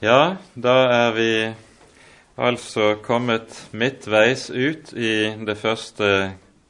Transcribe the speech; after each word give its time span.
Ja, 0.00 0.36
da 0.56 0.74
er 0.88 1.10
vi 1.12 1.32
altså 2.40 2.94
kommet 3.04 3.52
midtveis 3.76 4.46
ut 4.48 4.94
i 4.96 5.28
det 5.44 5.56
første 5.60 6.06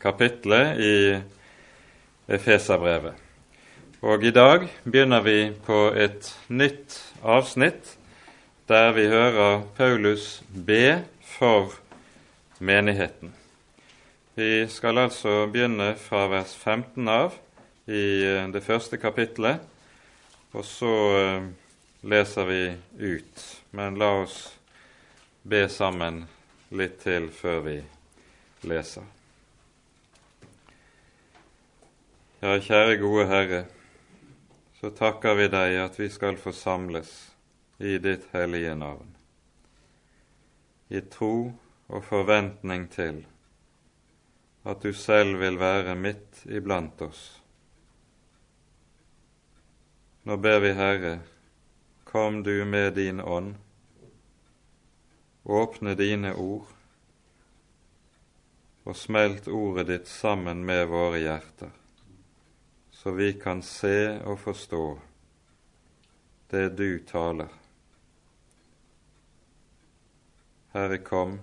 kapitlet 0.03 0.81
i 0.83 0.95
Efeserbrevet. 2.27 3.15
Og 4.03 4.27
i 4.27 4.35
dag 4.35 4.67
begynner 4.83 5.23
vi 5.23 5.37
på 5.63 5.79
et 5.95 6.27
nytt 6.49 6.99
avsnitt 7.23 7.95
der 8.67 8.91
vi 8.99 9.07
hører 9.07 9.63
Paulus 9.79 10.43
be 10.51 11.05
for 11.23 11.71
menigheten. 12.59 13.31
Vi 14.35 14.67
skal 14.67 14.99
altså 15.07 15.47
begynne 15.47 15.95
fra 16.03 16.27
vers 16.35 16.59
15 16.59 17.07
av 17.07 17.39
i 17.87 18.27
det 18.51 18.67
første 18.67 18.99
kapitlet, 18.99 19.63
og 20.51 20.65
så 20.67 20.99
leser 22.01 22.45
vi 22.45 22.77
ut. 22.99 23.63
Men 23.71 23.99
la 23.99 24.11
oss 24.23 24.59
be 25.43 25.69
sammen 25.69 26.25
litt 26.69 27.01
til 27.03 27.31
før 27.35 27.61
vi 27.65 27.79
leser. 28.69 29.07
Ja, 32.41 32.55
kjære 32.57 32.97
gode 33.01 33.27
Herre, 33.29 33.65
så 34.81 34.89
takker 34.97 35.37
vi 35.37 35.49
deg 35.53 35.75
at 35.83 35.99
vi 36.01 36.09
skal 36.09 36.39
forsamles 36.41 37.11
i 37.81 37.99
ditt 38.01 38.31
hellige 38.33 38.73
navn, 38.81 39.11
i 40.89 41.03
tro 41.13 41.51
og 41.91 42.05
forventning 42.05 42.87
til 42.93 43.21
at 44.65 44.81
du 44.81 44.93
selv 44.97 45.41
vil 45.41 45.59
være 45.61 45.95
midt 45.97 46.43
iblant 46.49 47.01
oss. 47.05 47.21
Nå 50.25 50.37
ber 50.37 50.61
vi, 50.65 50.73
Herre, 50.77 51.15
kom 52.11 52.43
du 52.43 52.65
med 52.65 52.95
din 52.95 53.21
ånd, 53.21 53.55
åpne 55.43 55.95
dine 55.95 56.35
ord, 56.35 56.67
og 58.83 58.97
smelt 58.97 59.47
ordet 59.49 59.87
ditt 59.87 60.11
sammen 60.11 60.65
med 60.67 60.89
våre 60.91 61.21
hjerter, 61.23 61.71
så 62.91 63.15
vi 63.15 63.31
kan 63.39 63.63
se 63.63 64.19
og 64.27 64.41
forstå 64.43 64.83
det 66.51 66.67
du 66.75 66.99
taler. 67.07 67.55
Herre, 70.75 70.99
kom, 70.99 71.39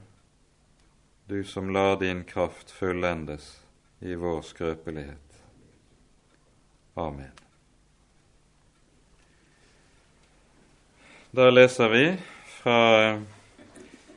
du 1.32 1.44
som 1.44 1.72
lar 1.72 1.95
din 2.00 2.23
kraft 2.28 2.72
fullendes 2.72 3.54
i 4.00 4.16
vår 4.16 4.42
skrøpelighet. 4.42 5.44
Amen. 6.94 7.47
Da 11.38 11.49
leser 11.49 11.89
vi 11.89 12.16
fra 12.49 13.19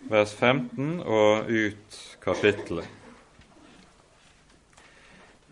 vers 0.09 0.31
15 0.35 1.03
og 1.05 1.51
ut 1.53 1.99
kapittelet. 2.25 2.87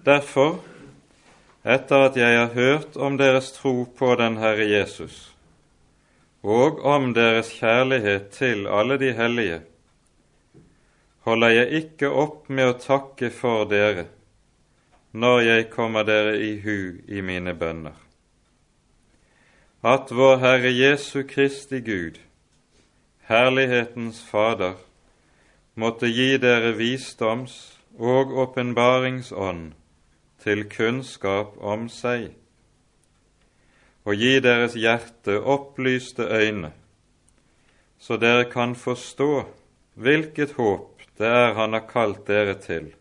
Derfor, 0.00 0.62
etter 1.68 2.06
at 2.06 2.16
jeg 2.16 2.38
har 2.38 2.56
hørt 2.56 2.96
om 2.96 3.20
deres 3.20 3.52
tro 3.58 3.84
på 4.00 4.14
den 4.16 4.40
Herre 4.40 4.64
Jesus, 4.64 5.20
og 6.40 6.80
om 6.88 7.12
deres 7.12 7.52
kjærlighet 7.60 8.32
til 8.40 8.64
alle 8.64 8.96
de 9.04 9.12
hellige, 9.20 9.60
holder 11.28 11.56
jeg 11.58 11.84
ikke 11.84 12.08
opp 12.08 12.48
med 12.48 12.72
å 12.72 12.80
takke 12.80 13.28
for 13.28 13.68
dere 13.68 14.08
når 15.12 15.48
jeg 15.52 15.72
kommer 15.76 16.08
dere 16.08 16.38
i 16.40 16.54
hu 16.64 16.78
i 17.12 17.20
mine 17.20 17.52
bønner 17.52 18.07
at 19.82 20.10
vår 20.10 20.36
Herre 20.36 20.70
Jesu 20.74 21.22
Kristi 21.22 21.78
Gud, 21.80 22.18
Herlighetens 23.28 24.18
Fader, 24.26 24.74
måtte 25.74 26.10
gi 26.10 26.36
dere 26.42 26.72
visdoms- 26.74 27.78
og 27.98 28.34
åpenbaringsånd 28.34 29.72
til 30.42 30.64
kunnskap 30.66 31.54
om 31.62 31.86
seg, 31.88 32.34
og 34.02 34.18
gi 34.18 34.40
deres 34.42 34.74
hjerte 34.74 35.38
opplyste 35.38 36.26
øyne, 36.26 36.72
så 37.98 38.18
dere 38.18 38.50
kan 38.50 38.74
forstå 38.74 39.46
hvilket 39.94 40.58
håp 40.58 41.02
det 41.18 41.26
er 41.26 41.54
Han 41.54 41.72
har 41.72 41.86
kalt 41.86 42.26
dere 42.26 42.54
til, 42.54 42.94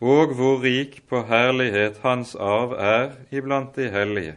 og 0.00 0.32
hvor 0.36 0.62
rik 0.64 1.02
på 1.08 1.26
herlighet 1.28 2.00
Hans 2.02 2.34
arv 2.34 2.72
er 2.72 3.10
iblant 3.30 3.76
de 3.76 3.90
hellige 3.90 4.36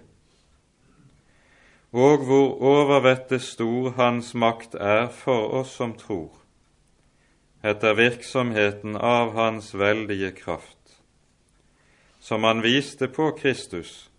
og 1.93 2.23
hvor 2.25 2.55
overvettet 2.61 3.41
stor 3.45 3.93
Hans 3.97 4.33
makt 4.33 4.73
er 4.75 5.11
for 5.13 5.53
oss 5.59 5.75
som 5.77 5.93
tror, 5.97 6.31
etter 7.61 7.93
virksomheten 7.93 8.97
av 8.97 9.35
Hans 9.37 9.73
veldige 9.77 10.31
kraft, 10.33 10.97
som 12.19 12.43
Han 12.43 12.63
viste 12.65 13.07
på 13.07 13.29
Kristus 13.37 14.09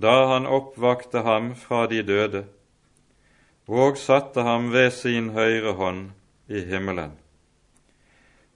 da 0.00 0.30
Han 0.30 0.46
oppvakte 0.46 1.20
ham 1.26 1.52
fra 1.58 1.86
de 1.90 2.02
døde 2.06 2.44
og 3.70 3.98
satte 3.98 4.42
ham 4.42 4.70
ved 4.72 4.90
sin 4.90 5.30
høyre 5.30 5.74
hånd 5.78 6.06
i 6.48 6.62
himmelen, 6.66 7.12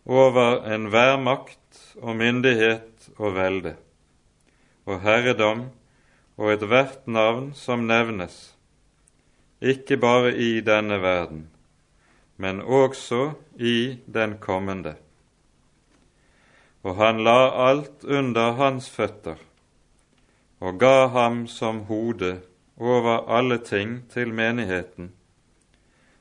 over 0.07 0.65
enhver 0.75 1.19
makt 1.23 1.95
og 2.01 2.17
myndighet 2.17 3.11
og 3.19 3.35
velde, 3.37 3.75
og 4.87 5.01
herredom 5.05 5.69
og 6.37 6.53
ethvert 6.53 7.07
navn 7.07 7.53
som 7.55 7.87
nevnes, 7.87 8.55
ikke 9.63 9.97
bare 10.03 10.35
i 10.35 10.61
denne 10.61 10.99
verden, 11.03 11.49
men 12.37 12.61
også 12.61 13.33
i 13.57 14.01
den 14.07 14.39
kommende. 14.43 14.97
Og 16.85 16.99
han 16.99 17.23
la 17.25 17.71
alt 17.71 18.05
under 18.05 18.59
hans 18.59 18.91
føtter 18.91 19.39
og 20.65 20.79
ga 20.81 21.07
ham 21.13 21.47
som 21.47 21.85
hode 21.89 22.39
over 22.77 23.29
alle 23.29 23.59
ting 23.59 24.03
til 24.11 24.33
menigheten, 24.33 25.13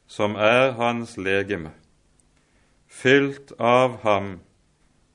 som 0.07 0.35
er 0.35 0.75
hans 0.77 1.17
legeme, 1.17 1.71
fylt 2.87 3.53
av 3.59 4.01
ham 4.03 4.33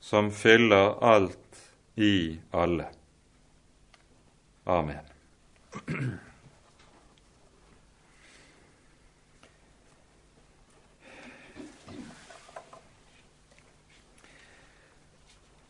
som 0.00 0.30
fyller 0.32 0.96
alt 1.04 1.64
i 1.96 2.38
alle. 2.52 2.97
Amen. 4.68 4.96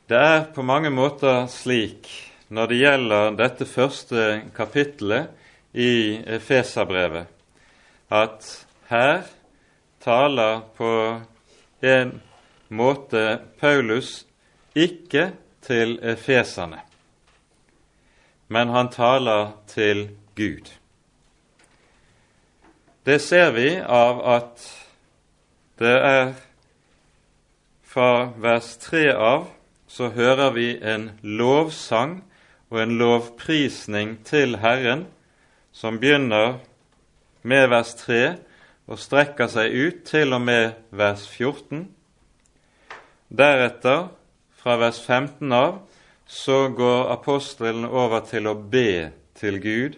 Det 0.06 0.16
er 0.18 0.48
på 0.54 0.64
mange 0.66 0.90
måter 0.90 1.46
slik 1.46 2.10
når 2.50 2.72
det 2.72 2.80
gjelder 2.80 3.38
dette 3.38 3.68
første 3.70 4.26
kapittelet 4.56 5.30
i 5.78 6.18
Efeserbrevet, 6.38 7.30
at 8.10 8.50
her 8.90 9.22
taler 10.02 10.64
på 10.74 10.92
en 11.86 12.12
måte 12.68 13.24
Paulus 13.60 14.24
ikke 14.74 15.30
til 15.62 16.00
efeserne 16.02 16.87
men 18.48 18.68
han 18.68 18.90
taler 18.92 19.52
til 19.66 20.08
Gud. 20.36 20.72
Det 23.06 23.20
ser 23.20 23.50
vi 23.56 23.70
av 23.80 24.20
at 24.28 24.64
det 25.78 25.94
er 25.94 26.32
fra 27.88 28.32
vers 28.36 28.74
3 28.82 29.04
av 29.14 29.46
så 29.88 30.10
hører 30.12 30.50
vi 30.52 30.66
en 30.84 31.10
lovsang 31.22 32.18
og 32.68 32.82
en 32.82 32.98
lovprisning 33.00 34.18
til 34.28 34.58
Herren 34.60 35.06
som 35.72 35.96
begynner 36.00 36.58
med 37.42 37.68
vers 37.72 37.94
3 38.02 38.20
og 38.88 39.00
strekker 39.00 39.48
seg 39.52 39.72
ut 39.72 40.04
til 40.08 40.36
og 40.36 40.44
med 40.44 40.76
vers 40.90 41.24
14. 41.28 41.86
Deretter, 43.28 44.08
fra 44.58 44.76
vers 44.80 45.00
15 45.00 45.52
av, 45.52 45.80
så 46.28 46.68
går 46.68 47.12
apostelen 47.12 47.86
over 47.88 48.20
til 48.20 48.46
å 48.50 48.54
be 48.54 49.08
til 49.38 49.56
Gud 49.64 49.94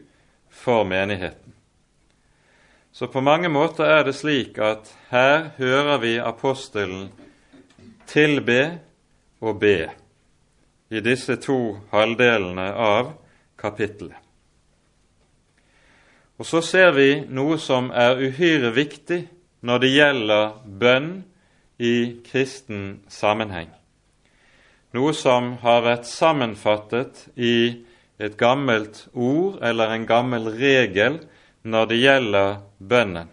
for 0.46 0.84
menigheten. 0.86 1.56
Så 2.92 3.08
på 3.10 3.20
mange 3.20 3.48
måter 3.50 3.90
er 3.90 4.04
det 4.06 4.14
slik 4.14 4.58
at 4.62 4.92
her 5.10 5.50
hører 5.58 5.98
vi 6.02 6.12
apostelen 6.22 7.08
tilbe 8.06 8.78
og 9.42 9.58
be 9.58 9.90
i 10.90 11.02
disse 11.02 11.34
to 11.42 11.58
halvdelene 11.90 12.68
av 12.78 13.10
kapittelet. 13.58 14.14
Og 16.38 16.46
så 16.46 16.62
ser 16.62 16.94
vi 16.94 17.08
noe 17.26 17.58
som 17.58 17.90
er 17.90 18.22
uhyre 18.22 18.70
viktig 18.78 19.20
når 19.66 19.82
det 19.82 19.92
gjelder 19.96 20.46
bønn 20.78 21.12
i 21.82 22.22
kristen 22.30 23.02
sammenheng 23.10 23.79
noe 24.96 25.12
som 25.14 25.54
har 25.62 25.84
vært 25.86 26.08
sammenfattet 26.08 27.26
i 27.36 27.84
et 28.20 28.36
gammelt 28.40 29.06
ord 29.14 29.60
eller 29.64 29.94
en 29.94 30.06
gammel 30.08 30.50
regel 30.56 31.20
når 31.62 31.90
det 31.90 32.00
gjelder 32.00 32.56
bønnen. 32.78 33.28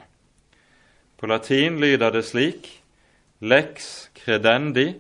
På 1.18 1.30
latin 1.30 1.80
lyder 1.82 2.14
det 2.14 2.26
slik 2.28 2.70
lex 3.42 4.10
credendi, 4.18 4.96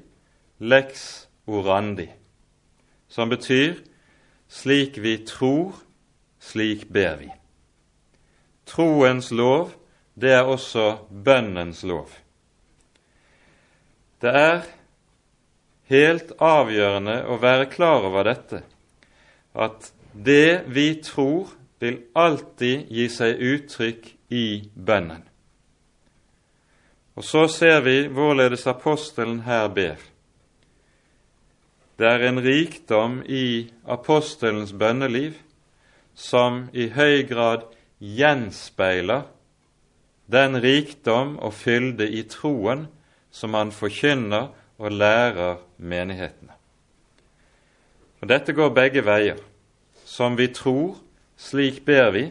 lex 0.60 1.28
orandi, 1.48 2.08
som 3.08 3.30
betyr 3.30 3.78
slik 4.50 4.98
vi 5.02 5.18
tror, 5.28 5.76
slik 6.40 6.88
ber 6.94 7.18
vi. 7.22 7.30
Troens 8.68 9.32
lov, 9.32 9.72
det 10.16 10.34
er 10.34 10.50
også 10.50 10.98
bønnens 11.12 11.84
lov. 11.88 12.10
Det 14.22 14.34
er 14.34 14.66
helt 15.92 16.34
avgjørende 16.44 17.22
å 17.32 17.38
være 17.42 17.70
klar 17.72 18.08
over 18.10 18.28
dette, 18.28 18.62
at 19.54 19.92
det 20.14 20.66
vi 20.68 20.90
tror, 21.04 21.54
vil 21.80 22.00
alltid 22.18 22.90
gi 22.90 23.06
seg 23.14 23.38
uttrykk 23.38 24.08
i 24.34 24.48
bønnen. 24.74 25.22
Og 27.18 27.26
så 27.26 27.48
ser 27.50 27.82
vi 27.86 28.08
hvorledes 28.14 28.66
apostelen 28.70 29.44
her 29.46 29.68
ber. 29.74 29.98
Det 31.98 32.06
er 32.06 32.28
en 32.28 32.42
rikdom 32.42 33.22
i 33.26 33.70
apostelens 33.90 34.74
bønneliv 34.74 35.38
som 36.18 36.68
i 36.74 36.90
høy 36.94 37.24
grad 37.30 37.66
gjenspeiler 37.98 39.26
den 40.30 40.60
rikdom 40.62 41.38
og 41.42 41.56
fylde 41.58 42.10
i 42.10 42.24
troen 42.30 42.86
som 43.34 43.56
han 43.58 43.72
forkynner 43.74 44.52
og 44.78 44.92
lærer 44.92 45.58
menighetene. 45.78 46.54
Og 48.22 48.30
Dette 48.30 48.54
går 48.54 48.74
begge 48.74 49.04
veier. 49.06 49.38
Som 50.06 50.38
vi 50.38 50.48
tror, 50.48 50.98
slik 51.38 51.84
ber 51.86 52.12
vi. 52.16 52.26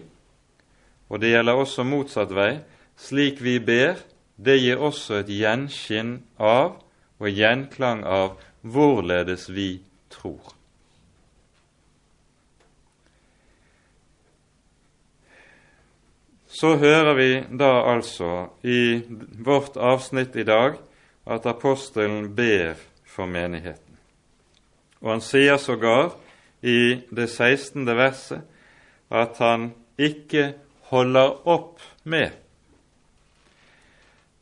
Og 1.08 1.20
det 1.20 1.30
gjelder 1.34 1.60
også 1.62 1.84
motsatt 1.86 2.34
vei. 2.34 2.58
Slik 2.96 3.42
vi 3.44 3.58
ber, 3.60 4.00
det 4.36 4.58
gir 4.60 4.80
også 4.82 5.20
et 5.20 5.30
gjenskinn 5.30 6.18
av 6.38 6.78
og 7.20 7.28
gjenklang 7.32 8.04
av 8.04 8.36
hvorledes 8.66 9.48
vi 9.52 9.80
tror. 10.12 10.56
Så 16.56 16.76
hører 16.80 17.14
vi 17.14 17.30
da 17.52 17.70
altså 17.84 18.48
i 18.64 19.04
vårt 19.44 19.76
avsnitt 19.76 20.36
i 20.40 20.44
dag 20.48 20.78
at 21.26 21.46
apostelen 21.46 22.34
ber 22.36 22.74
for 23.04 23.26
menigheten. 23.26 23.98
Og 25.00 25.10
han 25.10 25.20
sier 25.24 25.56
sågar 25.56 26.14
i 26.62 27.02
det 27.10 27.28
16. 27.30 27.86
verset 27.86 28.42
at 29.10 29.38
han 29.38 29.72
ikke 29.98 30.54
holder 30.90 31.48
opp 31.48 31.82
med. 32.04 32.30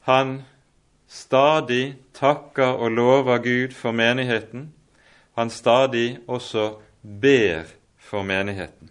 Han 0.05 0.43
stadig 1.09 1.97
takker 2.15 2.77
og 2.77 2.91
lover 2.91 3.39
Gud 3.39 3.73
for 3.73 3.93
menigheten. 3.93 4.73
Han 5.35 5.51
stadig 5.51 6.19
også 6.29 6.75
ber 7.03 7.65
for 7.99 8.23
menigheten. 8.23 8.91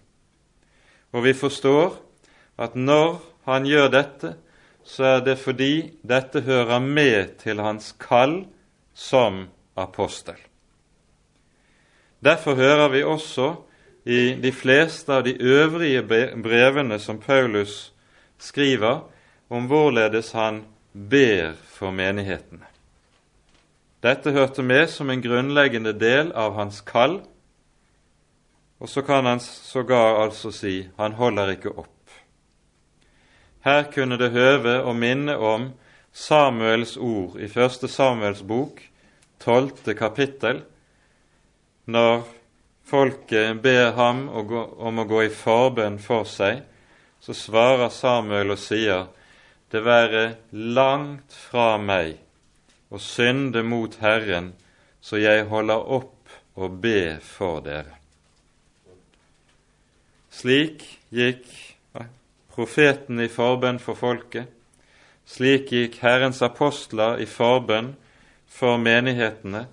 Og 1.12 1.24
vi 1.24 1.34
forstår 1.34 2.00
at 2.58 2.76
når 2.76 3.22
han 3.46 3.66
gjør 3.66 3.88
dette, 3.88 4.36
så 4.84 5.04
er 5.04 5.22
det 5.26 5.38
fordi 5.40 5.94
dette 6.04 6.42
hører 6.44 6.80
med 6.80 7.38
til 7.44 7.62
hans 7.64 7.94
kall 8.00 8.44
som 8.94 9.48
apostel. 9.76 10.38
Derfor 12.24 12.56
hører 12.56 12.90
vi 12.90 13.04
også 13.04 13.56
i 14.06 14.36
de 14.44 14.52
fleste 14.52 15.14
av 15.14 15.24
de 15.24 15.36
øvrige 15.42 16.04
brevene 16.44 17.00
som 17.00 17.20
Paulus 17.20 17.94
skriver, 18.38 19.10
om 19.50 19.68
hvorledes 19.68 20.32
han 20.32 20.64
ber 20.94 21.54
for 21.68 21.92
menighetene. 21.92 22.66
Dette 24.04 24.32
hørte 24.32 24.64
med 24.64 24.88
som 24.92 25.10
en 25.10 25.22
grunnleggende 25.24 25.94
del 26.00 26.32
av 26.36 26.58
hans 26.58 26.82
kall, 26.82 27.22
og 28.80 28.90
så 28.90 29.02
kan 29.02 29.26
han 29.26 29.40
sågar 29.40 30.24
altså 30.24 30.52
si 30.52 30.90
han 30.98 31.16
holder 31.16 31.56
ikke 31.56 31.72
opp. 31.72 31.93
Her 33.64 33.88
kunne 33.94 34.18
det 34.20 34.34
høve 34.34 34.82
å 34.84 34.92
minne 34.96 35.38
om 35.40 35.70
Samuels 36.14 36.98
ord 37.00 37.40
i 37.40 37.48
første 37.48 37.88
Samuels 37.88 38.44
bok, 38.44 38.82
tolvte 39.40 39.96
kapittel, 39.96 40.62
når 41.88 42.26
folket 42.88 43.62
ber 43.64 43.96
ham 43.98 44.28
om 44.30 45.00
å 45.00 45.08
gå 45.08 45.24
i 45.26 45.32
forbønn 45.32 45.98
for 46.04 46.28
seg, 46.28 46.62
så 47.24 47.36
svarer 47.36 47.90
Samuel 47.92 48.52
og 48.54 48.60
sier, 48.60 49.08
det 49.72 49.82
være 49.82 50.26
langt 50.52 51.34
fra 51.34 51.80
meg 51.82 52.20
å 52.94 53.00
synde 53.02 53.64
mot 53.66 53.96
Herren, 54.04 54.52
så 55.02 55.18
jeg 55.18 55.48
holder 55.50 55.88
opp 55.98 56.36
å 56.54 56.68
be 56.68 57.16
for 57.24 57.64
dere. 57.66 57.96
Slik 60.34 60.84
gikk 61.14 61.48
profeten 62.54 63.20
i 63.20 63.30
forbønn 63.32 63.80
for 63.82 63.98
folket. 63.98 64.50
Slik 65.26 65.72
gikk 65.72 66.00
Herrens 66.04 66.42
apostler 66.46 67.22
i 67.24 67.28
forbønn 67.30 67.94
for 68.50 68.78
menighetene, 68.78 69.66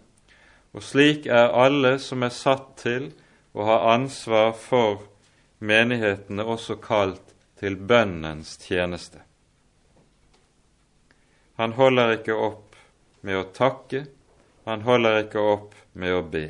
og 0.73 0.85
slik 0.87 1.27
er 1.27 1.51
alle 1.51 1.97
som 1.99 2.23
er 2.23 2.33
satt 2.33 2.77
til 2.81 3.11
å 3.53 3.67
ha 3.67 3.79
ansvar 3.97 4.55
for 4.57 5.03
menighetene, 5.59 6.47
også 6.47 6.79
kalt 6.81 7.35
til 7.61 7.77
bønnens 7.77 8.55
tjeneste. 8.63 9.21
Han 11.61 11.75
holder 11.77 12.15
ikke 12.15 12.39
opp 12.39 12.79
med 13.27 13.37
å 13.37 13.49
takke, 13.53 14.07
han 14.65 14.87
holder 14.87 15.25
ikke 15.27 15.43
opp 15.45 15.75
med 15.93 16.15
å 16.15 16.23
be. 16.25 16.47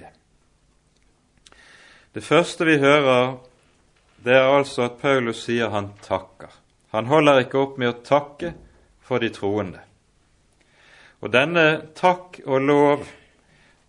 Det 2.15 2.23
første 2.23 2.67
vi 2.69 2.77
hører 2.83 3.41
det 4.25 4.35
er 4.37 4.49
altså 4.53 4.89
at 4.89 4.99
Paulus 5.01 5.45
sier 5.47 5.71
han 5.73 5.93
takker. 6.05 6.51
Han 6.93 7.07
holder 7.07 7.45
ikke 7.45 7.61
opp 7.61 7.79
med 7.79 7.93
å 7.93 8.01
takke 8.05 8.53
for 9.01 9.23
de 9.23 9.31
troende. 9.33 9.81
Og 11.21 11.33
denne 11.33 11.93
takk 11.97 12.41
og 12.47 12.65
lov, 12.65 13.07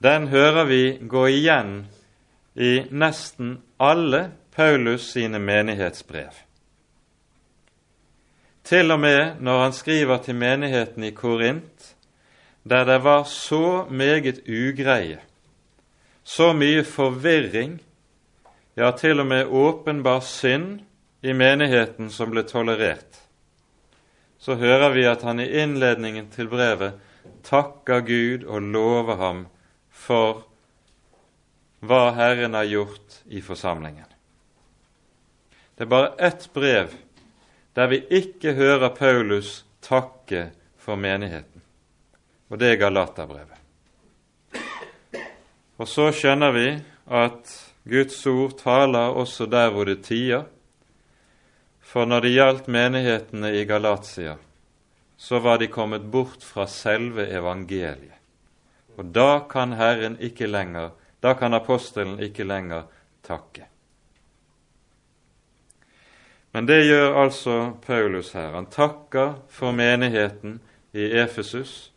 den 0.03 0.27
hører 0.31 0.67
vi 0.69 0.83
gå 1.07 1.25
igjen 1.31 1.73
i 2.55 2.71
nesten 2.91 3.59
alle 3.79 4.29
Paulus 4.55 5.11
sine 5.13 5.39
menighetsbrev. 5.39 6.33
Til 8.67 8.93
og 8.93 8.99
med 8.99 9.41
når 9.41 9.61
han 9.63 9.73
skriver 9.75 10.21
til 10.23 10.35
menigheten 10.35 11.03
i 11.03 11.13
Korint, 11.15 11.95
der 12.63 12.85
det 12.85 12.99
var 13.03 13.23
så 13.23 13.87
meget 13.89 14.43
ugreie, 14.47 15.19
så 16.23 16.51
mye 16.53 16.83
forvirring 16.83 17.79
ja, 18.75 18.91
til 18.91 19.19
og 19.19 19.27
med 19.27 19.47
åpenbar 19.47 20.19
synd 20.25 20.81
i 21.21 21.33
menigheten 21.33 22.09
som 22.09 22.31
ble 22.31 22.43
tolerert, 22.47 23.19
så 24.41 24.55
hører 24.57 24.89
vi 24.95 25.05
at 25.05 25.21
han 25.27 25.39
i 25.39 25.49
innledningen 25.61 26.31
til 26.33 26.49
brevet 26.49 26.97
takker 27.45 28.01
Gud 28.05 28.45
og 28.49 28.71
lover 28.73 29.19
ham 29.19 29.43
for 29.91 30.47
hva 31.81 32.11
Herren 32.17 32.57
har 32.57 32.69
gjort 32.69 33.21
i 33.29 33.41
forsamlingen. 33.41 34.05
Det 35.75 35.85
er 35.85 35.89
bare 35.89 36.13
ett 36.17 36.49
brev 36.53 36.93
der 37.73 37.87
vi 37.87 38.01
ikke 38.09 38.53
hører 38.53 38.89
Paulus 38.89 39.63
takke 39.81 40.49
for 40.77 40.99
menigheten, 40.99 41.61
og 42.49 42.59
det 42.59 42.73
er 42.73 42.81
Galaterbrevet. 42.81 43.57
Og 45.81 45.87
så 45.87 46.11
skjønner 46.13 46.51
vi 46.53 46.67
at 47.09 47.53
Guds 47.83 48.25
ord 48.27 48.57
taler 48.59 49.15
også 49.17 49.47
der 49.49 49.71
hvor 49.73 49.85
det 49.89 50.03
tier. 50.05 50.45
For 51.81 52.05
når 52.05 52.23
det 52.23 52.33
gjaldt 52.35 52.67
menighetene 52.71 53.51
i 53.57 53.65
Galatia, 53.65 54.37
så 55.17 55.39
var 55.39 55.57
de 55.57 55.67
kommet 55.67 56.05
bort 56.11 56.43
fra 56.45 56.67
selve 56.69 57.27
evangeliet. 57.29 58.17
Og 58.97 59.09
da 59.15 59.41
kan 59.49 59.73
Herren 59.73 60.17
ikke 60.21 60.47
lenger, 60.47 60.91
da 61.23 61.33
kan 61.33 61.53
apostelen 61.53 62.19
ikke 62.19 62.45
lenger 62.45 62.87
takke. 63.25 63.65
Men 66.51 66.67
det 66.67 66.83
gjør 66.85 67.15
altså 67.23 67.55
Paulus 67.85 68.33
her. 68.35 68.51
Han 68.57 68.67
takker 68.67 69.37
for 69.49 69.71
menigheten 69.71 70.59
i 70.93 71.05
Efesus, 71.21 71.91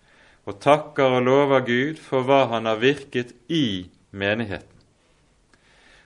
og 0.47 0.61
takker 0.61 1.19
og 1.19 1.25
lover 1.27 1.65
Gud 1.67 1.99
for 1.99 2.23
hva 2.23 2.45
han 2.53 2.69
har 2.71 2.79
virket 2.79 3.35
i 3.49 3.91
menigheten. 4.11 4.74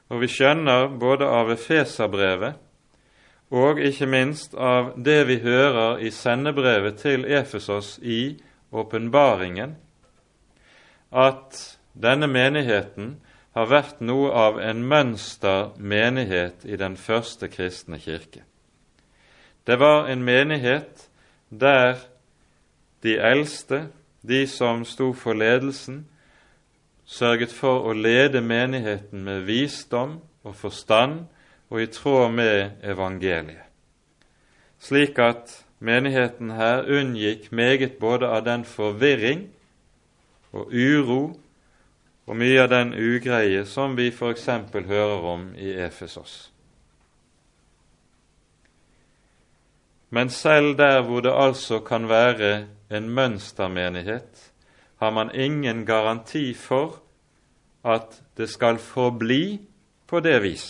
Og 0.09 0.23
vi 0.23 0.29
skjønner 0.33 0.89
både 1.01 1.29
av 1.29 1.51
Efeserbrevet 1.53 2.57
og 3.51 3.81
ikke 3.81 4.07
minst 4.09 4.55
av 4.55 4.93
det 4.97 5.23
vi 5.29 5.39
hører 5.41 6.03
i 6.05 6.11
sendebrevet 6.13 6.99
til 7.01 7.25
Efesos 7.25 7.97
i 8.03 8.37
åpenbaringen, 8.73 9.77
at 11.13 11.79
denne 11.97 12.29
menigheten 12.29 13.17
har 13.57 13.71
vært 13.73 14.03
noe 14.05 14.29
av 14.37 14.61
en 14.61 14.85
mønstermenighet 14.85 16.67
i 16.69 16.77
den 16.77 16.97
første 17.01 17.49
kristne 17.49 17.99
kirke. 17.99 18.45
Det 19.65 19.79
var 19.81 20.09
en 20.09 20.23
menighet 20.25 21.09
der 21.49 21.97
de 23.03 23.17
eldste, 23.17 23.89
de 24.23 24.47
som 24.47 24.85
sto 24.85 25.13
for 25.13 25.33
ledelsen, 25.33 26.05
sørget 27.09 27.53
for 27.53 27.89
å 27.89 27.95
lede 27.97 28.43
menigheten 28.45 29.25
med 29.25 29.47
visdom 29.49 30.19
og 30.45 30.57
forstand 30.57 31.25
og 31.71 31.81
i 31.83 31.89
tråd 31.93 32.33
med 32.37 32.85
evangeliet, 32.85 33.65
slik 34.81 35.19
at 35.21 35.53
menigheten 35.81 36.53
her 36.57 36.85
unngikk 36.85 37.49
meget 37.53 37.97
både 38.01 38.29
av 38.29 38.45
den 38.45 38.65
forvirring 38.69 39.47
og 40.53 40.73
uro 40.73 41.23
og 42.29 42.37
mye 42.37 42.61
av 42.61 42.69
den 42.73 42.93
ugreie 42.93 43.65
som 43.65 43.97
vi 43.97 44.11
f.eks. 44.13 44.47
hører 44.75 45.25
om 45.33 45.49
i 45.57 45.73
Efesos. 45.81 46.51
Men 50.11 50.31
selv 50.33 50.77
der 50.77 51.03
hvor 51.05 51.21
det 51.21 51.33
altså 51.33 51.81
kan 51.81 52.09
være 52.09 52.67
en 52.91 53.09
mønstermenighet, 53.09 54.48
har 54.99 55.11
man 55.11 55.31
ingen 55.35 55.85
garanti 55.85 56.55
for 56.55 56.99
at 57.87 58.21
det 58.37 58.49
skal 58.51 58.79
forbli 58.79 59.59
på 60.07 60.21
det 60.21 60.39
vis. 60.43 60.67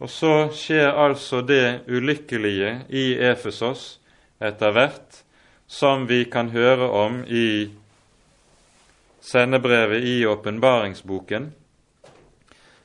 Og 0.00 0.10
så 0.10 0.48
skjer 0.56 0.94
altså 0.96 1.42
det 1.44 1.82
ulykkelige 1.88 2.86
i 2.88 3.12
Efesos 3.18 3.98
etter 4.40 4.72
hvert, 4.72 5.22
som 5.66 6.06
vi 6.08 6.24
kan 6.24 6.50
høre 6.50 6.88
om 6.90 7.20
i 7.28 7.70
sendebrevet 9.20 10.02
i 10.02 10.14
åpenbaringsboken, 10.26 11.50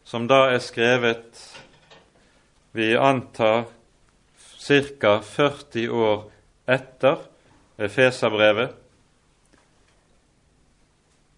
som 0.03 0.27
da 0.27 0.49
er 0.51 0.61
skrevet 0.61 1.39
vi 2.75 2.91
antar 2.99 3.65
ca. 4.65 5.19
40 5.21 5.89
år 5.89 6.25
etter 6.67 7.23
Efeserbrevet. 7.77 8.84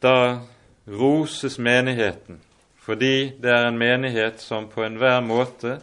Da 0.02 0.40
roses 0.86 1.58
menigheten 1.60 2.42
fordi 2.88 3.34
det 3.42 3.52
er 3.52 3.66
en 3.68 3.78
menighet 3.78 4.40
som 4.40 4.70
på 4.72 4.86
enhver 4.86 5.20
måte 5.20 5.74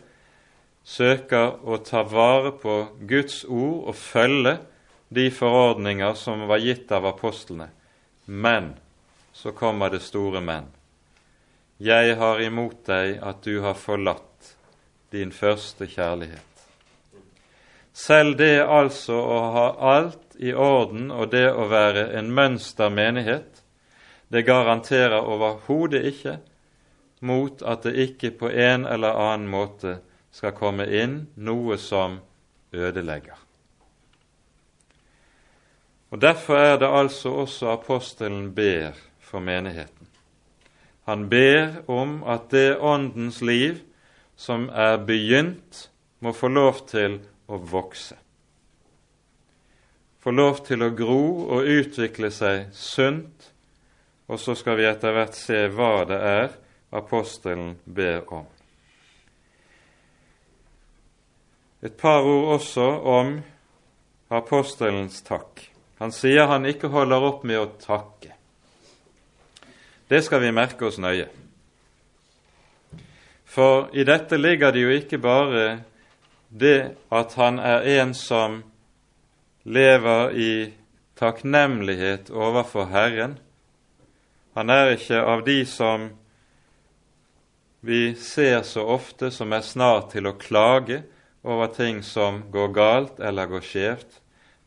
søker 0.85 1.59
å 1.65 1.77
ta 1.85 2.01
vare 2.09 2.55
på 2.63 2.77
Guds 3.05 3.43
ord 3.45 3.91
og 3.91 3.99
følge 3.99 4.55
de 5.15 5.27
forordninger 5.31 6.17
som 6.17 6.47
var 6.49 6.63
gitt 6.65 6.93
av 6.93 7.05
apostlene. 7.11 7.69
Men 8.25 8.73
så 9.37 9.53
kommer 9.53 9.93
det 9.93 10.01
store 10.01 10.41
men. 10.41 10.71
Jeg 11.77 12.17
har 12.17 12.41
imot 12.41 12.87
deg 12.87 13.19
at 13.21 13.45
du 13.45 13.61
har 13.61 13.77
forlatt 13.77 14.55
din 15.13 15.33
første 15.33 15.87
kjærlighet. 15.91 16.41
Selv 17.95 18.39
det 18.39 18.63
altså 18.65 19.15
å 19.15 19.41
ha 19.55 19.67
alt 19.95 20.39
i 20.41 20.55
orden 20.55 21.11
og 21.15 21.29
det 21.31 21.47
å 21.53 21.69
være 21.71 22.09
en 22.19 22.33
mønstermenighet, 22.35 23.54
det 24.29 24.43
garanterer 24.47 25.21
overhodet 25.21 26.05
ikke 26.09 26.39
mot 27.25 27.63
at 27.63 27.83
det 27.87 27.95
ikke 28.09 28.31
på 28.39 28.51
en 28.51 28.87
eller 28.87 29.17
annen 29.17 29.49
måte 29.51 29.99
skal 30.35 30.55
komme 30.57 30.87
inn 30.91 31.25
noe 31.37 31.79
som 31.79 32.19
ødelegger. 32.75 33.39
Og 36.11 36.21
Derfor 36.21 36.57
er 36.57 36.77
det 36.79 36.87
altså 36.87 37.33
også 37.43 37.73
apostelen 37.73 38.53
ber 38.55 38.95
for 39.19 39.43
menigheten. 39.43 40.07
Han 41.05 41.29
ber 41.29 41.83
om 41.91 42.23
at 42.23 42.51
det 42.51 42.79
åndens 42.79 43.41
liv 43.43 43.81
som 44.37 44.69
er 44.69 44.97
begynt, 44.97 45.91
må 46.21 46.33
få 46.33 46.49
lov 46.49 46.87
til 46.89 47.19
å 47.47 47.59
vokse. 47.59 48.17
Få 50.23 50.31
lov 50.31 50.63
til 50.65 50.83
å 50.83 50.93
gro 50.97 51.25
og 51.53 51.69
utvikle 51.69 52.31
seg 52.33 52.71
sunt, 52.73 53.51
og 54.27 54.41
så 54.41 54.55
skal 54.57 54.79
vi 54.81 54.87
etter 54.89 55.13
hvert 55.15 55.37
se 55.37 55.67
hva 55.73 56.05
det 56.09 56.19
er 56.19 56.53
apostelen 56.95 57.75
ber 57.85 58.23
om. 58.33 58.47
Et 61.85 61.93
par 62.01 62.25
ord 62.25 62.55
også 62.55 62.87
om 63.13 63.35
apostelens 64.33 65.21
takk. 65.27 65.67
Han 66.01 66.13
sier 66.13 66.49
han 66.49 66.65
ikke 66.67 66.89
holder 66.89 67.27
opp 67.29 67.45
med 67.45 67.61
å 67.61 67.67
takke. 67.81 68.33
Det 70.09 70.23
skal 70.25 70.41
vi 70.41 70.53
merke 70.55 70.89
oss 70.89 70.97
nøye. 71.01 71.29
For 73.45 73.91
i 73.93 74.07
dette 74.09 74.39
ligger 74.41 74.73
det 74.75 74.81
jo 74.83 74.95
ikke 74.97 75.21
bare 75.23 75.67
det 76.49 76.95
at 77.15 77.37
han 77.39 77.61
er 77.61 77.87
en 78.01 78.15
som 78.17 78.63
lever 79.65 80.35
i 80.35 80.55
takknemlighet 81.21 82.33
overfor 82.35 82.89
Herren. 82.91 83.39
Han 84.55 84.71
er 84.71 84.95
ikke 84.95 85.19
av 85.19 85.43
de 85.47 85.61
som 85.67 86.11
vi 87.85 88.15
ser 88.17 88.63
så 88.63 88.85
ofte 88.95 89.31
som 89.35 89.53
er 89.53 89.65
snart 89.67 90.13
til 90.15 90.29
å 90.31 90.39
klage 90.41 91.03
over 91.45 91.73
ting 91.75 92.03
som 92.07 92.45
går 92.55 92.71
galt 92.73 93.19
eller 93.21 93.51
går 93.51 93.65
skjevt. 93.67 94.21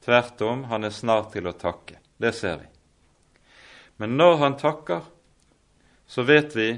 Tvert 0.06 0.42
om, 0.46 0.66
han 0.70 0.86
er 0.86 0.94
snart 0.94 1.32
til 1.34 1.48
å 1.50 1.56
takke. 1.58 1.98
Det 2.22 2.34
ser 2.36 2.60
vi. 2.62 2.68
Men 3.98 4.14
når 4.20 4.36
han 4.44 4.58
takker, 4.60 5.02
så 6.08 6.24
vet 6.28 6.54
vi 6.56 6.70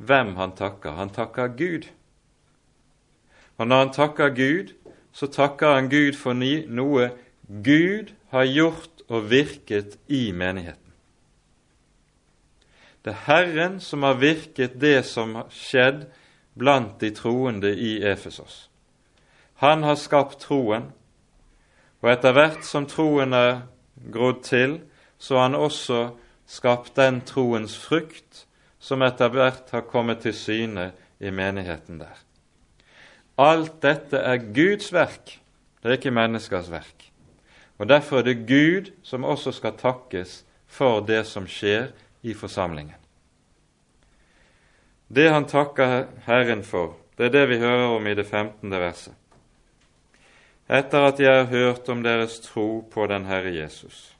hvem 0.00 0.32
han 0.38 0.54
takker. 0.56 0.96
Han 0.96 1.12
takker 1.12 1.52
Gud. 1.58 1.90
Og 3.60 3.68
når 3.68 3.84
han 3.84 3.92
takker 3.94 4.32
Gud, 4.34 4.72
så 5.12 5.28
takker 5.28 5.76
han 5.76 5.90
Gud 5.92 6.16
for 6.16 6.34
noe 6.34 7.10
Gud 7.46 8.14
har 8.32 8.48
gjort 8.48 9.04
og 9.12 9.28
virket 9.30 9.98
i 10.08 10.30
menigheten. 10.32 10.81
Det 13.02 13.10
er 13.10 13.24
Herren 13.26 13.80
som 13.80 14.02
har 14.06 14.20
virket 14.20 14.78
det 14.80 15.02
som 15.06 15.34
har 15.34 15.48
skjedd 15.50 16.04
blant 16.54 17.00
de 17.00 17.10
troende 17.14 17.72
i 17.74 17.96
Efesos. 18.06 18.68
Han 19.62 19.82
har 19.82 19.98
skapt 19.98 20.40
troen, 20.42 20.90
og 22.02 22.10
etter 22.10 22.34
hvert 22.34 22.64
som 22.66 22.86
troen 22.86 23.34
er 23.34 23.62
grodd 24.12 24.42
til, 24.46 24.80
så 25.18 25.38
har 25.38 25.48
han 25.50 25.58
også 25.58 26.00
skapt 26.46 26.96
den 26.98 27.20
troens 27.26 27.76
frukt 27.78 28.44
som 28.82 29.02
etter 29.06 29.30
hvert 29.30 29.70
har 29.70 29.86
kommet 29.86 30.24
til 30.24 30.34
syne 30.34 30.90
i 31.22 31.30
menigheten 31.30 32.00
der. 32.02 32.18
Alt 33.38 33.80
dette 33.82 34.18
er 34.18 34.42
Guds 34.54 34.92
verk, 34.92 35.38
det 35.82 35.88
er 35.88 35.98
ikke 35.98 36.14
menneskers 36.14 36.70
verk. 36.70 37.08
Og 37.78 37.88
Derfor 37.88 38.18
er 38.18 38.22
det 38.22 38.46
Gud 38.46 38.92
som 39.02 39.24
også 39.24 39.52
skal 39.52 39.78
takkes 39.78 40.44
for 40.66 41.00
det 41.00 41.24
som 41.26 41.46
skjer 41.50 41.90
i 42.22 42.34
forsamlingen. 42.34 42.98
Det 45.08 45.28
han 45.28 45.44
takker 45.44 46.06
Herren 46.24 46.62
for, 46.64 46.94
det 47.16 47.28
er 47.28 47.34
det 47.34 47.48
vi 47.50 47.58
hører 47.60 47.90
om 47.96 48.06
i 48.06 48.14
det 48.14 48.24
15. 48.24 48.70
verset. 48.70 49.14
Etter 50.72 51.04
at 51.04 51.20
jeg 51.20 51.34
har 51.36 51.50
hørt 51.50 51.88
om 51.92 52.02
deres 52.02 52.38
tro 52.40 52.80
på 52.90 53.06
den 53.10 53.26
Herre 53.28 53.52
Jesus, 53.52 54.16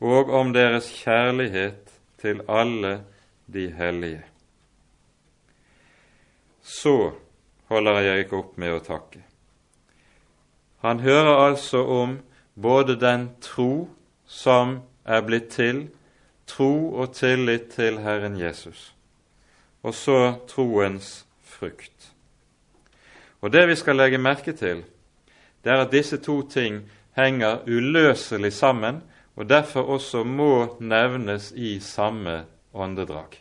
og 0.00 0.30
om 0.30 0.54
deres 0.54 0.88
kjærlighet 1.02 1.92
til 2.22 2.40
alle 2.48 3.02
de 3.46 3.66
hellige, 3.72 4.22
så 6.62 7.12
holder 7.68 8.00
jeg 8.00 8.24
ikke 8.24 8.38
opp 8.38 8.56
med 8.56 8.72
å 8.72 8.80
takke. 8.84 9.20
Han 10.84 11.00
hører 11.00 11.48
altså 11.48 11.82
om 11.84 12.18
både 12.54 12.96
den 13.00 13.28
tro 13.40 13.88
som 14.24 14.78
er 15.04 15.24
blitt 15.26 15.50
til, 15.52 15.88
tro 16.48 16.94
og 16.94 17.12
tillit 17.14 17.70
til 17.76 18.00
Herren 18.02 18.38
Jesus, 18.40 18.94
og 19.82 19.94
så 19.94 20.34
troens 20.48 21.26
frukt. 21.44 22.12
Og 23.40 23.52
Det 23.52 23.68
vi 23.68 23.74
skal 23.74 23.96
legge 23.96 24.18
merke 24.18 24.52
til, 24.52 24.82
det 25.64 25.72
er 25.72 25.84
at 25.84 25.92
disse 25.92 26.16
to 26.16 26.42
ting 26.48 26.82
henger 27.16 27.62
uløselig 27.66 28.52
sammen, 28.52 29.02
og 29.36 29.48
derfor 29.48 29.82
også 29.82 30.24
må 30.24 30.76
nevnes 30.80 31.52
i 31.56 31.78
samme 31.80 32.44
åndedrag. 32.74 33.38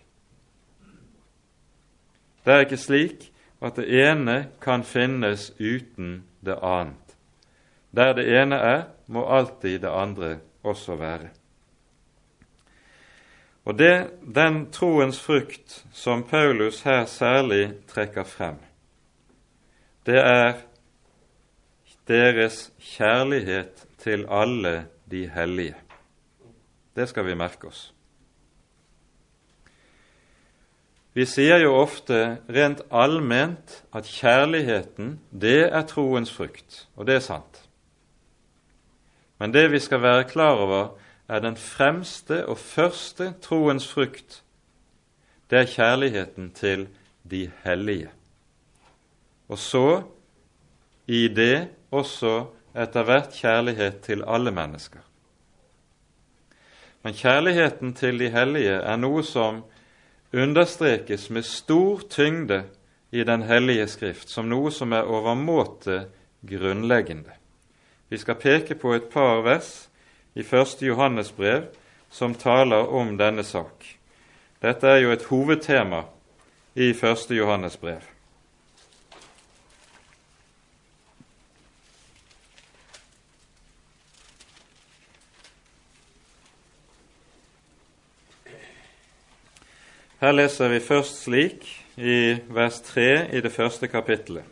Det 2.45 2.53
er 2.53 2.59
ikke 2.59 2.77
slik 2.77 3.31
at 3.61 3.75
det 3.75 3.87
ene 3.89 4.37
kan 4.61 4.83
finnes 4.83 5.49
uten 5.59 6.23
det 6.45 6.59
annet. 6.61 7.17
Der 7.91 8.13
det 8.13 8.27
ene 8.41 8.55
er, 8.55 8.83
må 9.07 9.25
alltid 9.25 9.79
det 9.79 9.89
andre 9.89 10.37
også 10.63 10.95
være. 10.95 11.29
Og 13.67 13.75
det, 13.75 14.09
Den 14.35 14.69
troens 14.71 15.19
frukt 15.19 15.85
som 15.91 16.23
Paulus 16.23 16.81
her 16.87 17.05
særlig 17.05 17.73
trekker 17.87 18.23
frem, 18.23 18.55
det 20.05 20.21
er 20.23 20.61
deres 22.07 22.71
kjærlighet 22.79 23.83
til 23.99 24.25
alle 24.31 24.87
de 25.11 25.27
hellige. 25.27 25.75
Det 26.95 27.09
skal 27.09 27.25
vi 27.25 27.35
merke 27.35 27.67
oss. 27.67 27.93
Vi 31.13 31.25
sier 31.25 31.59
jo 31.59 31.73
ofte 31.75 32.37
rent 32.47 32.85
allment 32.91 33.81
at 33.91 34.07
kjærligheten, 34.07 35.17
det 35.31 35.65
er 35.65 35.83
troens 35.89 36.31
frukt, 36.31 36.87
og 36.95 37.07
det 37.09 37.15
er 37.15 37.25
sant. 37.25 37.63
Men 39.39 39.51
det 39.51 39.67
vi 39.71 39.79
skal 39.79 40.01
være 40.01 40.29
klar 40.29 40.61
over, 40.61 40.93
er 41.27 41.39
den 41.39 41.57
fremste 41.57 42.45
og 42.47 42.57
første 42.57 43.33
troens 43.41 43.87
frukt. 43.87 44.43
Det 45.49 45.59
er 45.59 45.71
kjærligheten 45.71 46.51
til 46.51 46.87
de 47.31 47.51
hellige. 47.63 48.09
Og 49.47 49.57
så, 49.57 50.01
i 51.07 51.27
det, 51.27 51.67
også 51.91 52.45
etter 52.75 53.03
hvert 53.03 53.33
kjærlighet 53.33 54.01
til 54.03 54.23
alle 54.27 54.51
mennesker. 54.51 54.99
Men 57.03 57.13
kjærligheten 57.13 57.93
til 57.93 58.19
de 58.19 58.29
hellige 58.29 58.75
er 58.83 58.95
noe 58.99 59.23
som 59.23 59.63
understrekes 60.33 61.29
med 61.29 61.45
stor 61.47 62.01
tyngde 62.09 62.63
i 63.11 63.23
Den 63.23 63.41
hellige 63.47 63.87
Skrift, 63.87 64.29
som 64.29 64.49
noe 64.51 64.71
som 64.71 64.91
er 64.91 65.07
overmåte 65.07 66.07
grunnleggende. 66.47 67.31
Vi 68.09 68.17
skal 68.17 68.35
peke 68.35 68.75
på 68.75 68.93
et 68.93 69.07
par 69.11 69.41
vers 69.41 69.89
i 70.37 70.43
første 70.45 70.85
Johannes 70.85 71.31
brev 71.33 71.63
som 72.13 72.35
taler 72.37 72.93
om 72.93 73.15
denne 73.17 73.43
sak. 73.43 73.87
Dette 74.61 74.87
er 74.87 75.01
jo 75.01 75.11
et 75.13 75.25
hovedtema 75.31 76.03
i 76.77 76.93
første 76.93 77.35
Johannes 77.35 77.77
brev. 77.77 78.05
Her 90.17 90.33
leser 90.33 90.69
vi 90.73 90.79
først 90.81 91.19
slik 91.23 91.65
i 91.97 92.37
vers 92.49 92.79
3 92.81 93.09
i 93.37 93.41
det 93.41 93.51
første 93.53 93.87
kapittelet. 93.87 94.45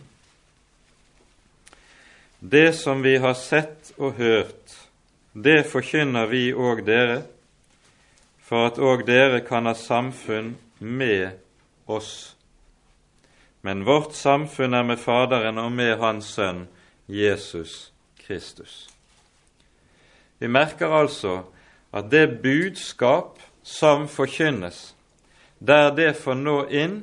Det 2.39 2.75
som 2.77 3.01
vi 3.01 3.15
har 3.17 3.33
sett 3.33 3.89
og 3.97 4.13
hørt, 4.19 4.64
det 5.35 5.65
forkynner 5.67 6.29
vi 6.31 6.53
òg 6.55 6.85
dere, 6.87 7.23
for 8.39 8.69
at 8.69 8.79
òg 8.79 9.03
dere 9.07 9.41
kan 9.43 9.67
ha 9.67 9.73
samfunn 9.75 10.53
med 10.79 11.35
oss. 11.85 12.35
Men 13.61 13.83
vårt 13.83 14.13
samfunn 14.15 14.73
er 14.73 14.85
med 14.87 15.01
Faderen 15.01 15.57
og 15.57 15.71
med 15.71 15.97
Hans 15.99 16.29
Sønn 16.37 16.67
Jesus 17.07 17.91
Kristus. 18.21 18.87
Vi 20.39 20.47
merker 20.47 20.87
altså 20.87 21.41
at 21.91 22.11
det 22.11 22.39
budskap 22.43 23.41
som 23.63 24.07
forkynnes, 24.07 24.95
der 25.59 25.91
det 25.95 26.15
får 26.15 26.39
nå 26.39 26.57
inn, 26.69 27.01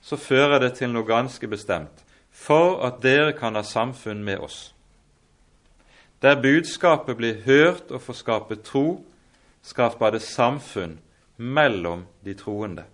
så 0.00 0.16
fører 0.16 0.58
det 0.58 0.74
til 0.78 0.90
noe 0.90 1.06
ganske 1.06 1.46
bestemt, 1.46 2.02
for 2.32 2.80
at 2.86 3.02
dere 3.02 3.32
kan 3.36 3.54
ha 3.54 3.62
samfunn 3.62 4.24
med 4.24 4.40
oss. 4.42 4.72
Der 6.22 6.36
budskapet 6.36 7.16
blir 7.16 7.42
hørt 7.44 7.90
og 7.90 8.02
får 8.02 8.18
skape 8.18 8.56
tro, 8.56 9.04
skaper 9.62 10.10
det 10.10 10.22
samfunn 10.22 10.98
mellom 11.36 12.04
de 12.24 12.34
troende. 12.34 12.84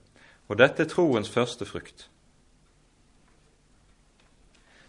Og 0.49 0.59
dette 0.59 0.85
er 0.85 0.91
troens 0.91 1.31
første 1.31 1.67
frukt. 1.67 2.09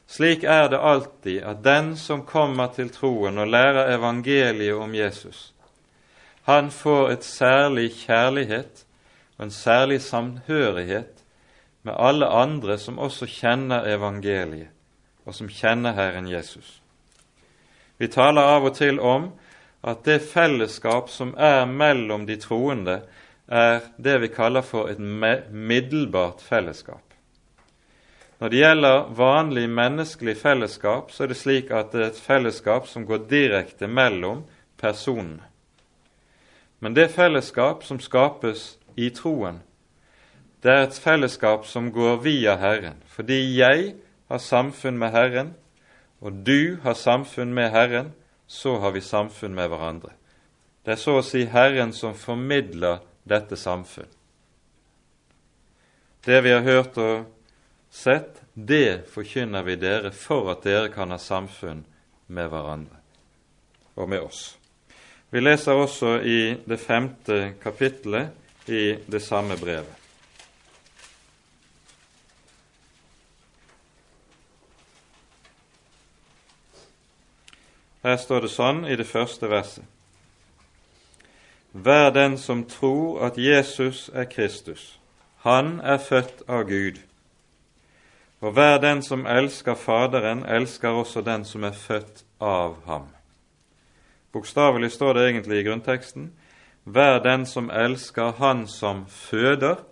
Slik 0.08 0.44
er 0.44 0.70
det 0.72 0.80
alltid 0.80 1.42
at 1.44 1.64
den 1.66 1.96
som 2.00 2.24
kommer 2.26 2.70
til 2.76 2.90
troen 2.94 3.38
og 3.38 3.50
lærer 3.50 3.92
evangeliet 3.98 4.78
om 4.78 4.96
Jesus, 4.96 5.54
han 6.48 6.70
får 6.72 7.10
et 7.10 7.24
særlig 7.24 7.90
kjærlighet 8.06 8.86
og 9.38 9.44
en 9.46 9.52
særlig 9.52 10.02
samhørighet 10.02 11.24
med 11.84 11.94
alle 12.00 12.28
andre 12.28 12.78
som 12.80 13.00
også 13.00 13.28
kjenner 13.28 13.84
evangeliet, 13.96 14.70
og 15.26 15.36
som 15.36 15.50
kjenner 15.50 15.92
Herren 15.92 16.30
Jesus. 16.32 16.82
Vi 17.98 18.08
taler 18.08 18.42
av 18.42 18.68
og 18.70 18.76
til 18.78 19.00
om 19.00 19.32
at 19.88 20.04
det 20.06 20.22
fellesskap 20.22 21.10
som 21.10 21.34
er 21.38 21.66
mellom 21.66 22.26
de 22.28 22.38
troende, 22.42 23.02
er 23.48 23.80
det 23.98 24.18
vi 24.22 24.28
kaller 24.28 24.62
for 24.62 24.90
et 24.92 25.00
middelbart 25.00 26.42
fellesskap. 26.44 27.04
Når 28.40 28.50
det 28.50 28.58
gjelder 28.60 29.06
vanlig 29.18 29.70
menneskelig 29.70 30.36
fellesskap, 30.38 31.12
så 31.12 31.24
er 31.24 31.32
det 31.32 31.40
slik 31.40 31.72
at 31.74 31.94
det 31.94 32.02
er 32.02 32.10
et 32.12 32.20
fellesskap 32.22 32.88
som 32.88 33.06
går 33.06 33.26
direkte 33.30 33.88
mellom 33.88 34.44
personene. 34.78 35.42
Men 36.80 36.94
det 36.94 37.10
fellesskap 37.16 37.82
som 37.84 38.00
skapes 38.00 38.76
i 38.96 39.10
troen. 39.10 39.64
Det 40.62 40.70
er 40.72 40.84
et 40.86 41.00
fellesskap 41.02 41.66
som 41.66 41.90
går 41.94 42.20
via 42.22 42.58
Herren, 42.62 43.02
fordi 43.10 43.58
jeg 43.58 43.96
har 44.30 44.38
samfunn 44.38 44.98
med 44.98 45.12
Herren, 45.12 45.56
og 46.20 46.34
du 46.48 46.78
har 46.84 46.98
samfunn 46.98 47.54
med 47.54 47.72
Herren, 47.72 48.14
så 48.48 48.78
har 48.80 48.92
vi 48.96 49.02
samfunn 49.02 49.56
med 49.56 49.70
hverandre. 49.70 50.14
Det 50.86 50.96
er 50.96 51.02
så 51.02 51.18
å 51.20 51.26
si 51.26 51.44
Herren 51.52 51.92
som 51.94 52.16
formidler 52.16 53.02
dette 53.28 53.58
samfunn. 53.60 54.08
Det 56.26 56.40
vi 56.44 56.52
har 56.52 56.64
hørt 56.64 56.98
og 57.00 57.28
sett, 57.92 58.42
det 58.54 59.08
forkynner 59.12 59.64
vi 59.68 59.78
dere 59.80 60.12
for 60.16 60.50
at 60.52 60.64
dere 60.66 60.90
kan 60.92 61.12
ha 61.14 61.20
samfunn 61.22 61.84
med 62.28 62.50
hverandre 62.52 63.04
og 63.98 64.10
med 64.10 64.24
oss. 64.24 64.58
Vi 65.30 65.44
leser 65.44 65.76
også 65.76 66.18
i 66.24 66.40
det 66.66 66.80
femte 66.80 67.54
kapittelet 67.64 68.70
i 68.72 68.96
det 69.08 69.22
samme 69.24 69.58
brevet. 69.60 70.07
Her 78.08 78.16
står 78.16 78.46
det 78.46 78.50
sånn 78.54 78.86
i 78.88 78.96
det 78.96 79.04
første 79.04 79.50
verset. 79.52 79.84
Hver 81.76 82.14
den 82.16 82.38
som 82.40 82.62
tror 82.64 83.26
at 83.28 83.36
Jesus 83.36 84.06
er 84.16 84.30
Kristus, 84.32 84.94
han 85.44 85.82
er 85.84 86.00
født 86.00 86.46
av 86.48 86.64
Gud. 86.70 87.02
Og 88.40 88.56
hver 88.56 88.80
den 88.80 89.04
som 89.04 89.28
elsker 89.28 89.76
Faderen, 89.76 90.46
elsker 90.48 90.96
også 90.96 91.22
den 91.22 91.44
som 91.46 91.68
er 91.68 91.76
født 91.76 92.24
av 92.40 92.80
ham. 92.88 93.12
Bokstavelig 94.32 94.94
står 94.96 95.14
det 95.14 95.28
egentlig 95.28 95.60
i 95.60 95.68
grunnteksten 95.68 96.32
hver 96.88 97.20
den 97.20 97.44
som 97.46 97.68
elsker 97.70 98.38
Han 98.40 98.68
som 98.72 99.04
føder, 99.12 99.84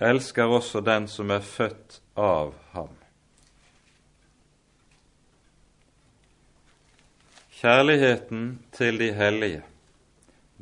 elsker 0.00 0.52
også 0.52 0.84
den 0.84 1.08
som 1.08 1.30
er 1.30 1.40
født 1.40 2.02
av 2.16 2.52
ham. 2.76 2.92
Kjærligheten 7.62 8.58
til 8.72 8.96
de 8.98 9.12
hellige, 9.14 9.60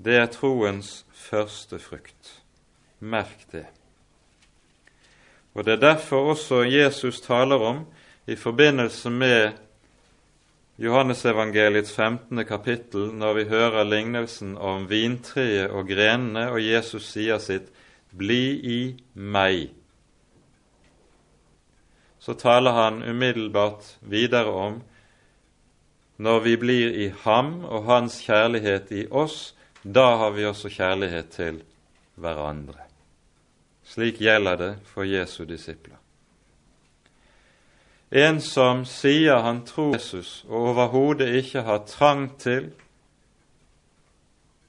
det 0.05 0.17
er 0.21 0.27
troens 0.27 1.07
første 1.17 1.79
frukt. 1.81 2.43
Merk 2.99 3.47
det. 3.53 3.65
Og 5.55 5.65
Det 5.65 5.73
er 5.73 5.81
derfor 5.81 6.31
også 6.31 6.63
Jesus 6.63 7.21
taler 7.21 7.57
om 7.57 7.87
i 8.27 8.37
forbindelse 8.37 9.11
med 9.11 9.53
Johannesevangeliets 10.79 11.97
15. 11.97 12.45
kapittel, 12.45 13.15
når 13.15 13.33
vi 13.33 13.45
hører 13.45 13.85
lignelsen 13.85 14.59
om 14.59 14.91
vintreet 14.91 15.71
og 15.71 15.89
grenene, 15.89 16.51
og 16.51 16.67
Jesus 16.67 17.09
sier 17.13 17.39
sitt 17.39 17.73
'bli 18.13 18.61
i 18.61 19.05
meg', 19.15 19.71
så 22.19 22.35
taler 22.35 22.71
han 22.71 23.03
umiddelbart 23.03 23.99
videre 24.01 24.53
om 24.53 24.83
når 26.21 26.41
vi 26.45 26.57
blir 26.61 26.93
i 27.01 27.09
ham 27.23 27.63
og 27.65 27.87
hans 27.89 28.19
kjærlighet 28.27 28.91
i 28.93 29.07
oss, 29.11 29.55
da 29.83 30.17
har 30.21 30.35
vi 30.37 30.45
også 30.45 30.69
kjærlighet 30.69 31.31
til 31.33 31.63
hverandre. 32.21 32.77
Slik 33.89 34.21
gjelder 34.21 34.59
det 34.61 34.71
for 34.85 35.09
Jesu 35.09 35.47
disipler. 35.49 35.97
En 38.11 38.41
som 38.45 38.85
sier 38.85 39.41
han 39.47 39.63
tror 39.65 39.95
Jesus 39.95 40.45
og 40.49 40.75
overhodet 40.75 41.31
ikke 41.41 41.63
har 41.65 41.87
trang 41.89 42.29
til 42.43 42.69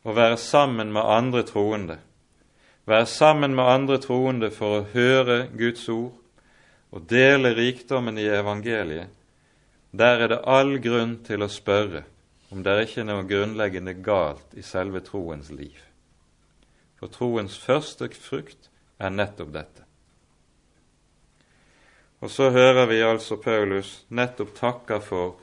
å 0.06 0.16
være 0.16 0.38
sammen 0.40 0.94
med 0.94 1.04
andre 1.04 1.44
troende, 1.44 1.98
være 2.88 3.06
sammen 3.10 3.58
med 3.58 3.66
andre 3.68 3.98
troende 4.02 4.54
for 4.54 4.80
å 4.80 4.86
høre 4.94 5.48
Guds 5.58 5.90
ord 5.90 6.14
og 6.92 7.10
dele 7.10 7.52
rikdommen 7.58 8.18
i 8.22 8.30
evangeliet, 8.30 9.10
der 9.92 10.24
er 10.24 10.28
det 10.32 10.42
all 10.48 10.78
grunn 10.84 11.18
til 11.28 11.44
å 11.44 11.52
spørre 11.52 12.06
om 12.52 12.64
det 12.64 12.72
er 12.72 12.84
ikke 12.86 13.06
noe 13.08 13.28
grunnleggende 13.28 13.94
galt 14.04 14.56
i 14.60 14.64
selve 14.64 15.00
troens 15.04 15.52
liv. 15.56 15.78
For 17.00 17.12
troens 17.12 17.56
første 17.60 18.10
frukt 18.16 18.68
er 19.00 19.14
nettopp 19.14 19.54
dette. 19.56 19.86
Og 22.22 22.30
så 22.30 22.52
hører 22.54 22.86
vi 22.92 23.00
altså 23.02 23.40
Paulus 23.42 24.02
nettopp 24.10 24.52
takke 24.60 25.00
for 25.02 25.40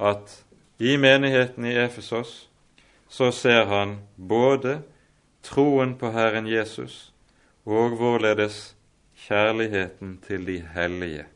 at 0.00 0.38
i 0.78 0.96
menigheten 0.96 1.66
i 1.68 1.74
Efesos 1.78 2.48
så 3.12 3.28
ser 3.34 3.66
han 3.68 3.98
både 4.16 4.78
troen 5.44 5.92
på 5.98 6.14
Herren 6.14 6.48
Jesus 6.48 7.12
og 7.68 7.98
hvorledes 7.98 8.72
kjærligheten 9.26 10.16
til 10.24 10.46
de 10.46 10.62
hellige 10.74 11.26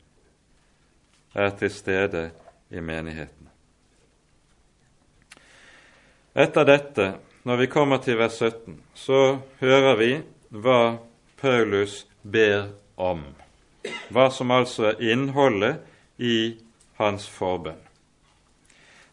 er 1.37 1.53
til 1.59 1.71
stede 1.71 2.31
i 2.71 2.81
menighetene. 2.81 3.51
Etter 6.37 6.65
dette, 6.69 7.07
når 7.45 7.57
vi 7.57 7.67
kommer 7.73 8.01
til 8.05 8.19
vers 8.19 8.39
17, 8.41 8.81
så 8.95 9.39
hører 9.61 9.97
vi 10.01 10.11
hva 10.51 10.99
Paulus 11.41 12.05
ber 12.23 12.71
om, 12.97 13.23
hva 14.13 14.29
som 14.33 14.53
altså 14.53 14.91
er 14.91 15.03
innholdet 15.13 15.85
i 16.19 16.57
hans 17.01 17.29
forbønn. 17.29 17.81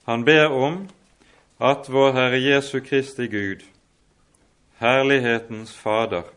Han 0.08 0.24
ber 0.28 0.52
om 0.52 0.82
at 1.64 1.88
vår 1.92 2.12
Herre 2.18 2.40
Jesu 2.44 2.80
Kristi 2.84 3.28
Gud, 3.32 3.64
herlighetens 4.84 5.76
Fader, 5.80 6.28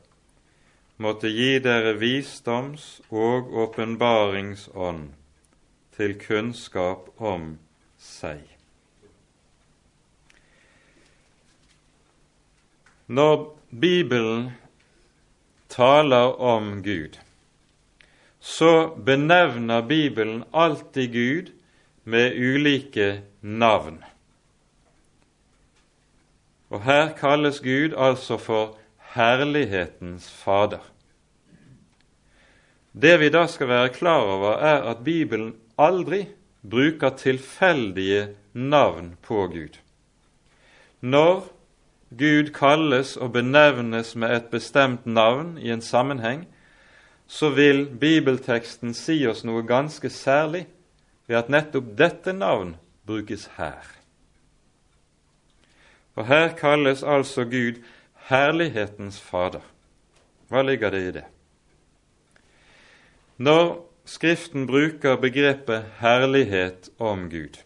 måtte 1.03 1.29
gi 1.29 1.59
dere 1.59 1.97
visdoms- 1.99 3.01
og 3.11 3.51
åpenbaringsånd 3.67 5.09
til 5.97 6.15
kunnskap 6.21 7.09
om 7.17 7.57
seg. 7.99 8.43
Når 13.07 13.53
Bibelen 13.71 14.51
taler 15.69 16.35
om 16.43 16.83
Gud, 16.83 17.19
så 18.41 18.89
benevner 19.07 19.83
Bibelen 19.83 20.45
alltid 20.53 21.13
Gud 21.13 21.53
med 22.05 22.37
ulike 22.37 23.23
navn. 23.41 24.03
Og 26.71 26.83
her 26.83 27.13
kalles 27.19 27.61
Gud 27.61 27.95
altså 27.97 28.37
for 28.39 28.77
herlighetens 29.15 30.29
Fader. 30.31 30.83
Det 32.93 33.21
vi 33.21 33.29
da 33.29 33.47
skal 33.47 33.69
være 33.69 33.95
klar 33.95 34.25
over, 34.25 34.57
er 34.57 34.83
at 34.91 35.05
Bibelen 35.05 35.55
aldri 35.79 36.27
bruker 36.71 37.11
tilfeldige 37.11 38.37
navn 38.53 39.17
på 39.23 39.47
Gud. 39.47 39.79
Når 41.01 41.49
Gud 42.11 42.53
kalles 42.55 43.17
og 43.17 43.33
benevnes 43.33 44.15
med 44.17 44.37
et 44.37 44.51
bestemt 44.51 45.07
navn 45.07 45.59
i 45.59 45.71
en 45.71 45.83
sammenheng, 45.83 46.47
så 47.27 47.51
vil 47.51 47.87
bibelteksten 48.01 48.95
si 48.95 49.27
oss 49.27 49.45
noe 49.45 49.63
ganske 49.67 50.11
særlig 50.11 50.67
ved 51.27 51.37
at 51.37 51.51
nettopp 51.51 51.91
dette 51.99 52.33
navn 52.33 52.77
brukes 53.07 53.49
her. 53.59 53.83
Og 56.15 56.27
her 56.27 56.55
kalles 56.57 57.03
altså 57.03 57.45
Gud 57.45 57.83
herlighetens 58.31 59.21
Fader. 59.21 59.63
Hva 60.49 60.63
ligger 60.63 60.91
det 60.91 61.03
i 61.03 61.11
det? 61.19 61.25
Når 63.37 63.86
Skriften 64.07 64.67
bruker 64.67 65.17
begrepet 65.19 65.85
herlighet 65.99 66.91
om 66.99 67.27
Gud, 67.31 67.59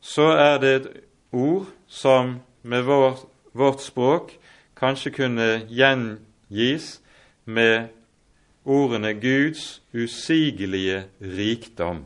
så 0.00 0.32
er 0.40 0.58
det 0.58 0.72
et 0.74 0.88
ord 1.32 1.68
som 1.86 2.38
med 2.62 2.86
vår, 2.88 3.20
vårt 3.52 3.84
språk 3.84 4.32
kanskje 4.78 5.12
kunne 5.14 5.48
gjengis 5.68 6.96
med 7.44 7.92
ordene 8.64 9.12
Guds 9.14 9.82
usigelige 9.92 11.04
rikdom. 11.20 12.04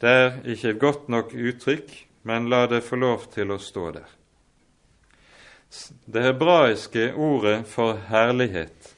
Det 0.00 0.10
er 0.10 0.38
ikke 0.44 0.74
et 0.74 0.80
godt 0.80 1.08
nok 1.08 1.32
uttrykk, 1.32 1.88
men 2.22 2.50
la 2.52 2.66
det 2.68 2.84
få 2.84 3.00
lov 3.00 3.26
til 3.32 3.54
å 3.54 3.58
stå 3.58 3.90
der. 3.96 4.08
Det 6.06 6.22
hebraiske 6.22 7.12
ordet 7.16 7.64
for 7.66 7.98
herlighet, 8.10 8.94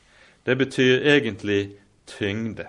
det 0.47 0.59
betyr 0.59 1.07
egentlig 1.07 1.77
tyngde. 2.07 2.69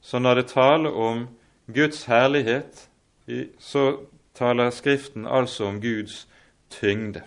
Så 0.00 0.18
når 0.18 0.34
det 0.34 0.46
taler 0.46 0.90
om 0.90 1.28
Guds 1.66 2.04
herlighet, 2.04 2.88
så 3.58 3.96
taler 4.34 4.70
Skriften 4.70 5.26
altså 5.26 5.64
om 5.64 5.80
Guds 5.80 6.28
tyngde. 6.70 7.22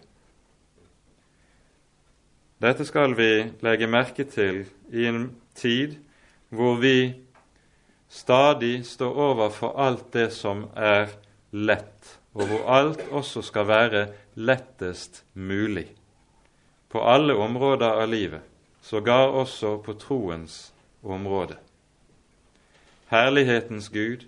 Dette 2.59 2.85
skal 2.85 3.15
vi 3.15 3.49
legge 3.63 3.87
merke 3.87 4.23
til 4.27 4.65
i 4.91 5.05
en 5.07 5.29
tid 5.55 5.95
hvor 6.49 6.79
vi 6.81 7.13
stadig 8.09 8.85
står 8.85 9.15
overfor 9.15 9.77
alt 9.79 10.09
det 10.13 10.31
som 10.33 10.65
er 10.75 11.13
lett, 11.51 12.19
og 12.33 12.49
hvor 12.49 12.65
alt 12.73 13.03
også 13.11 13.43
skal 13.45 13.67
være 13.67 14.07
lettest 14.35 15.23
mulig. 15.33 15.87
På 16.89 17.03
alle 17.05 17.35
områder 17.37 18.01
av 18.01 18.09
livet, 18.09 18.41
sågar 18.89 19.27
også 19.27 19.77
på 19.77 19.93
troens 19.93 20.73
område. 21.03 21.57
Herlighetens 23.07 23.89
Gud, 23.89 24.25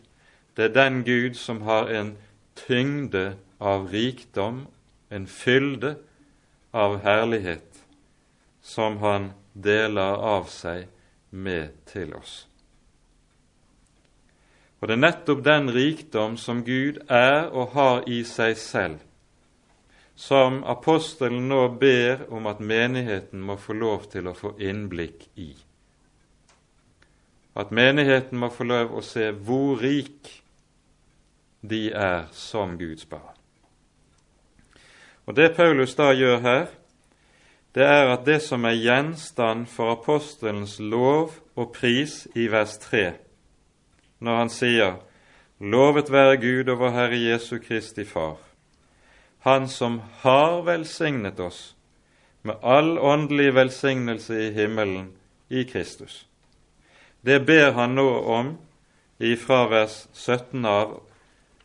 det 0.57 0.65
er 0.65 0.73
den 0.73 1.03
Gud 1.03 1.33
som 1.33 1.61
har 1.61 1.89
en 1.89 2.17
tyngde 2.55 3.35
av 3.59 3.87
rikdom, 3.89 4.67
en 5.09 5.27
fylde 5.27 5.95
av 6.73 6.99
herlighet, 7.01 7.83
som 8.61 8.97
han 8.97 9.31
deler 9.53 10.21
av 10.21 10.45
seg 10.49 10.85
med 11.31 11.73
til 11.89 12.13
oss. 12.13 12.45
Og 14.81 14.87
det 14.87 14.97
er 14.97 15.05
nettopp 15.07 15.41
den 15.45 15.73
rikdom 15.73 16.37
som 16.37 16.61
Gud 16.65 17.01
er 17.09 17.49
og 17.49 17.73
har 17.73 18.05
i 18.09 18.21
seg 18.25 18.57
selv, 18.57 18.99
som 20.21 20.63
apostelen 20.63 21.47
nå 21.49 21.63
ber 21.81 22.27
om 22.29 22.45
at 22.45 22.59
menigheten 22.61 23.41
må 23.41 23.55
få 23.57 23.73
lov 23.73 24.03
til 24.11 24.27
å 24.29 24.35
få 24.37 24.51
innblikk 24.61 25.23
i. 25.41 25.49
At 27.57 27.71
menigheten 27.73 28.37
må 28.37 28.51
få 28.53 28.67
lov 28.69 28.93
å 28.93 29.01
se 29.01 29.31
hvor 29.33 29.81
rik 29.81 30.29
de 31.65 31.87
er 31.89 32.27
som 32.37 32.77
Guds 32.77 33.07
barn. 33.09 33.33
Og 35.25 35.33
Det 35.35 35.55
Paulus 35.57 35.97
da 35.97 36.11
gjør 36.13 36.37
her, 36.45 36.69
det 37.73 37.89
er 37.89 38.13
at 38.13 38.21
det 38.29 38.43
som 38.45 38.69
er 38.69 38.77
gjenstand 38.77 39.65
for 39.73 39.95
apostelens 39.95 40.77
lov 40.77 41.39
og 41.57 41.73
pris 41.73 42.27
i 42.37 42.45
vers 42.51 42.77
3, 42.85 43.07
når 44.21 44.39
han 44.43 44.53
sier 44.53 45.01
Lovet 45.61 46.13
være 46.13 46.37
Gud 46.41 46.69
og 46.73 46.79
vår 46.85 46.95
Herre 46.99 47.17
Jesu 47.21 47.57
Kristi 47.61 48.05
Far, 48.05 48.50
Han 49.41 49.67
som 49.69 50.01
har 50.21 50.61
velsignet 50.61 51.39
oss 51.39 51.75
med 52.41 52.57
all 52.61 52.99
åndelig 52.99 53.53
velsignelse 53.53 54.33
i 54.33 54.51
himmelen 54.51 55.13
i 55.49 55.63
Kristus. 55.63 56.25
Det 57.21 57.39
ber 57.45 57.71
han 57.71 57.95
nå 57.95 58.09
om 58.19 58.57
ifra 59.17 59.67
vers 59.69 60.07
17 60.13 60.65
av, 60.65 60.99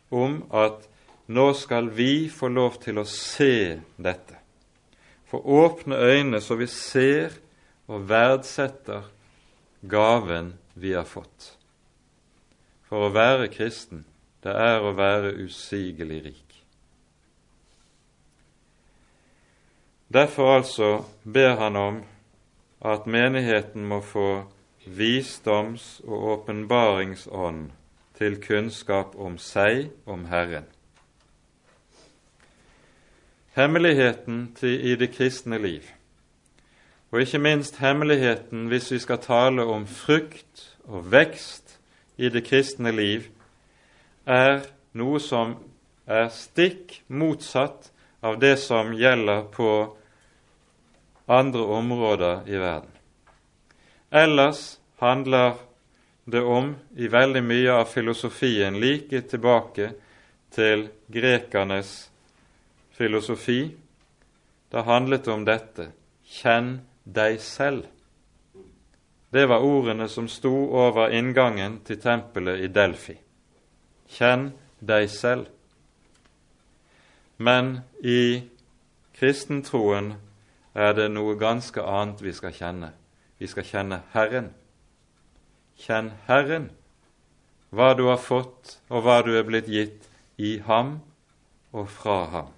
om 0.09 0.43
at 0.49 0.85
nå 1.25 1.51
skal 1.53 1.89
vi 1.89 2.29
få 2.29 2.49
lov 2.53 2.77
til 2.81 3.01
å 3.01 3.05
se 3.09 3.79
dette. 3.97 4.37
Få 5.27 5.41
åpne 5.41 5.97
øyne 5.97 6.41
så 6.41 6.55
vi 6.55 6.67
ser 6.71 7.33
og 7.87 8.05
verdsetter 8.09 9.09
gaven 9.81 10.53
vi 10.73 10.93
har 10.93 11.07
fått. 11.07 11.53
For 12.87 13.07
å 13.07 13.13
være 13.13 13.49
kristen, 13.51 14.05
det 14.43 14.53
er 14.53 14.83
å 14.85 14.93
være 14.95 15.33
usigelig 15.43 16.21
rik. 16.29 16.46
Derfor 20.13 20.55
altså 20.55 21.03
ber 21.33 21.55
han 21.55 21.75
om 21.75 22.03
at 22.85 23.07
menigheten 23.07 23.85
må 23.85 24.01
få 24.01 24.43
visdoms- 24.85 26.01
og 26.07 26.23
åpenbaringsånd 26.23 27.71
til 28.17 28.41
kunnskap 28.41 29.15
om 29.15 29.37
seg, 29.37 29.89
om 30.05 30.25
Herren. 30.25 30.65
Hemmeligheten 33.57 34.55
i 34.61 34.95
det 34.95 35.11
kristne 35.11 35.57
liv, 35.57 35.81
og 37.11 37.21
ikke 37.21 37.39
minst 37.39 37.77
hemmeligheten 37.77 38.67
hvis 38.67 38.91
vi 38.91 38.99
skal 38.99 39.19
tale 39.19 39.63
om 39.65 39.87
frukt 39.87 40.77
og 40.83 41.11
vekst 41.11 41.79
i 42.17 42.29
det 42.29 42.43
kristne 42.47 42.91
liv 42.91 43.27
er 44.25 44.61
noe 44.93 45.19
som 45.19 45.55
er 46.07 46.29
stikk 46.33 47.01
motsatt 47.07 47.91
av 48.19 48.39
det 48.39 48.57
som 48.57 48.93
gjelder 48.93 49.43
på 49.53 49.71
andre 51.25 51.61
områder 51.61 52.49
i 52.49 52.57
verden. 52.57 52.91
Ellers 54.09 54.79
handler 54.95 55.53
det 56.23 56.41
om, 56.41 56.75
i 56.95 57.07
veldig 57.07 57.43
mye 57.43 57.73
av 57.73 57.85
filosofien, 57.85 58.79
like 58.79 59.21
tilbake 59.21 59.91
til 60.51 60.87
grekernes 61.07 62.09
filosofi. 62.91 63.71
Det 64.71 64.83
handlet 64.83 65.27
om 65.31 65.45
dette 65.47 65.91
kjenn 66.27 66.79
deg 67.03 67.39
selv. 67.43 67.85
Det 69.29 69.45
var 69.45 69.63
ordene 69.63 70.07
som 70.07 70.27
sto 70.31 70.53
over 70.75 71.11
inngangen 71.15 71.81
til 71.87 71.99
tempelet 71.99 72.63
i 72.63 72.71
Delfi. 72.71 73.15
Kjenn 74.07 74.49
deg 74.79 75.09
selv. 75.11 75.47
Men 77.37 77.79
i 78.01 78.43
kristentroen 79.17 80.15
er 80.77 80.93
det 80.97 81.07
noe 81.13 81.37
ganske 81.37 81.81
annet 81.81 82.21
vi 82.25 82.33
skal 82.33 82.53
kjenne. 82.53 82.91
Vi 83.37 83.49
skal 83.49 83.65
kjenne 83.65 84.01
Herren. 84.13 84.51
Kjenn 85.77 86.11
Herren, 86.25 86.71
hva 87.69 87.93
du 87.93 88.07
har 88.09 88.21
fått, 88.21 88.79
og 88.89 89.05
hva 89.05 89.21
du 89.25 89.35
er 89.37 89.45
blitt 89.45 89.69
gitt 89.69 90.07
i 90.37 90.57
ham 90.65 90.99
og 91.73 91.89
fra 91.93 92.23
ham. 92.33 92.53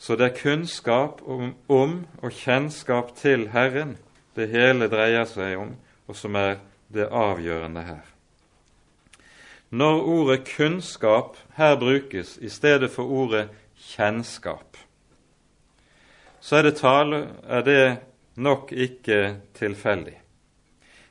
Så 0.00 0.16
det 0.16 0.30
er 0.30 0.38
kunnskap 0.38 1.20
om, 1.28 1.52
om 1.68 1.98
og 2.22 2.32
kjennskap 2.32 3.12
til 3.20 3.50
Herren 3.52 3.98
det 4.36 4.48
hele 4.48 4.88
dreier 4.88 5.28
seg 5.28 5.58
om, 5.60 5.74
og 6.08 6.16
som 6.16 6.38
er 6.40 6.56
det 6.88 7.10
avgjørende 7.12 7.84
her. 7.84 8.09
Når 9.70 10.02
ordet 10.02 10.48
kunnskap 10.56 11.36
her 11.56 11.76
brukes 11.78 12.38
i 12.42 12.48
stedet 12.48 12.90
for 12.90 13.06
ordet 13.06 13.48
kjennskap, 13.78 14.76
så 16.40 16.56
er 16.56 16.62
det, 16.62 16.76
tale, 16.76 17.28
er 17.44 17.62
det 17.62 17.98
nok 18.36 18.72
ikke 18.72 19.36
tilfeldig. 19.54 20.16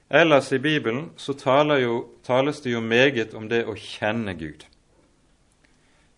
Ellers 0.10 0.52
i 0.52 0.58
Bibelen 0.58 1.12
så 1.18 1.34
jo, 1.82 2.10
tales 2.24 2.62
det 2.62 2.72
jo 2.72 2.80
meget 2.82 3.34
om 3.34 3.50
det 3.50 3.66
å 3.66 3.76
kjenne 3.76 4.34
Gud. 4.34 4.66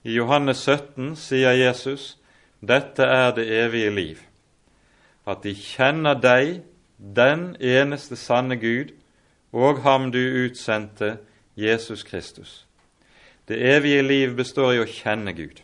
I 0.04 0.16
Johannes 0.16 0.58
17 0.58 1.16
sier 1.16 1.52
Jesus 1.52 2.18
dette 2.62 3.04
er 3.04 3.34
det 3.36 3.46
evige 3.50 3.90
liv, 3.90 4.18
at 5.28 5.44
de 5.44 5.54
kjenner 5.54 6.14
deg, 6.14 6.62
den 6.98 7.56
eneste 7.60 8.16
sanne 8.16 8.56
Gud, 8.56 8.94
og 9.52 9.82
ham 9.82 10.12
du 10.12 10.22
utsendte, 10.46 11.18
Jesus 11.56 12.04
Kristus. 12.04 12.66
Det 13.48 13.76
evige 13.76 14.02
liv 14.02 14.36
består 14.36 14.74
i 14.74 14.82
å 14.82 14.88
kjenne 14.88 15.34
Gud. 15.34 15.62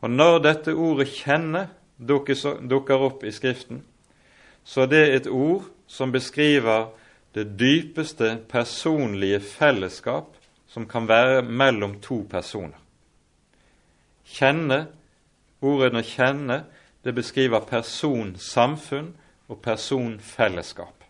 Og 0.00 0.10
når 0.10 0.38
dette 0.38 0.74
ordet 0.74 1.08
'kjenne' 1.08 1.68
dukker 2.68 2.98
opp 2.98 3.24
i 3.24 3.30
Skriften, 3.30 3.84
så 4.64 4.86
det 4.86 4.98
er 4.98 5.16
et 5.16 5.26
ord 5.26 5.62
som 5.86 6.12
beskriver 6.12 6.90
det 7.34 7.58
dypeste 7.58 8.38
personlige 8.48 9.40
fellesskap 9.40 10.36
som 10.66 10.88
kan 10.88 11.08
være 11.08 11.42
mellom 11.42 12.00
to 12.00 12.26
personer. 12.30 12.78
Kjenne 14.24 14.86
Ordet 15.62 15.94
'å 15.94 16.02
kjenne' 16.02 16.64
det 17.04 17.14
beskriver 17.14 17.60
personsamfunn 17.60 19.14
og 19.48 19.62
personfellesskap. 19.62 21.01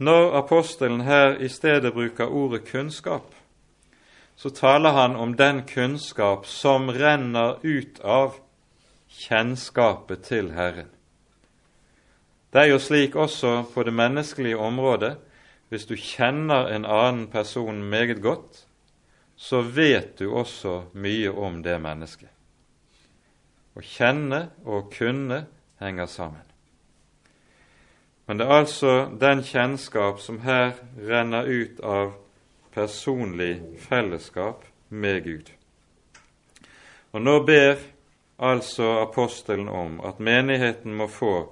Når 0.00 0.32
apostelen 0.38 1.00
her 1.04 1.34
i 1.36 1.48
stedet 1.48 1.92
bruker 1.92 2.26
ordet 2.26 2.64
kunnskap, 2.64 3.34
så 4.36 4.50
taler 4.50 4.90
han 4.96 5.16
om 5.16 5.34
den 5.36 5.62
kunnskap 5.68 6.46
som 6.46 6.88
renner 6.88 7.58
ut 7.62 8.00
av 8.00 8.38
kjennskapet 9.12 10.24
til 10.24 10.54
Herren. 10.56 10.88
Det 12.52 12.62
er 12.62 12.72
jo 12.72 12.80
slik 12.80 13.14
også 13.16 13.66
på 13.74 13.84
det 13.84 13.92
menneskelige 13.92 14.56
området. 14.56 15.18
Hvis 15.68 15.84
du 15.86 15.94
kjenner 15.94 16.72
en 16.72 16.84
annen 16.84 17.28
person 17.30 17.82
meget 17.82 18.22
godt, 18.22 18.64
så 19.36 19.60
vet 19.60 20.18
du 20.18 20.32
også 20.32 20.82
mye 20.92 21.30
om 21.30 21.62
det 21.62 21.76
mennesket. 21.80 22.32
Å 23.76 23.84
kjenne 23.84 24.48
og 24.64 24.88
kunne 24.96 25.44
henger 25.78 26.08
sammen. 26.08 26.49
Men 28.30 28.38
det 28.38 28.46
er 28.46 28.60
altså 28.62 28.90
den 29.20 29.40
kjennskap 29.42 30.20
som 30.22 30.36
her 30.44 30.76
renner 31.02 31.48
ut 31.50 31.80
av 31.82 32.12
personlig 32.70 33.58
fellesskap 33.82 34.62
med 34.88 35.24
Gud. 35.24 35.50
Og 37.10 37.24
nå 37.26 37.40
ber 37.42 37.82
altså 38.38 39.00
apostelen 39.00 39.66
om 39.66 39.98
at 40.06 40.22
menigheten 40.22 40.94
må 40.94 41.10
få 41.10 41.50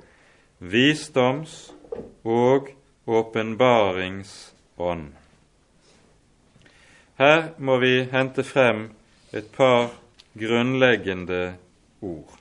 visdoms- 0.63 1.75
og 2.23 2.71
åpenbaringsånd. 3.11 5.13
Her 7.19 7.49
må 7.59 7.83
vi 7.83 8.07
hente 8.13 8.47
frem 8.47 8.91
et 9.35 9.51
par 9.51 9.91
grunnleggende 10.39 11.57
ord. 12.01 12.39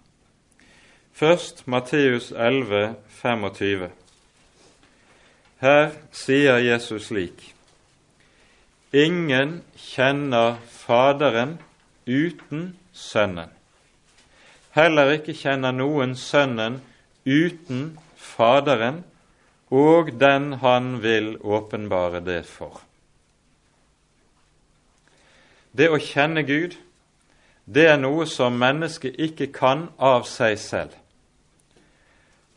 Først 1.13 1.67
Matteus 1.67 2.31
11, 2.31 2.95
25. 3.09 3.89
Her 5.59 5.91
sier 6.11 6.57
Jesus 6.57 7.07
slik.: 7.07 7.53
Ingen 8.93 9.61
kjenner 9.75 10.57
Faderen 10.69 11.57
uten 12.05 12.77
Sønnen. 12.93 13.49
Heller 14.71 15.11
ikke 15.17 15.33
kjenner 15.33 15.73
noen 15.73 16.15
Sønnen 16.15 16.81
uten 17.25 17.97
Faderen 18.15 19.03
og 19.69 20.11
den 20.19 20.53
han 20.61 21.01
vil 21.03 21.37
åpenbare 21.41 22.21
det 22.25 22.45
for. 22.45 22.81
Det 25.77 25.89
å 25.91 25.99
kjenne 26.01 26.45
Gud, 26.47 26.77
det 27.65 27.89
er 27.91 27.99
noe 27.99 28.25
som 28.29 28.55
mennesket 28.57 29.17
ikke 29.19 29.51
kan 29.53 29.89
av 29.99 30.23
seg 30.29 30.55
selv. 30.61 30.93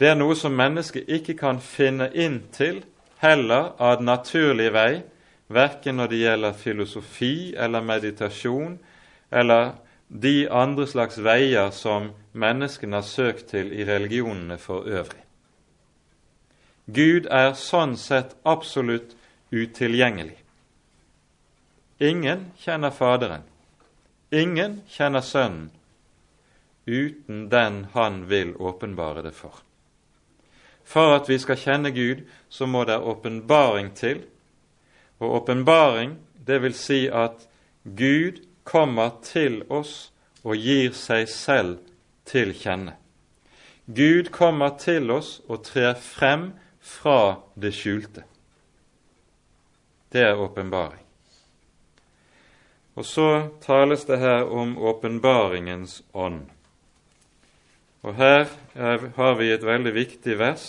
Det 0.01 0.09
er 0.09 0.17
noe 0.17 0.33
som 0.33 0.55
mennesket 0.57 1.11
ikke 1.13 1.35
kan 1.37 1.59
finne 1.61 2.07
inn 2.17 2.39
til, 2.57 2.81
heller 3.21 3.75
av 3.77 4.01
naturlig 4.01 4.71
vei, 4.73 5.03
verken 5.53 6.01
når 6.01 6.09
det 6.09 6.21
gjelder 6.23 6.57
filosofi 6.57 7.35
eller 7.53 7.85
meditasjon 7.85 8.79
eller 9.31 9.75
de 10.09 10.49
andre 10.49 10.87
slags 10.89 11.21
veier 11.21 11.69
som 11.77 12.11
menneskene 12.33 12.97
har 12.97 13.07
søkt 13.07 13.51
til 13.53 13.75
i 13.77 13.85
religionene 13.85 14.57
for 14.59 14.89
øvrig. 14.89 15.21
Gud 16.91 17.29
er 17.31 17.53
sånn 17.55 17.93
sett 18.01 18.33
absolutt 18.43 19.13
utilgjengelig. 19.53 20.39
Ingen 22.01 22.51
kjenner 22.59 22.91
Faderen, 22.91 23.45
ingen 24.33 24.81
kjenner 24.89 25.21
Sønnen, 25.21 25.69
uten 26.87 27.51
den 27.53 27.85
Han 27.93 28.25
vil 28.31 28.57
åpenbare 28.57 29.23
det 29.23 29.37
for. 29.37 29.61
For 30.91 31.15
at 31.15 31.29
vi 31.31 31.39
skal 31.39 31.59
kjenne 31.61 31.93
Gud, 31.95 32.25
så 32.49 32.67
må 32.67 32.85
det 32.85 32.99
åpenbaring 32.99 33.93
til. 33.95 34.25
Og 35.23 35.35
åpenbaring, 35.43 36.17
det 36.47 36.59
vil 36.63 36.75
si 36.75 37.05
at 37.07 37.47
Gud 37.85 38.43
kommer 38.65 39.13
til 39.23 39.63
oss 39.71 40.11
og 40.43 40.57
gir 40.57 40.91
seg 40.97 41.29
selv 41.31 41.79
til 42.27 42.51
kjenne. 42.57 42.97
Gud 43.87 44.33
kommer 44.35 44.75
til 44.79 45.11
oss 45.15 45.39
og 45.49 45.63
trer 45.67 45.95
frem 45.95 46.51
fra 46.81 47.39
det 47.55 47.73
skjulte. 47.75 48.25
Det 50.11 50.23
er 50.27 50.43
åpenbaring. 50.43 51.03
Og 52.99 53.07
så 53.07 53.27
tales 53.63 54.05
det 54.05 54.19
her 54.19 54.51
om 54.51 54.75
åpenbaringens 54.79 56.03
ånd. 56.13 56.49
Og 58.03 58.15
her 58.17 58.47
er, 58.75 59.11
har 59.17 59.35
vi 59.37 59.51
et 59.53 59.65
veldig 59.67 59.93
viktig 59.93 60.39
vers 60.41 60.67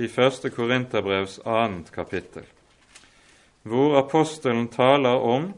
i 0.00 0.08
1. 0.08 0.46
Korinterbrevs 0.54 1.36
2. 1.44 1.82
kapittel, 1.92 2.46
hvor 3.62 3.98
apostelen 4.00 4.68
taler 4.72 5.20
om 5.20 5.52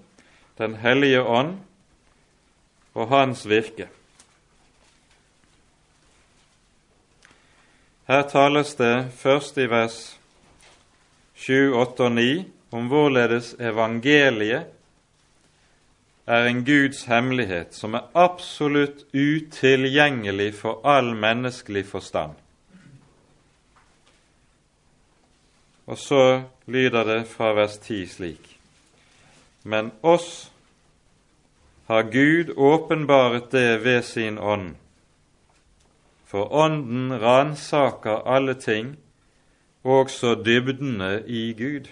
Den 0.59 0.77
hellige 0.79 1.23
ånd 1.23 1.57
og 2.95 3.09
hans 3.11 3.41
virke. 3.51 3.89
Her 8.07 8.23
tales 8.31 8.75
det 8.79 9.11
først 9.19 9.59
i 9.59 9.67
vers 9.67 9.97
7, 11.35 11.75
8 11.75 12.07
og 12.07 12.13
9 12.13 12.29
om 12.71 12.87
hvorledes 12.87 13.55
evangeliet 13.59 14.74
er 16.27 16.47
en 16.49 16.65
Guds 16.65 17.05
hemmelighet 17.05 17.75
som 17.77 17.95
er 17.95 18.09
absolutt 18.15 19.05
utilgjengelig 19.13 20.55
for 20.55 20.81
all 20.89 21.13
menneskelig 21.17 21.85
forstand. 21.87 22.33
Og 25.87 25.99
så 25.99 26.43
lyder 26.67 27.05
det 27.05 27.27
fra 27.29 27.53
vers 27.53 27.77
10 27.79 28.07
slik.: 28.07 28.59
Men 29.65 29.93
oss 30.03 30.51
har 31.87 32.03
Gud 32.03 32.55
åpenbaret 32.57 33.53
det 33.53 33.85
ved 33.85 34.03
sin 34.03 34.39
ånd, 34.39 34.75
for 36.25 36.53
Ånden 36.53 37.21
ransaker 37.21 38.25
alle 38.27 38.55
ting, 38.55 38.97
også 39.85 40.35
dybdene 40.45 41.23
i 41.27 41.53
Gud. 41.53 41.89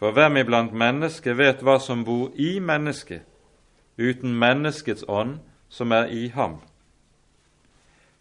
For 0.00 0.10
hvem 0.16 0.36
iblant 0.40 0.72
mennesket 0.72 1.36
vet 1.36 1.60
hva 1.60 1.74
som 1.78 2.06
bor 2.08 2.30
i 2.40 2.54
mennesket, 2.58 3.20
uten 4.00 4.32
menneskets 4.32 5.04
ånd 5.08 5.42
som 5.68 5.92
er 5.92 6.08
i 6.08 6.30
ham? 6.32 6.54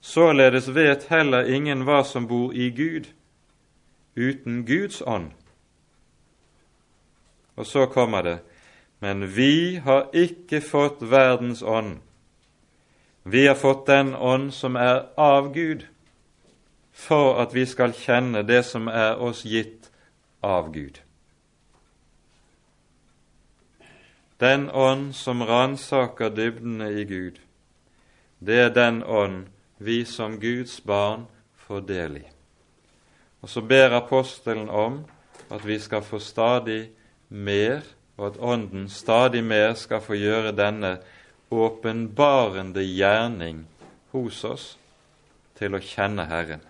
Således 0.01 0.67
vet 0.75 1.07
heller 1.07 1.47
ingen 1.47 1.85
hva 1.87 2.01
som 2.03 2.27
bor 2.27 2.51
i 2.51 2.67
Gud, 2.75 3.07
uten 4.15 4.65
Guds 4.67 4.99
ånd. 5.05 5.31
Og 7.55 7.65
så 7.65 7.85
kommer 7.85 8.21
det:" 8.21 8.39
Men 8.99 9.35
vi 9.35 9.75
har 9.75 10.09
ikke 10.13 10.61
fått 10.61 11.01
verdens 11.01 11.61
ånd. 11.61 11.97
Vi 13.23 13.45
har 13.47 13.55
fått 13.55 13.87
den 13.87 14.15
ånd 14.15 14.51
som 14.53 14.75
er 14.75 15.05
av 15.17 15.53
Gud, 15.53 15.87
for 16.91 17.41
at 17.41 17.53
vi 17.53 17.65
skal 17.65 17.93
kjenne 17.93 18.43
det 18.43 18.65
som 18.65 18.87
er 18.87 19.15
oss 19.15 19.45
gitt 19.45 19.91
av 20.43 20.73
Gud. 20.73 20.99
Den 24.39 24.69
ånd 24.71 25.15
som 25.15 25.43
ransaker 25.43 26.29
dybdene 26.31 26.89
i 26.95 27.03
Gud, 27.03 27.39
det 28.39 28.59
er 28.59 28.69
den 28.71 29.01
ånd 29.03 29.49
vi 29.77 30.05
som 30.07 30.37
Guds 30.39 30.77
barn 30.83 31.25
får 31.59 31.81
del 31.87 32.17
i. 32.21 32.27
Og 33.41 33.49
så 33.51 33.61
ber 33.61 33.97
apostelen 33.97 34.69
om 34.69 35.01
at 35.51 35.65
vi 35.67 35.79
skal 35.79 36.03
få 36.03 36.19
stadig 36.23 36.89
mer, 37.29 37.81
og 38.17 38.27
at 38.27 38.39
Ånden 38.39 38.89
stadig 38.89 39.43
mer 39.43 39.73
skal 39.73 40.01
få 40.01 40.15
gjøre 40.15 40.55
denne 40.55 40.97
åpenbarende 41.51 42.83
gjerning 42.83 43.65
hos 44.11 44.43
oss 44.43 44.67
til 45.59 45.75
å 45.75 45.83
kjenne 45.83 46.27
Herren. 46.31 46.63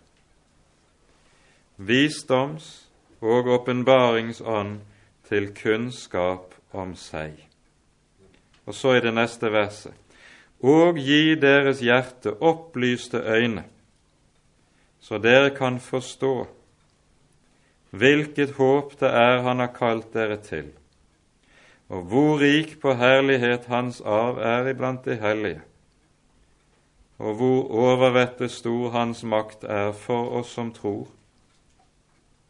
Visdoms- 1.78 2.88
og 3.22 3.50
åpenbaringsånd 3.60 4.80
til 5.30 5.52
kunnskap 5.54 6.54
om 6.72 6.96
seg. 6.96 7.49
Og 8.70 8.78
så 8.78 8.94
i 8.96 9.02
det 9.02 9.16
neste 9.18 9.50
verset 9.50 9.96
og 10.60 10.98
gi 11.00 11.36
deres 11.40 11.80
hjerte 11.80 12.34
opplyste 12.44 13.22
øyne, 13.24 13.64
så 15.00 15.18
dere 15.18 15.54
kan 15.56 15.80
forstå 15.80 16.34
hvilket 17.90 18.52
håp 18.60 19.00
det 19.00 19.10
er 19.10 19.42
Han 19.42 19.60
har 19.60 19.72
kalt 19.74 20.14
dere 20.14 20.38
til, 20.38 20.68
og 21.90 22.04
hvor 22.12 22.40
rik 22.44 22.78
på 22.82 22.94
herlighet 22.94 23.66
Hans 23.66 24.02
arv 24.02 24.38
er 24.38 24.70
iblant 24.70 25.06
de 25.06 25.16
hellige, 25.16 25.62
og 27.18 27.36
hvor 27.36 27.72
overvettet 27.72 28.52
stor 28.52 28.92
Hans 28.92 29.24
makt 29.24 29.64
er 29.64 29.92
for 29.92 30.30
oss 30.42 30.54
som 30.54 30.74
tror, 30.74 31.08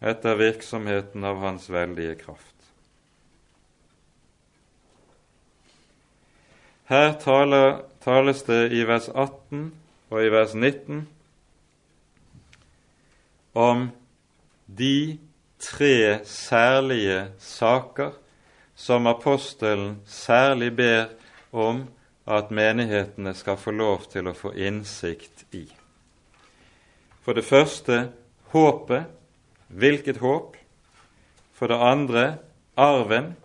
etter 0.01 0.35
virksomheten 0.35 1.23
av 1.23 1.39
Hans 1.39 1.71
veldige 1.71 2.15
kraft. 2.15 2.58
Her 6.89 7.13
taler, 7.21 7.83
tales 8.01 8.43
det 8.47 8.71
i 8.73 8.81
vers 8.87 9.09
18 9.13 9.67
og 10.09 10.23
i 10.25 10.31
vers 10.33 10.55
19 10.55 11.03
om 13.53 13.89
de 14.65 15.19
tre 15.59 16.19
særlige 16.25 17.27
saker 17.37 18.11
som 18.75 19.07
apostelen 19.07 19.99
særlig 20.05 20.71
ber 20.75 21.05
om 21.51 21.83
at 22.27 22.51
menighetene 22.51 23.33
skal 23.33 23.57
få 23.57 23.71
lov 23.71 24.09
til 24.09 24.29
å 24.29 24.33
få 24.37 24.53
innsikt 24.57 25.45
i. 25.53 25.65
For 27.21 27.37
det 27.37 27.45
første 27.45 28.07
håpet. 28.53 29.05
Hvilket 29.69 30.17
håp? 30.17 30.55
For 31.53 31.69
det 31.69 31.77
andre 31.77 32.23
arven. 32.77 33.35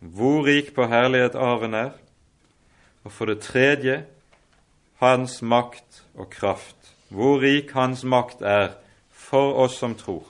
Hvor 0.00 0.42
rik 0.46 0.74
på 0.74 0.88
herlighet 0.90 1.38
arven 1.38 1.74
er. 1.74 1.92
Og 3.04 3.12
for 3.12 3.30
det 3.30 3.40
tredje 3.40 4.04
hans 5.00 5.42
makt 5.42 6.02
og 6.14 6.30
kraft. 6.30 6.76
Hvor 7.08 7.40
rik 7.40 7.72
hans 7.72 8.04
makt 8.04 8.42
er 8.42 8.76
for 9.10 9.56
oss 9.64 9.78
som 9.80 9.94
tror. 9.94 10.26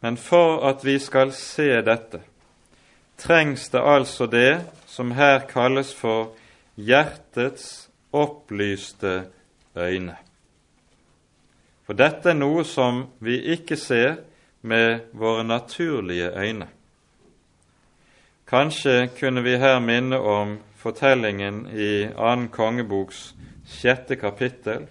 Men 0.00 0.16
for 0.16 0.66
at 0.68 0.84
vi 0.84 0.98
skal 0.98 1.32
se 1.32 1.70
dette, 1.80 2.20
trengs 3.16 3.70
det 3.72 3.80
altså 3.80 4.26
det 4.26 4.60
som 4.86 5.14
her 5.16 5.46
kalles 5.48 5.94
for 5.94 6.34
hjertets 6.76 7.88
opplyste 8.12 9.30
øyne. 9.76 10.16
For 11.86 11.96
dette 11.96 12.32
er 12.32 12.38
noe 12.38 12.64
som 12.68 13.04
vi 13.24 13.38
ikke 13.54 13.76
ser 13.80 14.18
med 14.60 15.10
våre 15.12 15.44
naturlige 15.44 16.30
øyne. 16.36 16.68
Kanskje 18.54 19.08
kunne 19.18 19.42
vi 19.42 19.56
her 19.56 19.80
minne 19.80 20.18
om 20.18 20.58
fortellingen 20.78 21.64
i 21.74 22.08
annen 22.16 22.48
kongeboks 22.48 23.32
sjette 23.66 24.14
kapittel, 24.16 24.84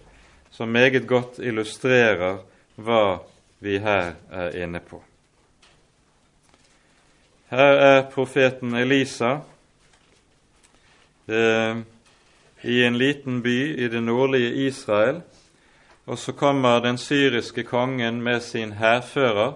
som 0.51 0.67
meget 0.67 1.05
godt 1.07 1.37
illustrerer 1.39 2.41
hva 2.75 3.21
vi 3.63 3.77
her 3.79 4.17
er 4.27 4.57
inne 4.59 4.81
på. 4.83 4.99
Her 7.55 7.79
er 7.85 8.01
profeten 8.11 8.75
Elisa 8.75 9.29
eh, 11.31 11.79
i 12.67 12.81
en 12.83 12.97
liten 12.99 13.37
by 13.45 13.55
i 13.79 13.87
det 13.87 14.01
nordlige 14.03 14.67
Israel, 14.67 15.21
og 16.03 16.19
så 16.19 16.35
kommer 16.35 16.83
den 16.83 16.99
syriske 16.99 17.63
kongen 17.63 18.19
med 18.27 18.43
sin 18.43 18.75
hærfører 18.75 19.55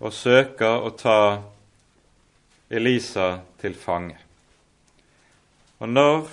og 0.00 0.12
søker 0.12 0.82
å 0.82 0.90
ta 0.98 1.20
Elisa 2.70 3.40
til 3.60 3.74
fange. 3.74 4.18
Og 5.78 5.88
når 5.88 6.28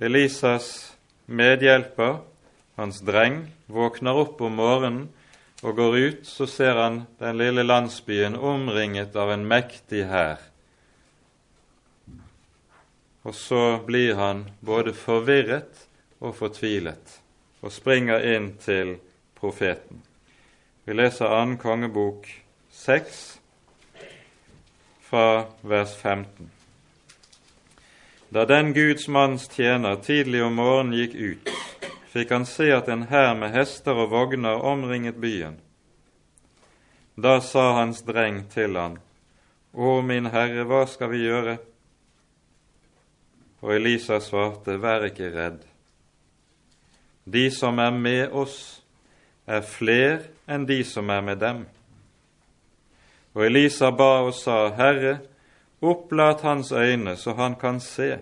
Elisas 0.00 0.96
medhjelper, 1.26 2.20
hans 2.78 3.00
dreng, 3.02 3.48
våkner 3.66 4.20
opp 4.20 4.40
om 4.46 4.54
morgenen 4.60 5.08
og 5.62 5.74
går 5.76 5.96
ut, 5.98 6.20
så 6.28 6.46
ser 6.46 6.78
han 6.78 7.00
den 7.18 7.40
lille 7.40 7.64
landsbyen 7.66 8.36
omringet 8.36 9.16
av 9.18 9.32
en 9.34 9.46
mektig 9.48 10.04
hær. 10.06 10.38
Og 13.26 13.34
så 13.34 13.80
blir 13.86 14.14
han 14.16 14.46
både 14.60 14.94
forvirret 14.94 15.88
og 16.20 16.36
fortvilet 16.38 17.18
og 17.58 17.74
springer 17.74 18.22
inn 18.36 18.52
til 18.62 18.94
profeten. 19.38 20.04
Vi 20.86 20.94
leser 20.94 21.26
annen 21.26 21.58
kongebok 21.60 22.28
6, 22.72 23.37
fra 25.08 25.46
vers 25.60 25.96
15. 25.96 26.50
Da 28.28 28.44
den 28.44 28.74
Guds 28.74 29.08
manns 29.08 29.48
tjener 29.48 29.96
tidlig 29.96 30.42
om 30.44 30.58
morgenen 30.60 30.98
gikk 30.98 31.14
ut, 31.14 31.52
fikk 32.12 32.34
han 32.34 32.44
se 32.48 32.66
at 32.76 32.90
en 32.92 33.06
hær 33.08 33.32
med 33.40 33.54
hester 33.54 33.96
og 33.96 34.10
vogner 34.12 34.60
omringet 34.60 35.16
byen. 35.16 35.56
Da 37.16 37.38
sa 37.40 37.72
hans 37.80 38.04
dreng 38.04 38.44
til 38.52 38.76
han, 38.76 38.98
Å, 39.72 40.00
min 40.02 40.28
herre, 40.32 40.64
hva 40.64 40.84
skal 40.88 41.10
vi 41.12 41.22
gjøre? 41.24 41.56
Og 43.62 43.74
Elisa 43.74 44.16
svarte, 44.20 44.76
Vær 44.80 45.04
ikke 45.08 45.28
redd. 45.32 45.60
De 47.24 47.50
som 47.52 47.78
er 47.78 47.92
med 47.92 48.32
oss, 48.32 48.80
er 49.46 49.64
fler 49.64 50.22
enn 50.48 50.64
de 50.68 50.80
som 50.84 51.10
er 51.12 51.24
med 51.24 51.40
dem. 51.40 51.66
Og 53.34 53.44
Elisa 53.46 53.90
ba 53.90 54.22
og 54.26 54.34
sa, 54.34 54.68
Herre, 54.74 55.18
opplat 55.80 56.40
hans 56.46 56.72
øyne 56.72 57.16
så 57.16 57.34
han 57.38 57.54
kan 57.60 57.80
se. 57.80 58.18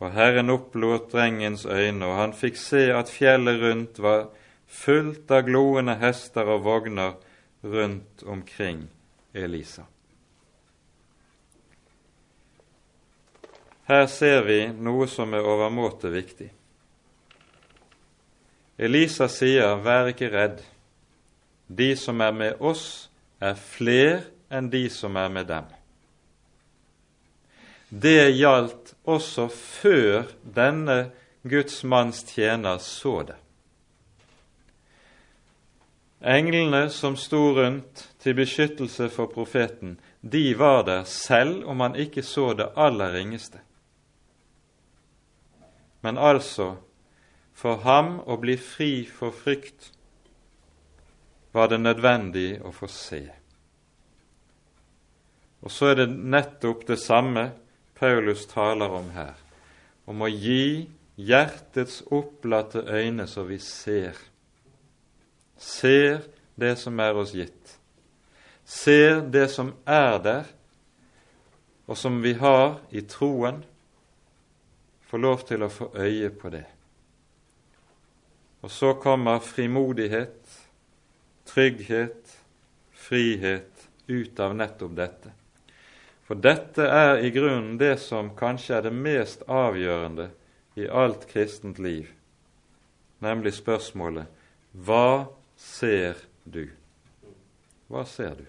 Og 0.00 0.12
Herren 0.12 0.50
opplot 0.50 1.12
drengens 1.12 1.66
øyne, 1.66 2.06
og 2.06 2.16
han 2.16 2.32
fikk 2.32 2.56
se 2.56 2.86
at 2.94 3.10
fjellet 3.12 3.60
rundt 3.60 4.00
var 4.02 4.30
fullt 4.66 5.30
av 5.30 5.44
gloende 5.44 5.98
hester 6.00 6.48
og 6.48 6.64
vogner 6.64 7.18
rundt 7.64 8.22
omkring 8.22 8.86
Elisa. 9.34 9.84
Her 13.90 14.06
ser 14.06 14.44
vi 14.46 14.58
noe 14.72 15.08
som 15.10 15.34
er 15.34 15.44
overmåte 15.44 16.12
viktig. 16.14 16.52
Elisa 18.78 19.26
sier, 19.28 19.76
'Vær 19.76 20.06
ikke 20.06 20.30
redd. 20.30 20.62
De 21.68 21.96
som 21.96 22.20
er 22.20 22.32
med 22.32 22.52
oss, 22.60 23.09
er 23.40 23.56
fler 23.56 24.24
enn 24.52 24.70
de 24.70 24.84
som 24.92 25.16
er 25.16 25.30
med 25.32 25.48
dem. 25.48 25.68
Det 27.90 28.30
gjaldt 28.36 28.94
også 29.08 29.48
før 29.50 30.28
denne 30.44 31.10
Guds 31.42 31.82
manns 31.84 32.22
tjener 32.28 32.78
så 32.78 33.22
det. 33.26 33.38
Englene 36.20 36.90
som 36.92 37.16
sto 37.16 37.40
rundt 37.56 38.04
til 38.20 38.36
beskyttelse 38.36 39.08
for 39.08 39.32
profeten, 39.32 39.96
de 40.20 40.52
var 40.58 40.84
der 40.84 41.04
selv 41.08 41.64
om 41.64 41.80
han 41.80 41.96
ikke 41.96 42.22
så 42.22 42.52
det 42.52 42.68
aller 42.76 43.14
ringeste. 43.16 43.58
Men 46.04 46.18
altså, 46.18 46.74
for 47.56 47.80
ham 47.84 48.18
å 48.28 48.36
bli 48.40 48.58
fri 48.60 48.92
for 49.08 49.32
frykt 49.32 49.90
var 51.52 51.68
det 51.68 51.80
nødvendig 51.80 52.60
å 52.62 52.72
få 52.74 52.88
se. 52.90 53.24
Og 55.60 55.72
så 55.72 55.92
er 55.92 56.02
det 56.02 56.08
nettopp 56.10 56.86
det 56.88 56.98
samme 57.02 57.50
Paulus 57.98 58.46
taler 58.48 58.92
om 58.96 59.10
her, 59.12 59.34
om 60.08 60.22
å 60.24 60.30
gi 60.30 60.88
hjertets 61.20 62.00
opplatte 62.08 62.84
øyne 62.88 63.26
så 63.28 63.44
vi 63.48 63.58
ser. 63.60 64.16
Ser 65.60 66.22
det 66.56 66.76
som 66.80 67.00
er 67.00 67.16
oss 67.16 67.34
gitt. 67.36 67.76
ser 68.64 69.20
det 69.20 69.48
som 69.50 69.72
er 69.84 70.18
der, 70.22 70.44
og 71.86 71.96
som 71.98 72.20
vi 72.22 72.36
har 72.38 72.78
i 72.90 73.00
troen, 73.02 73.64
får 75.10 75.18
lov 75.18 75.40
til 75.48 75.64
å 75.66 75.68
få 75.68 75.88
øye 75.98 76.30
på 76.30 76.52
det. 76.54 76.66
Og 78.62 78.70
så 78.70 78.92
kommer 78.94 79.42
frimodighet, 79.42 80.59
trygghet, 81.50 82.38
frihet 82.92 83.88
ut 84.06 84.40
av 84.40 84.54
nettopp 84.56 84.96
dette. 84.96 85.32
For 86.26 86.38
dette 86.38 86.86
er 86.86 87.24
i 87.26 87.30
grunnen 87.34 87.78
det 87.78 87.96
som 87.98 88.30
kanskje 88.38 88.76
er 88.76 88.86
det 88.86 88.94
mest 88.94 89.42
avgjørende 89.50 90.28
i 90.78 90.86
alt 90.86 91.26
kristent 91.30 91.80
liv, 91.82 92.06
nemlig 93.18 93.56
spørsmålet 93.58 94.30
hva 94.70 95.26
ser 95.58 96.20
du? 96.44 96.68
Hva 97.90 98.04
ser 98.06 98.36
du? 98.38 98.44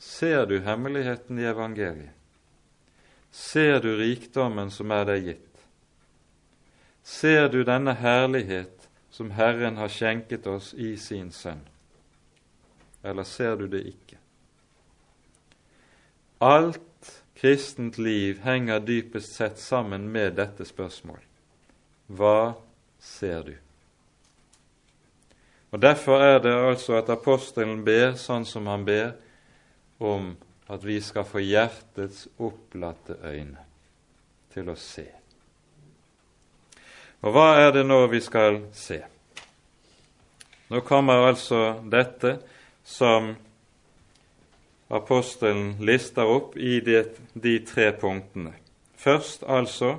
Ser 0.00 0.48
du 0.50 0.58
hemmeligheten 0.64 1.38
i 1.38 1.46
evangeliet? 1.46 2.16
Ser 3.30 3.78
du 3.78 3.92
rikdommen 3.94 4.72
som 4.74 4.90
er 4.90 5.06
deg 5.06 5.28
gitt? 5.28 5.62
Ser 7.06 7.46
du 7.52 7.62
denne 7.62 7.94
herlighet 7.94 8.79
som 9.20 9.30
Herren 9.30 9.76
har 9.76 9.88
skjenket 9.92 10.46
oss 10.46 10.74
i 10.74 10.94
sin 10.96 11.26
Sønn? 11.32 11.60
Eller 13.02 13.26
ser 13.28 13.58
du 13.60 13.66
det 13.68 13.82
ikke? 13.84 14.16
Alt 16.40 17.10
kristent 17.36 17.98
liv 18.00 18.40
henger 18.40 18.80
dypest 18.80 19.34
sett 19.36 19.60
sammen 19.60 20.06
med 20.08 20.38
dette 20.40 20.64
spørsmål. 20.64 21.20
Hva 22.08 22.54
ser 22.96 23.44
du? 23.44 23.52
Og 25.76 25.84
Derfor 25.84 26.24
er 26.24 26.40
det 26.40 26.56
altså 26.56 26.96
at 27.02 27.12
apostelen 27.12 27.84
ber 27.84 28.16
sånn 28.16 28.48
som 28.48 28.72
han 28.72 28.88
ber, 28.88 29.12
om 30.00 30.32
at 30.72 30.80
vi 30.80 30.96
skal 31.04 31.28
få 31.28 31.44
hjertets 31.44 32.24
opplatte 32.40 33.20
øyne 33.20 33.68
til 34.56 34.72
å 34.72 34.80
se. 34.80 35.10
Og 37.20 37.34
hva 37.36 37.48
er 37.60 37.74
det 37.76 37.84
nå 37.84 38.06
vi 38.08 38.24
skal 38.24 38.62
se? 38.72 39.02
Nå 40.70 40.80
kommer 40.86 41.26
altså 41.26 41.80
dette 41.90 42.36
som 42.86 43.32
apostelen 44.90 45.72
lister 45.82 46.30
opp 46.30 46.56
i 46.56 46.78
de, 46.86 47.02
de 47.34 47.56
tre 47.66 47.90
punktene. 47.98 48.52
Først 48.94 49.42
altså 49.42 49.96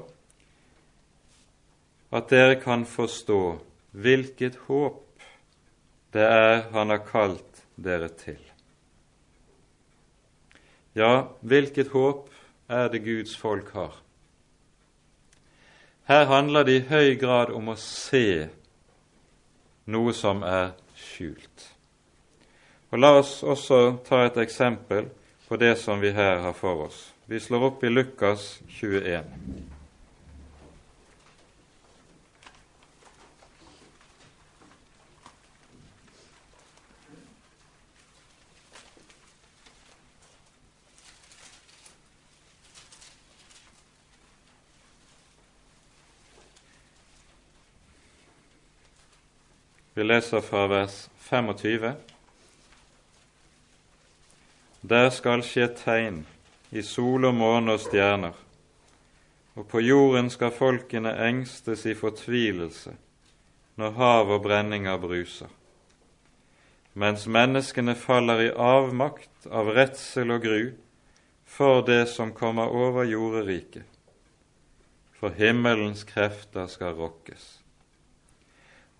at 2.11 2.31
dere 2.31 2.55
kan 2.61 2.85
forstå 2.87 3.41
hvilket 3.91 4.59
håp 4.67 5.03
det 6.15 6.23
er 6.27 6.63
han 6.71 6.91
har 6.91 7.03
kalt 7.07 7.63
dere 7.75 8.07
til. 8.15 8.39
Ja, 10.95 11.27
hvilket 11.39 11.91
håp 11.91 12.27
er 12.71 12.87
det 12.91 13.03
Guds 13.03 13.35
folk 13.37 13.71
har? 13.75 13.95
Her 16.07 16.25
handler 16.31 16.67
det 16.67 16.75
i 16.75 16.87
høy 16.91 17.15
grad 17.19 17.51
om 17.55 17.71
å 17.71 17.77
se 17.79 18.49
noe 19.85 20.13
som 20.13 20.43
er 20.43 20.73
skjult. 20.97 21.67
Og 22.91 22.99
La 22.99 23.13
oss 23.17 23.39
også 23.43 23.81
ta 24.07 24.25
et 24.25 24.37
eksempel 24.43 25.07
på 25.47 25.57
det 25.57 25.77
som 25.79 26.01
vi 26.03 26.11
her 26.15 26.43
har 26.43 26.55
for 26.55 26.87
oss. 26.87 27.11
Vi 27.25 27.39
slår 27.39 27.69
opp 27.71 27.83
i 27.83 27.89
Lukas 27.89 28.59
21. 28.67 29.70
Vi 49.93 50.03
leser 50.03 50.41
fra 50.41 50.67
vers 50.67 51.09
25. 51.19 51.93
Der 54.81 55.09
skal 55.11 55.43
skje 55.43 55.67
tegn 55.75 56.21
i 56.71 56.79
sol 56.81 57.27
og 57.27 57.35
måne 57.35 57.75
og 57.75 57.83
stjerner, 57.83 58.37
og 59.59 59.67
på 59.67 59.83
jorden 59.83 60.31
skal 60.31 60.55
folkene 60.55 61.11
engstes 61.27 61.83
i 61.85 61.97
fortvilelse 61.97 62.95
når 63.75 63.97
hav 63.99 64.31
og 64.31 64.41
brenninger 64.47 64.97
bruser, 65.03 65.51
mens 66.93 67.27
menneskene 67.27 67.95
faller 67.95 68.47
i 68.47 68.51
avmakt 68.55 69.47
av 69.51 69.73
redsel 69.75 70.31
og 70.31 70.45
gru 70.47 70.61
for 71.43 71.83
det 71.83 72.05
som 72.15 72.31
kommer 72.31 72.71
over 72.71 73.03
jorderiket, 73.11 73.83
for 75.19 75.35
himmelens 75.35 76.07
krefter 76.07 76.71
skal 76.71 76.95
rokkes. 76.95 77.60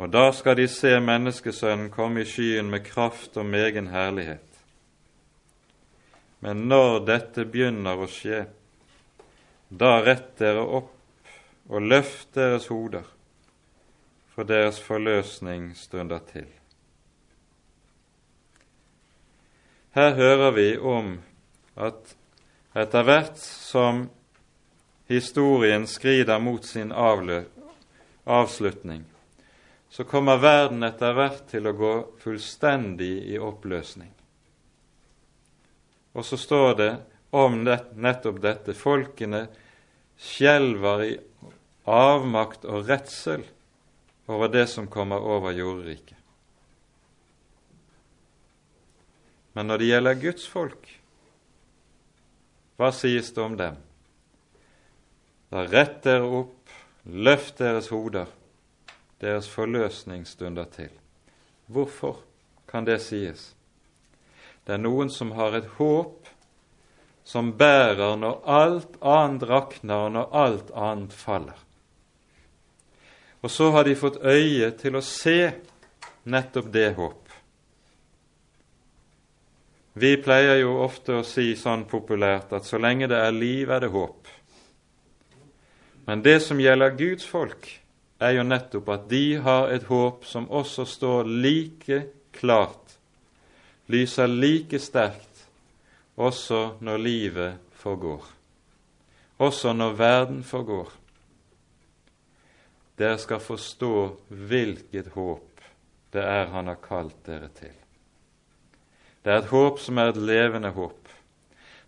Og 0.01 0.09
da 0.09 0.31
skal 0.33 0.57
de 0.57 0.65
se 0.65 0.95
menneskesønnen 0.97 1.91
komme 1.93 2.23
i 2.23 2.25
skyen 2.25 2.71
med 2.73 2.81
kraft 2.87 3.35
og 3.37 3.45
megen 3.45 3.91
herlighet. 3.93 4.47
Men 6.41 6.63
når 6.71 7.03
dette 7.05 7.45
begynner 7.45 8.01
å 8.01 8.07
skje, 8.09 8.47
da 9.69 9.99
rett 10.01 10.31
dere 10.41 10.63
opp 10.65 10.95
og 11.69 11.85
løft 11.85 12.33
deres 12.33 12.65
hoder, 12.73 13.05
for 14.33 14.49
deres 14.49 14.81
forløsning 14.81 15.69
stunder 15.77 16.25
til. 16.31 16.49
Her 19.93 20.15
hører 20.17 20.51
vi 20.57 20.67
om 20.77 21.13
at 21.77 22.15
etter 22.73 23.05
hvert 23.05 23.37
som 23.37 24.07
historien 25.11 25.85
skrider 25.87 26.41
mot 26.41 26.65
sin 26.65 26.91
avslutning, 28.25 29.05
så 29.91 30.03
kommer 30.07 30.39
verden 30.39 30.83
etter 30.87 31.11
hvert 31.17 31.43
til 31.51 31.67
å 31.67 31.75
gå 31.75 31.91
fullstendig 32.23 33.11
i 33.33 33.39
oppløsning. 33.43 34.11
Og 36.15 36.23
så 36.27 36.39
står 36.39 36.71
det 36.79 36.91
om 37.35 37.59
nettopp 37.65 38.39
dette 38.43 38.75
folkene 38.75 39.45
skjelver 40.15 41.03
i 41.09 41.11
avmakt 41.91 42.63
og 42.71 42.87
redsel 42.87 43.43
over 44.31 44.51
det 44.51 44.67
som 44.71 44.87
kommer 44.87 45.19
over 45.19 45.51
jorderiket. 45.55 46.15
Men 49.51 49.67
når 49.67 49.81
det 49.81 49.91
gjelder 49.91 50.19
Guds 50.23 50.47
folk, 50.47 50.91
hva 52.79 52.95
sies 52.95 53.35
det 53.35 53.43
om 53.43 53.57
dem? 53.59 53.75
Da 55.51 55.65
rett 55.67 55.99
dere 56.05 56.29
opp, 56.45 56.71
løft 57.03 57.59
deres 57.59 57.91
hoder, 57.91 58.29
deres 59.21 59.49
forløsningsstunder 59.49 60.65
til. 60.73 60.91
Hvorfor 61.71 62.19
kan 62.67 62.85
det 62.85 62.99
sies? 63.01 63.51
Det 64.65 64.75
er 64.75 64.81
noen 64.81 65.09
som 65.09 65.33
har 65.37 65.55
et 65.57 65.69
håp 65.77 66.29
som 67.23 67.53
bærer 67.57 68.17
når 68.17 68.41
alt 68.49 68.97
annet 69.01 69.43
rakner, 69.49 69.95
og 69.95 70.11
når 70.11 70.35
alt 70.35 70.71
annet 70.75 71.13
faller. 71.13 71.57
Og 73.41 73.51
så 73.51 73.71
har 73.71 73.85
de 73.87 73.95
fått 73.97 74.21
øye 74.21 74.71
til 74.77 74.97
å 74.97 75.05
se 75.05 75.51
nettopp 76.29 76.69
det 76.73 76.89
håp. 76.97 77.21
Vi 79.93 80.15
pleier 80.23 80.61
jo 80.61 80.77
ofte 80.85 81.17
å 81.19 81.25
si 81.27 81.51
sånn 81.59 81.83
populært 81.89 82.53
at 82.55 82.67
så 82.67 82.79
lenge 82.79 83.09
det 83.11 83.17
er 83.17 83.35
liv, 83.35 83.69
er 83.69 83.83
det 83.83 83.91
håp. 83.91 84.29
Men 86.07 86.23
det 86.23 86.39
som 86.45 86.61
gjelder 86.61 86.95
Guds 86.97 87.27
folk, 87.27 87.67
er 88.21 88.35
jo 88.37 88.45
nettopp 88.45 88.89
at 88.93 89.09
de 89.09 89.25
har 89.41 89.71
et 89.73 89.87
håp 89.89 90.25
som 90.29 90.45
også 90.53 90.85
står 90.85 91.29
like 91.29 92.03
klart, 92.37 92.97
lyser 93.89 94.29
like 94.29 94.79
sterkt, 94.79 95.45
også 96.15 96.77
når 96.85 97.01
livet 97.01 97.77
forgår, 97.81 98.25
også 99.41 99.73
når 99.73 99.97
verden 99.97 100.43
forgår. 100.43 100.91
Dere 103.01 103.17
skal 103.17 103.41
forstå 103.41 103.95
hvilket 104.29 105.13
håp 105.15 105.47
det 106.13 106.21
er 106.21 106.51
Han 106.51 106.67
har 106.67 106.77
kalt 106.83 107.15
dere 107.25 107.47
til. 107.55 107.73
Det 109.23 109.31
er 109.31 109.41
et 109.41 109.49
håp 109.49 109.79
som 109.79 109.97
er 109.97 110.11
et 110.11 110.17
levende 110.17 110.69
håp. 110.75 111.09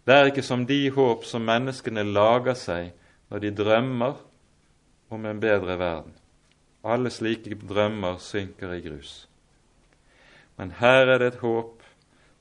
Det 0.06 0.16
er 0.16 0.32
ikke 0.32 0.46
som 0.46 0.66
de 0.66 0.90
håp 0.90 1.26
som 1.26 1.46
menneskene 1.46 2.04
lager 2.08 2.58
seg 2.58 2.92
når 3.30 3.44
de 3.44 3.52
drømmer 3.56 4.18
om 5.14 5.26
en 5.26 5.40
bedre 5.40 5.78
verden. 5.80 6.14
Alle 6.84 7.10
slike 7.10 7.56
drømmer 7.56 8.18
synker 8.20 8.74
i 8.76 8.82
grus. 8.84 9.28
Men 10.58 10.72
her 10.80 11.08
er 11.08 11.20
det 11.20 11.34
et 11.34 11.42
håp 11.42 11.82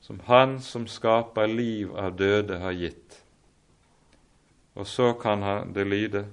som 0.03 0.19
Han 0.27 0.59
som 0.59 0.87
skaper 0.87 1.47
liv 1.47 1.93
av 1.95 2.17
døde, 2.17 2.59
har 2.59 2.71
gitt. 2.71 3.23
Og 4.75 4.87
så 4.87 5.13
kan 5.13 5.73
det 5.73 5.87
lyde:" 5.87 6.25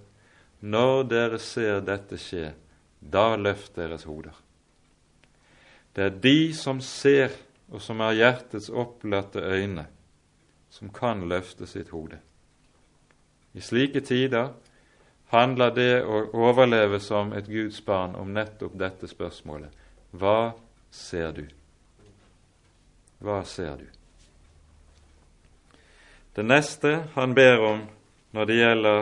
Når 0.61 1.05
dere 1.09 1.39
ser 1.39 1.81
dette 1.81 2.19
skje, 2.19 2.53
da 3.01 3.37
løft 3.37 3.77
deres 3.77 4.05
hoder. 4.05 4.35
Det 5.97 6.05
er 6.05 6.19
de 6.21 6.55
som 6.55 6.81
ser 6.81 7.31
og 7.71 7.81
som 7.81 8.01
har 8.01 8.13
hjertets 8.13 8.69
opplatte 8.69 9.41
øyne, 9.41 9.87
som 10.71 10.91
kan 10.93 11.29
løfte 11.29 11.67
sitt 11.67 11.89
hode. 11.89 12.19
I 13.55 13.61
slike 13.61 14.01
tider 14.01 14.53
handler 15.31 15.70
det 15.74 16.03
å 16.03 16.24
overleve 16.35 17.01
som 17.01 17.33
et 17.33 17.47
Guds 17.47 17.78
barn 17.87 18.16
om 18.18 18.33
nettopp 18.35 18.74
dette 18.78 19.09
spørsmålet. 19.11 19.70
Hva 20.11 20.53
ser 20.91 21.33
du? 21.37 21.45
Hva 23.22 23.43
ser 23.47 23.76
du? 23.78 23.87
Det 26.35 26.47
neste 26.47 26.97
han 27.14 27.35
ber 27.35 27.62
om 27.66 27.85
når 28.35 28.47
det 28.47 28.57
gjelder 28.59 29.01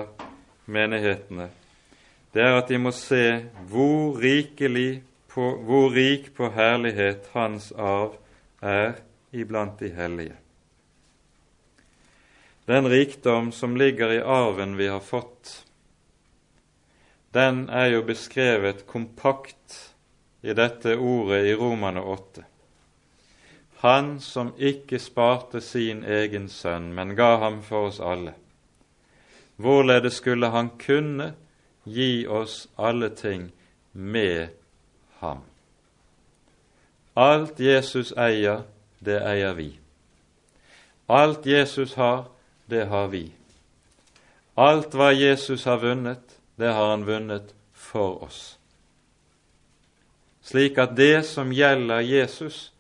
menighetene, 0.69 1.49
det 2.33 2.45
er 2.45 2.59
at 2.59 2.69
de 2.69 2.79
må 2.81 2.93
se 2.93 3.25
hvor, 3.71 4.19
rikelig 4.21 5.03
på, 5.33 5.47
hvor 5.65 5.89
rik 5.95 6.33
på 6.37 6.51
herlighet 6.53 7.31
hans 7.33 7.71
arv 7.73 8.19
er 8.61 8.99
iblant 9.33 9.81
de 9.81 9.91
hellige. 9.97 10.37
Den 12.69 12.89
rikdom 12.89 13.53
som 13.53 13.77
ligger 13.81 14.13
i 14.13 14.21
arven 14.21 14.77
vi 14.77 14.91
har 14.93 15.01
fått, 15.01 15.65
den 17.35 17.69
er 17.69 17.87
jo 17.93 18.03
beskrevet 18.03 18.87
kompakt 18.87 19.95
i 20.43 20.55
dette 20.55 20.97
ordet 20.97 21.45
i 21.47 21.55
Romane 21.55 22.01
8. 22.01 22.45
Han 23.79 24.21
som 24.21 24.55
ikke 24.59 24.99
sparte 24.99 25.61
sin 25.61 26.05
egen 26.05 26.49
sønn, 26.49 26.91
men 26.95 27.15
ga 27.17 27.37
ham 27.43 27.61
for 27.63 27.91
oss 27.91 28.01
alle. 28.01 28.35
Hvorledes 29.57 30.19
skulle 30.19 30.51
han 30.51 30.71
kunne 30.79 31.33
gi 31.85 32.27
oss 32.27 32.67
alle 32.79 33.11
ting 33.15 33.53
med 33.93 34.49
ham? 35.21 35.45
Alt 37.17 37.61
Jesus 37.61 38.13
eier, 38.17 38.63
det 38.99 39.21
eier 39.23 39.55
vi. 39.55 39.73
Alt 41.09 41.47
Jesus 41.47 41.95
har, 41.95 42.29
det 42.67 42.87
har 42.87 43.09
vi. 43.09 43.25
Alt 44.59 44.95
hva 44.95 45.13
Jesus 45.15 45.65
har 45.65 45.79
vunnet, 45.83 46.28
det 46.59 46.73
har 46.75 46.91
han 46.91 47.07
vunnet 47.07 47.55
for 47.73 48.23
oss. 48.27 48.59
Slik 50.43 50.79
at 50.83 50.97
det 50.97 51.23
som 51.29 51.53
gjelder 51.55 52.03
Jesus, 52.03 52.73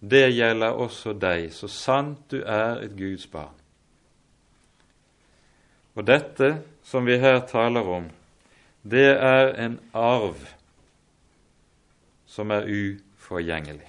det 0.00 0.26
gjelder 0.34 0.76
også 0.76 1.14
deg, 1.16 1.48
så 1.54 1.70
sant 1.70 2.26
du 2.28 2.42
er 2.42 2.82
et 2.84 2.96
Guds 2.98 3.24
barn. 3.30 3.54
Og 5.94 6.04
dette 6.04 6.50
som 6.84 7.06
vi 7.06 7.16
her 7.22 7.40
taler 7.48 7.88
om, 7.88 8.10
det 8.82 9.14
er 9.14 9.54
en 9.64 9.78
arv 9.96 10.42
som 12.28 12.50
er 12.52 12.68
uforgjengelig. 12.68 13.88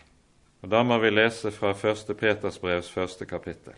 Og 0.64 0.72
Da 0.72 0.84
må 0.84 0.98
vi 1.02 1.12
lese 1.12 1.52
fra 1.52 1.74
1. 1.76 2.16
Peters 2.18 2.60
brevs 2.62 2.92
første 2.92 3.26
kapittel. 3.26 3.74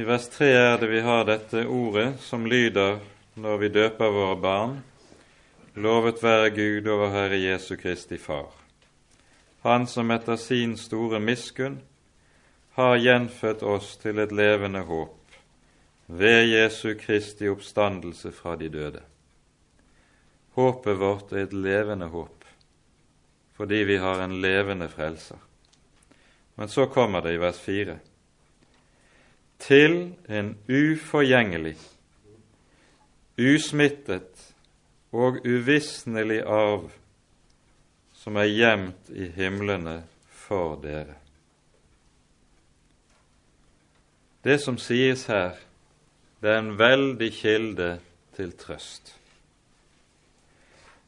I 0.00 0.04
vers 0.04 0.28
3 0.28 0.46
er 0.46 0.78
det 0.80 0.86
vi 0.88 1.00
har 1.04 1.26
dette 1.28 1.66
ordet 1.68 2.22
som 2.24 2.46
lyder 2.48 3.02
når 3.36 3.58
vi 3.60 3.68
døper 3.68 4.14
våre 4.14 4.38
barn. 4.40 4.78
Lovet 5.76 6.22
være 6.24 6.54
Gud 6.56 6.88
og 6.88 7.02
vår 7.02 7.12
Herre 7.12 7.40
Jesu 7.42 7.74
Kristi 7.76 8.16
Far. 8.16 8.48
Han 9.60 9.84
som 9.84 10.08
etter 10.14 10.40
sin 10.40 10.78
store 10.80 11.20
miskunn 11.20 11.76
har 12.80 12.96
gjenfødt 12.96 13.60
oss 13.74 13.92
til 14.00 14.24
et 14.24 14.32
levende 14.32 14.86
håp 14.88 15.36
ved 16.06 16.48
Jesu 16.48 16.94
Kristi 16.96 17.52
oppstandelse 17.52 18.32
fra 18.32 18.56
de 18.56 18.72
døde. 18.72 19.04
Håpet 20.56 20.96
vårt 20.96 21.34
er 21.34 21.44
et 21.44 21.52
levende 21.52 22.08
håp, 22.08 22.44
fordi 23.52 23.84
vi 23.84 24.00
har 24.00 24.24
en 24.24 24.40
levende 24.40 24.88
frelser. 24.88 25.44
Men 26.56 26.72
så 26.72 26.88
kommer 26.88 27.20
det 27.20 27.36
i 27.36 27.44
vers 27.44 27.60
4 27.60 28.04
til 29.60 30.14
en 30.28 30.54
uforgjengelig, 30.68 31.76
usmittet 33.38 34.46
og 35.12 35.40
uvisnelig 35.44 36.40
arv 36.46 36.90
som 38.20 38.36
er 38.36 38.50
gjemt 38.52 39.12
i 39.16 39.30
himlene 39.32 40.02
for 40.46 40.76
dere. 40.82 41.16
Det 44.44 44.58
som 44.60 44.78
sies 44.80 45.26
her, 45.28 45.56
det 46.40 46.50
er 46.50 46.60
en 46.62 46.76
veldig 46.78 47.30
kilde 47.36 47.90
til 48.36 48.52
trøst. 48.56 49.14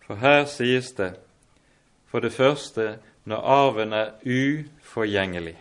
For 0.04 0.20
her 0.20 0.44
sies 0.50 0.92
det 0.98 1.14
for 2.12 2.20
det 2.20 2.32
første 2.36 2.98
når 3.24 3.36
arven 3.36 3.92
er 3.96 4.10
uforgjengelig, 4.28 5.56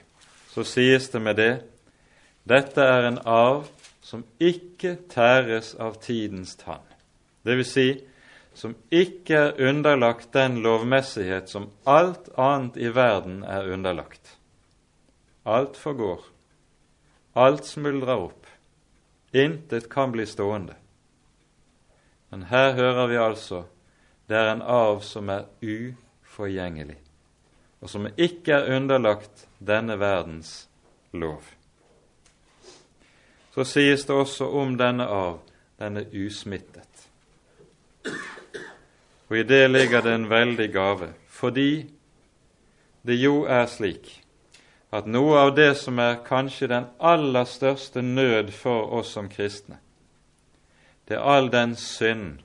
så 0.52 0.66
sies 0.68 1.08
det 1.10 1.22
med 1.22 1.38
det 1.40 1.54
dette 2.44 2.82
er 2.82 3.06
en 3.06 3.20
arv 3.28 3.68
som 4.02 4.24
ikke 4.42 4.96
tæres 5.12 5.76
av 5.78 6.00
tidens 6.02 6.56
tann, 6.58 6.84
dvs. 7.46 7.74
Si, 7.74 7.90
som 8.58 8.74
ikke 8.92 9.38
er 9.38 9.62
underlagt 9.70 10.34
den 10.34 10.58
lovmessighet 10.66 11.50
som 11.50 11.70
alt 11.88 12.28
annet 12.36 12.80
i 12.82 12.90
verden 12.92 13.44
er 13.48 13.70
underlagt. 13.72 14.38
Alt 15.46 15.78
forgår, 15.78 16.26
alt 17.34 17.70
smuldrer 17.70 18.26
opp, 18.28 18.50
intet 19.32 19.88
kan 19.90 20.12
bli 20.12 20.26
stående. 20.26 20.76
Men 22.32 22.50
her 22.50 22.74
hører 22.76 23.08
vi 23.08 23.22
altså 23.22 23.64
det 24.28 24.38
er 24.40 24.54
en 24.54 24.62
arv 24.64 25.02
som 25.04 25.30
er 25.30 25.48
uforgjengelig, 25.62 27.00
og 27.82 27.90
som 27.92 28.06
ikke 28.16 28.54
er 28.58 28.78
underlagt 28.78 29.48
denne 29.60 29.98
verdens 30.00 30.70
lov 31.12 31.44
så 33.52 33.66
sies 33.68 34.06
det 34.08 34.16
også 34.16 34.48
om 34.62 34.78
denne 34.80 35.08
arv 35.08 35.40
den 35.82 35.98
er 35.98 36.14
usmittet. 36.14 37.08
Og 39.30 39.38
i 39.38 39.44
det 39.48 39.70
ligger 39.72 40.02
det 40.02 40.14
en 40.16 40.30
veldig 40.30 40.68
gave, 40.74 41.14
fordi 41.28 41.86
det 43.08 43.16
jo 43.16 43.46
er 43.50 43.66
slik 43.66 44.18
at 44.92 45.08
noe 45.08 45.38
av 45.40 45.54
det 45.56 45.72
som 45.80 46.00
er 46.04 46.20
kanskje 46.26 46.68
den 46.68 46.90
aller 47.00 47.48
største 47.48 48.04
nød 48.04 48.52
for 48.52 48.92
oss 49.00 49.14
som 49.16 49.30
kristne, 49.32 49.80
det 51.08 51.16
er 51.18 51.24
all 51.28 51.50
den 51.52 51.76
synd 51.76 52.44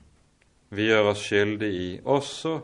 vi 0.69 0.87
gjør 0.87 1.11
oss 1.11 1.21
skyldig 1.27 1.69
i, 1.71 1.89
også 2.03 2.57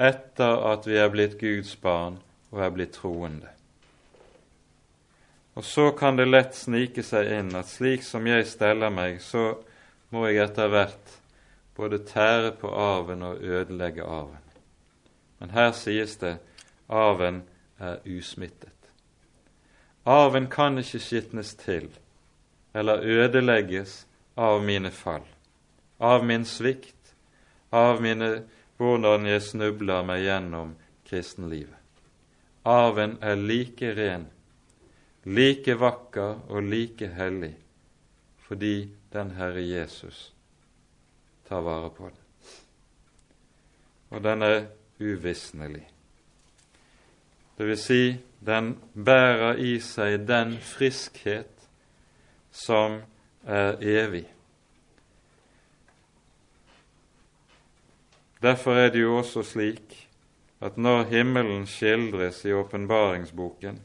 etter 0.00 0.62
at 0.72 0.86
vi 0.88 0.96
er 1.00 1.10
blitt 1.12 1.38
Guds 1.40 1.74
barn 1.76 2.20
og 2.52 2.62
er 2.64 2.72
blitt 2.76 2.94
troende. 2.96 3.50
Og 5.54 5.64
så 5.64 5.90
kan 5.90 6.16
det 6.16 6.26
lett 6.26 6.54
snike 6.58 7.02
seg 7.06 7.30
inn 7.36 7.54
at 7.54 7.70
slik 7.70 8.02
som 8.02 8.26
jeg 8.26 8.46
steller 8.50 8.90
meg, 8.90 9.20
så 9.22 9.54
må 10.10 10.26
jeg 10.26 10.42
etter 10.48 10.70
hvert 10.72 11.18
både 11.78 12.00
tære 12.06 12.54
på 12.58 12.70
arven 12.70 13.22
og 13.22 13.42
ødelegge 13.42 14.02
arven. 14.02 14.42
Men 15.38 15.54
her 15.54 15.70
sies 15.76 16.16
det 16.18 16.36
arven 16.88 17.42
er 17.78 18.02
usmittet. 18.06 18.70
Arven 20.04 20.50
kan 20.50 20.78
ikke 20.78 21.00
skitnes 21.00 21.54
til 21.54 21.88
eller 22.74 23.06
ødelegges 23.06 24.06
av 24.34 24.62
mine 24.62 24.90
fall, 24.90 25.22
av 25.98 26.24
min 26.26 26.44
svikt, 26.44 27.14
av 27.70 28.02
mine, 28.02 28.42
hvordan 28.76 29.26
jeg 29.30 29.42
snubler 29.42 30.02
meg 30.02 30.24
gjennom 30.26 30.74
kristenlivet. 31.06 31.78
Arven 32.66 33.18
er 33.22 33.38
like 33.38 33.92
ren 33.94 34.26
like 35.24 35.74
vakker 35.80 36.44
og 36.48 36.62
like 36.62 37.08
hellig 37.16 37.54
fordi 38.44 38.90
den 39.12 39.30
Herre 39.38 39.62
Jesus 39.64 40.34
tar 41.48 41.62
vare 41.64 41.90
på 41.90 42.08
den. 42.08 42.20
Og 44.10 44.22
den 44.24 44.42
er 44.42 44.66
uvisnelig. 45.00 45.88
Det 47.58 47.66
vil 47.66 47.78
si, 47.78 48.02
den 48.46 48.74
bærer 48.94 49.56
i 49.56 49.78
seg 49.80 50.26
den 50.28 50.56
friskhet 50.60 51.68
som 52.52 53.00
er 53.46 53.80
evig. 53.80 54.26
Derfor 58.42 58.76
er 58.76 58.90
det 58.92 59.00
jo 59.00 59.16
også 59.16 59.42
slik 59.42 60.08
at 60.60 60.76
når 60.76 61.04
himmelen 61.08 61.66
skildres 61.66 62.44
i 62.44 62.52
åpenbaringsboken, 62.52 63.80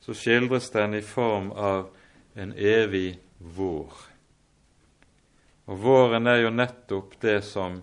så 0.00 0.14
skildres 0.16 0.70
den 0.70 0.94
i 0.94 1.02
form 1.04 1.50
av 1.52 1.90
en 2.34 2.52
evig 2.56 3.18
vår. 3.38 3.92
Og 5.70 5.82
våren 5.84 6.26
er 6.26 6.42
jo 6.44 6.52
nettopp 6.54 7.18
det 7.22 7.40
som 7.46 7.78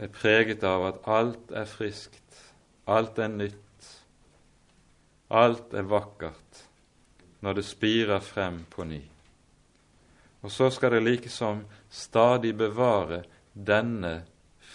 er 0.00 0.12
preget 0.14 0.64
av 0.66 0.86
at 0.88 1.02
alt 1.10 1.52
er 1.54 1.66
friskt, 1.68 2.38
alt 2.86 3.18
er 3.18 3.32
nytt, 3.32 3.90
alt 5.28 5.74
er 5.74 5.90
vakkert 5.90 6.64
når 7.44 7.58
det 7.58 7.66
spirer 7.68 8.22
frem 8.24 8.62
på 8.70 8.86
ny. 8.88 9.02
Og 10.44 10.52
så 10.52 10.70
skal 10.72 10.94
det 10.94 11.04
likesom 11.04 11.64
stadig 11.92 12.52
bevare 12.56 13.22
denne 13.52 14.24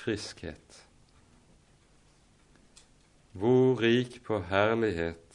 friskhet. 0.01 0.77
Hvor 3.37 3.81
rik 3.81 4.19
på 4.25 4.41
herlighet 4.49 5.28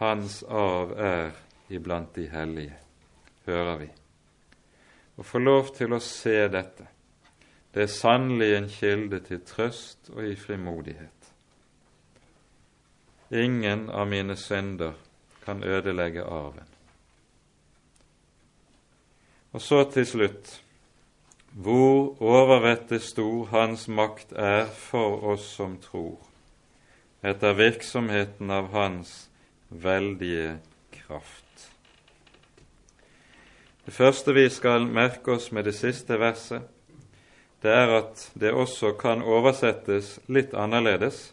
hans 0.00 0.42
arv 0.42 0.94
er 0.96 1.32
iblant 1.68 2.14
de 2.16 2.26
hellige, 2.32 2.76
hører 3.46 3.76
vi. 3.82 3.88
Å 5.20 5.26
få 5.26 5.38
lov 5.42 5.74
til 5.76 5.92
å 5.92 6.00
se 6.00 6.48
dette, 6.48 6.86
det 7.74 7.84
er 7.84 7.92
sannelig 7.92 8.50
en 8.56 8.68
kilde 8.72 9.20
til 9.26 9.42
trøst 9.46 10.10
og 10.14 10.24
i 10.26 10.34
frimodighet. 10.40 11.28
Ingen 13.30 13.90
av 13.94 14.08
mine 14.10 14.34
synder 14.40 14.96
kan 15.44 15.62
ødelegge 15.62 16.24
arven. 16.24 16.66
Og 19.52 19.62
så 19.62 19.84
til 19.92 20.06
slutt 20.06 20.56
hvor 21.50 22.22
overvettet 22.22 23.02
stor 23.02 23.46
Hans 23.50 23.88
makt 23.88 24.32
er 24.32 24.66
for 24.70 25.22
oss 25.32 25.46
som 25.56 25.76
tror, 25.82 26.18
etter 27.22 27.58
virksomheten 27.58 28.50
av 28.54 28.70
Hans 28.74 29.29
veldige 29.70 30.58
kraft. 30.92 31.70
Det 33.86 33.94
første 33.94 34.34
vi 34.36 34.44
skal 34.50 34.86
merke 34.86 35.34
oss 35.38 35.50
med 35.52 35.64
det 35.66 35.74
siste 35.78 36.18
verset, 36.20 36.62
det 37.62 37.72
er 37.72 37.92
at 37.98 38.22
det 38.40 38.52
også 38.56 38.94
kan 39.00 39.22
oversettes 39.22 40.18
litt 40.28 40.54
annerledes, 40.56 41.30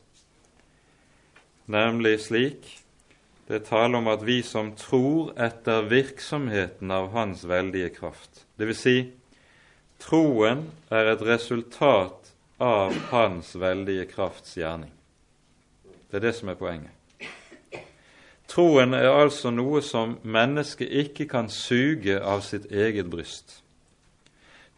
nemlig 1.68 2.18
slik 2.26 2.68
det 3.48 3.62
er 3.62 3.64
tale 3.64 4.00
om 4.02 4.10
at 4.12 4.26
vi 4.28 4.42
som 4.44 4.74
tror 4.76 5.32
etter 5.40 5.86
virksomheten 5.88 6.92
av 6.92 7.14
Hans 7.14 7.46
veldige 7.48 7.94
kraft. 7.96 8.44
Det 8.60 8.68
vil 8.68 8.76
si, 8.76 8.96
troen 10.04 10.66
er 10.92 11.14
et 11.14 11.24
resultat 11.24 12.34
av 12.60 12.92
Hans 13.14 13.54
veldige 13.56 14.10
krafts 14.12 14.58
gjerning. 14.60 14.92
Det 16.12 16.20
er 16.20 16.28
det 16.28 16.36
som 16.36 16.52
er 16.52 16.60
poenget. 16.60 16.97
Troen 18.48 18.94
er 18.94 19.10
altså 19.12 19.52
noe 19.52 19.82
som 19.84 20.18
mennesket 20.24 20.88
ikke 20.88 21.28
kan 21.28 21.50
suge 21.52 22.16
av 22.24 22.46
sitt 22.48 22.72
eget 22.72 23.10
bryst. 23.12 23.62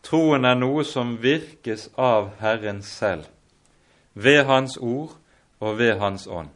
Troen 0.03 0.45
er 0.45 0.57
noe 0.57 0.84
som 0.88 1.17
virkes 1.22 1.89
av 1.97 2.32
Herren 2.39 2.82
selv, 2.82 3.28
ved 4.13 4.45
Hans 4.49 4.78
ord 4.78 5.13
og 5.59 5.78
ved 5.78 5.99
Hans 5.99 6.28
ånd. 6.28 6.49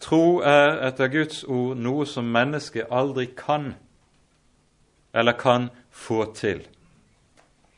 Tro 0.00 0.40
er 0.40 0.80
etter 0.88 1.12
Guds 1.12 1.44
ord 1.44 1.76
noe 1.78 2.06
som 2.06 2.32
mennesket 2.32 2.90
aldri 2.90 3.28
kan 3.36 3.74
eller 5.14 5.36
kan 5.38 5.68
få 5.90 6.24
til. 6.34 6.64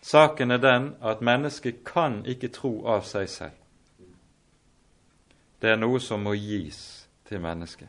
Saken 0.02 0.50
er 0.50 0.62
den 0.62 0.94
at 1.02 1.20
mennesket 1.20 1.82
kan 1.84 2.22
ikke 2.26 2.48
tro 2.48 2.86
av 2.86 3.02
seg 3.08 3.28
selv. 3.28 3.58
Det 5.60 5.72
er 5.72 5.80
noe 5.80 6.00
som 6.00 6.22
må 6.24 6.36
gis 6.36 6.93
til 7.28 7.40
mennesket. 7.40 7.88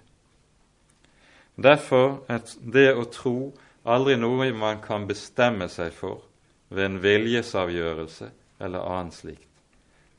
Derfor 1.55 2.25
er 2.27 2.41
det 2.73 2.89
å 2.95 3.05
tro 3.11 3.37
aldri 3.85 4.17
noe 4.19 4.51
man 4.53 4.81
kan 4.83 5.07
bestemme 5.07 5.69
seg 5.71 5.93
for 5.95 6.23
ved 6.69 6.85
en 6.85 7.01
viljesavgjørelse 7.03 8.31
eller 8.65 8.87
annet 8.97 9.15
slikt. 9.15 9.51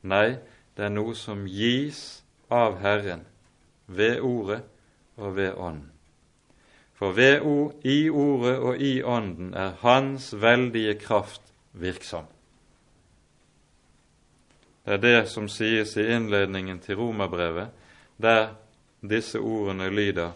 Nei, 0.07 0.37
det 0.77 0.87
er 0.87 0.93
noe 0.93 1.15
som 1.17 1.45
gis 1.49 2.23
av 2.53 2.79
Herren 2.81 3.25
ved 3.87 4.21
Ordet 4.21 4.61
og 5.17 5.35
ved 5.35 5.53
Ånden. 5.57 5.91
For 6.97 7.13
ved 7.13 7.43
ord, 7.45 7.75
i 7.85 8.09
Ordet 8.09 8.55
og 8.57 8.81
i 8.81 9.03
Ånden 9.03 9.53
er 9.53 9.75
Hans 9.83 10.31
veldige 10.33 10.95
kraft 10.97 11.41
virksom. 11.77 12.25
Det 14.85 14.95
er 14.95 15.03
det 15.03 15.27
som 15.29 15.49
sies 15.51 15.97
i 15.97 16.07
innledningen 16.15 16.79
til 16.79 16.97
Romerbrevet, 16.97 17.69
der 18.17 18.55
disse 19.01 19.39
ordene 19.39 19.89
lyder 19.89 20.31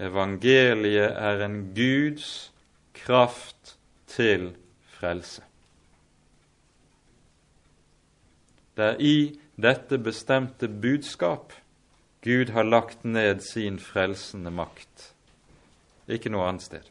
Evangeliet 0.00 1.14
er 1.14 1.44
en 1.44 1.58
Guds 1.74 2.52
kraft 2.94 3.76
til 4.10 4.48
frelse. 4.96 5.42
Det 8.74 8.84
er 8.84 8.98
i 8.98 9.18
dette 9.54 9.98
bestemte 10.02 10.68
budskap 10.68 11.52
Gud 12.24 12.50
har 12.50 12.64
lagt 12.66 13.04
ned 13.04 13.40
sin 13.44 13.78
frelsende 13.78 14.50
makt, 14.50 15.12
ikke 16.08 16.32
noe 16.32 16.48
annet 16.48 16.64
sted. 16.64 16.86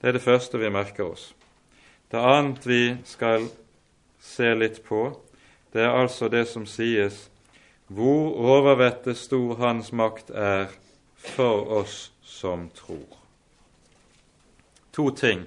Det 0.00 0.10
er 0.10 0.18
det 0.18 0.22
første 0.22 0.58
vi 0.58 0.70
merker 0.70 1.06
oss. 1.06 1.30
Det 2.10 2.18
annet 2.18 2.66
vi 2.66 2.82
skal 3.06 3.46
se 4.20 4.50
litt 4.54 4.82
på, 4.84 5.12
det 5.72 5.84
er 5.86 5.94
altså 5.94 6.28
det 6.28 6.44
som 6.50 6.66
sies 6.66 7.28
hvor 7.88 8.36
overvettet 8.36 9.16
stor 9.16 9.56
Hans 9.60 9.92
makt 9.92 10.30
er 10.30 10.68
for 11.16 11.70
oss 11.80 12.10
som 12.22 12.68
tror. 12.76 13.16
To 14.92 15.10
ting 15.10 15.46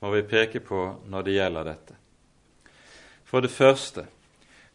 må 0.00 0.14
vi 0.14 0.22
peke 0.22 0.62
på 0.64 0.84
når 1.10 1.26
det 1.26 1.36
gjelder 1.36 1.68
dette. 1.72 1.98
For 3.24 3.42
det 3.44 3.52
første 3.52 4.06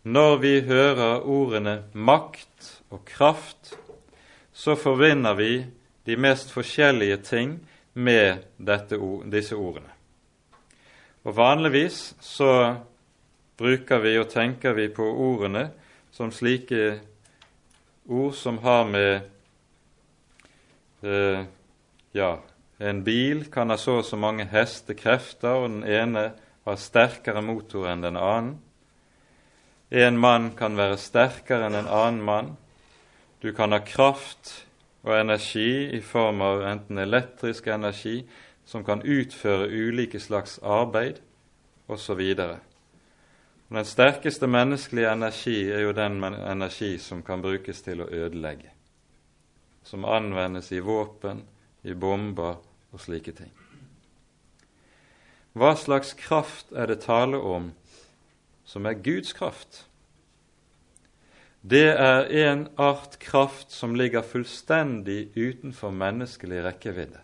når 0.05 0.35
vi 0.37 0.59
hører 0.61 1.23
ordene 1.25 1.79
makt 1.97 2.67
og 2.93 2.99
kraft, 3.09 3.71
så 4.53 4.75
forbinder 4.77 5.33
vi 5.33 5.65
de 6.05 6.17
mest 6.21 6.51
forskjellige 6.53 7.17
ting 7.25 7.55
med 7.93 8.43
dette, 8.61 8.99
disse 9.31 9.57
ordene. 9.57 9.89
Og 11.25 11.33
Vanligvis 11.33 12.13
så 12.21 12.75
bruker 13.57 14.03
vi 14.03 14.13
og 14.21 14.29
tenker 14.29 14.77
vi 14.77 14.91
på 14.93 15.07
ordene 15.09 15.71
som 16.15 16.31
slike 16.31 16.99
ord 18.07 18.33
som 18.33 18.57
har 18.63 18.85
med 18.87 19.21
eh, 21.03 21.43
Ja, 22.15 22.37
en 22.79 23.03
bil 23.03 23.45
kan 23.51 23.69
ha 23.69 23.75
så 23.77 23.97
og 23.99 24.05
så 24.07 24.15
mange 24.15 24.45
hestekrefter, 24.47 25.49
og 25.49 25.69
den 25.69 25.83
ene 25.83 26.29
har 26.63 26.77
sterkere 26.79 27.41
motor 27.43 27.89
enn 27.91 28.05
den 28.05 28.15
annen. 28.15 28.53
En 29.91 30.15
mann 30.17 30.53
kan 30.55 30.77
være 30.79 30.95
sterkere 30.97 31.67
enn 31.67 31.75
en 31.81 31.91
annen 31.91 32.21
mann. 32.23 32.53
Du 33.43 33.51
kan 33.51 33.75
ha 33.75 33.81
kraft 33.83 34.53
og 35.03 35.17
energi 35.19 35.91
i 35.97 35.99
form 35.99 36.39
av 36.41 36.63
enten 36.63 36.97
elektrisk 37.03 37.67
energi, 37.67 38.21
som 38.65 38.87
kan 38.87 39.03
utføre 39.03 39.67
ulike 39.67 40.19
slags 40.23 40.55
arbeid, 40.63 41.19
osv. 41.91 42.23
Den 43.69 43.85
sterkeste 43.85 44.47
menneskelige 44.47 45.11
energi 45.11 45.57
er 45.71 45.81
jo 45.87 45.93
den 45.97 46.23
energi 46.23 46.97
som 47.01 47.23
kan 47.25 47.41
brukes 47.41 47.81
til 47.81 48.03
å 48.03 48.09
ødelegge. 48.11 48.69
Som 49.83 50.05
anvendes 50.05 50.71
i 50.71 50.79
våpen, 50.79 51.43
i 51.83 51.93
bomber 51.93 52.61
og 52.91 53.01
slike 53.01 53.33
ting. 53.33 53.51
Hva 55.55 55.75
slags 55.79 56.13
kraft 56.19 56.73
er 56.75 56.91
det 56.91 57.01
tale 57.05 57.37
om 57.39 57.71
som 58.65 58.85
er 58.85 58.97
Guds 58.99 59.33
kraft. 59.33 59.85
Det 61.61 61.87
er 61.97 62.27
en 62.45 62.67
art 62.77 63.17
kraft 63.21 63.71
som 63.71 63.95
ligger 63.95 64.25
fullstendig 64.25 65.31
utenfor 65.35 65.93
menneskelig 65.93 66.63
rekkevidde, 66.65 67.21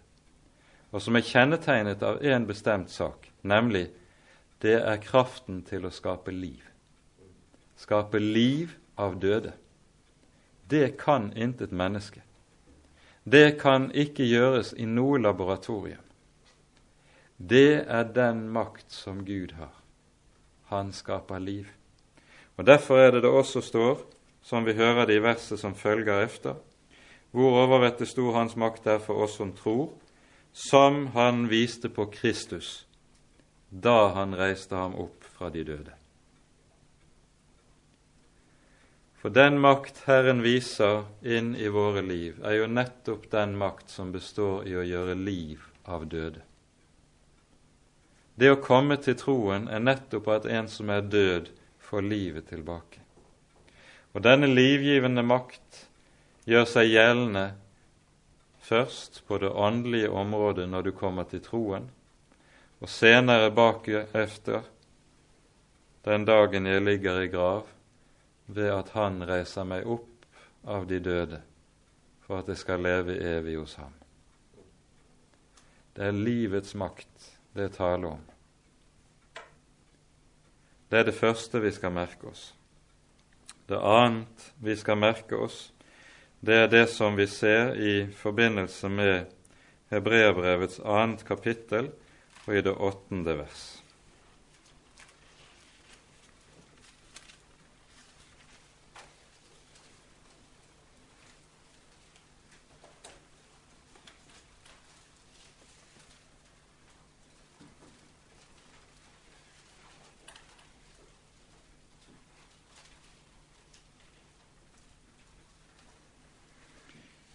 og 0.91 1.01
som 1.01 1.17
er 1.17 1.25
kjennetegnet 1.25 2.01
av 2.05 2.21
én 2.25 2.47
bestemt 2.49 2.89
sak, 2.93 3.29
nemlig 3.41 3.89
det 4.61 4.77
er 4.79 5.01
kraften 5.01 5.63
til 5.65 5.85
å 5.85 5.93
skape 5.93 6.31
liv. 6.31 6.61
Skape 7.75 8.19
liv 8.21 8.75
av 8.97 9.17
døde. 9.19 9.53
Det 10.69 10.97
kan 11.01 11.31
intet 11.33 11.71
menneske. 11.71 12.21
Det 13.23 13.59
kan 13.61 13.89
ikke 13.91 14.25
gjøres 14.25 14.73
i 14.77 14.85
noe 14.85 15.19
laboratorium. 15.21 16.05
Det 17.37 17.83
er 17.87 18.09
den 18.13 18.47
makt 18.53 18.91
som 18.93 19.25
Gud 19.25 19.57
har 19.57 19.81
han 20.71 20.91
skaper 20.91 21.39
liv. 21.39 21.67
Og 22.57 22.65
Derfor 22.65 22.97
er 22.97 23.11
det 23.11 23.23
det 23.23 23.29
også 23.29 23.61
står, 23.61 23.97
som 24.41 24.65
vi 24.65 24.73
hører 24.73 25.05
det 25.05 25.17
i 25.19 25.23
verset 25.23 25.59
som 25.59 25.75
følger 25.75 26.23
efter, 26.23 26.55
hvor 27.31 27.57
overvettet 27.63 28.07
stor 28.07 28.33
Hans 28.33 28.55
makt 28.55 28.87
er 28.87 28.99
for 28.99 29.23
oss 29.23 29.35
som 29.37 29.51
tror, 29.55 29.91
som 30.53 31.07
han 31.15 31.49
viste 31.49 31.89
på 31.89 32.05
Kristus 32.11 32.87
da 33.71 34.11
han 34.13 34.35
reiste 34.35 34.75
ham 34.75 34.95
opp 34.99 35.23
fra 35.23 35.49
de 35.49 35.63
døde. 35.63 35.95
For 39.21 39.31
den 39.31 39.59
makt 39.61 40.03
Herren 40.07 40.41
viser 40.43 41.05
inn 41.21 41.53
i 41.55 41.69
våre 41.71 42.01
liv, 42.03 42.41
er 42.43 42.57
jo 42.57 42.67
nettopp 42.67 43.29
den 43.31 43.53
makt 43.57 43.93
som 43.93 44.11
består 44.11 44.65
i 44.67 44.75
å 44.75 44.83
gjøre 44.83 45.15
liv 45.15 45.61
av 45.85 46.07
døde. 46.09 46.41
Det 48.35 48.49
å 48.49 48.59
komme 48.59 48.97
til 48.97 49.15
troen 49.19 49.67
er 49.69 49.83
nettopp 49.83 50.27
at 50.33 50.49
en 50.49 50.67
som 50.71 50.89
er 50.89 51.05
død, 51.05 51.51
får 51.91 52.05
livet 52.07 52.47
tilbake. 52.47 53.01
Og 54.15 54.23
denne 54.23 54.47
livgivende 54.47 55.23
makt 55.27 55.85
gjør 56.47 56.67
seg 56.71 56.89
gjeldende 56.89 57.45
først 58.63 59.21
på 59.27 59.37
det 59.43 59.51
åndelige 59.51 60.09
området 60.09 60.69
når 60.71 60.87
du 60.87 60.91
kommer 60.95 61.27
til 61.27 61.43
troen, 61.43 61.89
og 62.81 62.89
senere 62.89 63.51
bakefter 63.53 64.65
den 66.05 66.25
dagen 66.25 66.65
jeg 66.65 66.81
ligger 66.81 67.21
i 67.21 67.29
grav, 67.29 67.67
ved 68.47 68.71
at 68.73 68.89
Han 68.97 69.21
reiser 69.23 69.67
meg 69.69 69.85
opp 69.85 70.25
av 70.65 70.87
de 70.89 70.97
døde, 70.99 71.41
for 72.25 72.41
at 72.41 72.49
jeg 72.49 72.57
skal 72.57 72.81
leve 72.81 73.19
evig 73.21 73.59
hos 73.59 73.75
Ham. 73.77 73.93
Det 75.93 76.07
er 76.07 76.17
livets 76.17 76.73
makt 76.75 77.29
det 77.53 77.67
er 77.67 77.75
tale 77.75 78.07
om. 78.15 78.21
Det 80.89 80.99
er 80.99 81.07
det 81.07 81.15
første 81.15 81.61
vi 81.61 81.71
skal 81.71 81.93
merke 81.95 82.31
oss. 82.31 82.51
Det 83.67 83.77
annet 83.77 84.51
vi 84.59 84.75
skal 84.75 84.97
merke 84.99 85.37
oss, 85.37 85.69
det 86.41 86.55
er 86.57 86.71
det 86.71 86.87
som 86.89 87.15
vi 87.15 87.27
ser 87.29 87.75
i 87.77 88.07
forbindelse 88.17 88.89
med 88.89 89.29
Hebreabrevets 89.91 90.79
annet 90.79 91.21
kapittel 91.27 91.91
og 92.51 92.57
i 92.57 92.61
det 92.61 92.71
åttende 92.75 93.37
vers. 93.39 93.67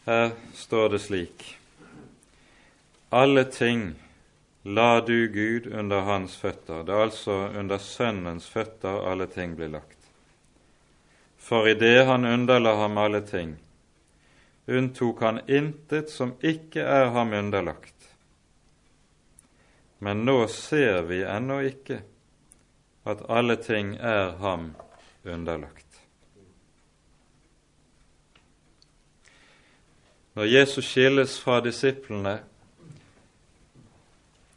Her 0.07 0.37
står 0.55 0.89
det 0.93 1.01
slik 1.03 1.47
Alle 3.11 3.43
ting 3.51 3.95
la 4.67 5.01
du 5.01 5.29
Gud 5.29 5.67
under 5.73 6.01
hans 6.01 6.37
føtter. 6.37 6.83
Det 6.83 6.93
er 6.93 7.03
altså 7.05 7.35
under 7.55 7.79
Sønnens 7.79 8.49
føtter 8.51 9.05
alle 9.07 9.29
ting 9.31 9.53
blir 9.55 9.71
lagt. 9.71 10.09
For 11.39 11.69
idet 11.71 12.07
han 12.09 12.27
underla 12.27 12.73
ham 12.81 12.99
alle 12.99 13.21
ting, 13.23 13.53
unntok 14.67 15.23
han 15.23 15.39
intet 15.47 16.11
som 16.11 16.33
ikke 16.43 16.83
er 16.83 17.13
ham 17.15 17.31
underlagt. 17.39 18.09
Men 20.03 20.27
nå 20.27 20.35
ser 20.51 21.07
vi 21.07 21.23
ennå 21.23 21.61
ikke 21.71 22.01
at 23.07 23.23
alle 23.31 23.57
ting 23.63 23.95
er 24.03 24.35
ham 24.43 24.73
underlagt. 25.23 26.03
Når 30.35 30.51
Jesus 30.51 30.91
skilles 30.91 31.39
fra 31.41 31.63
disiplene, 31.63 32.41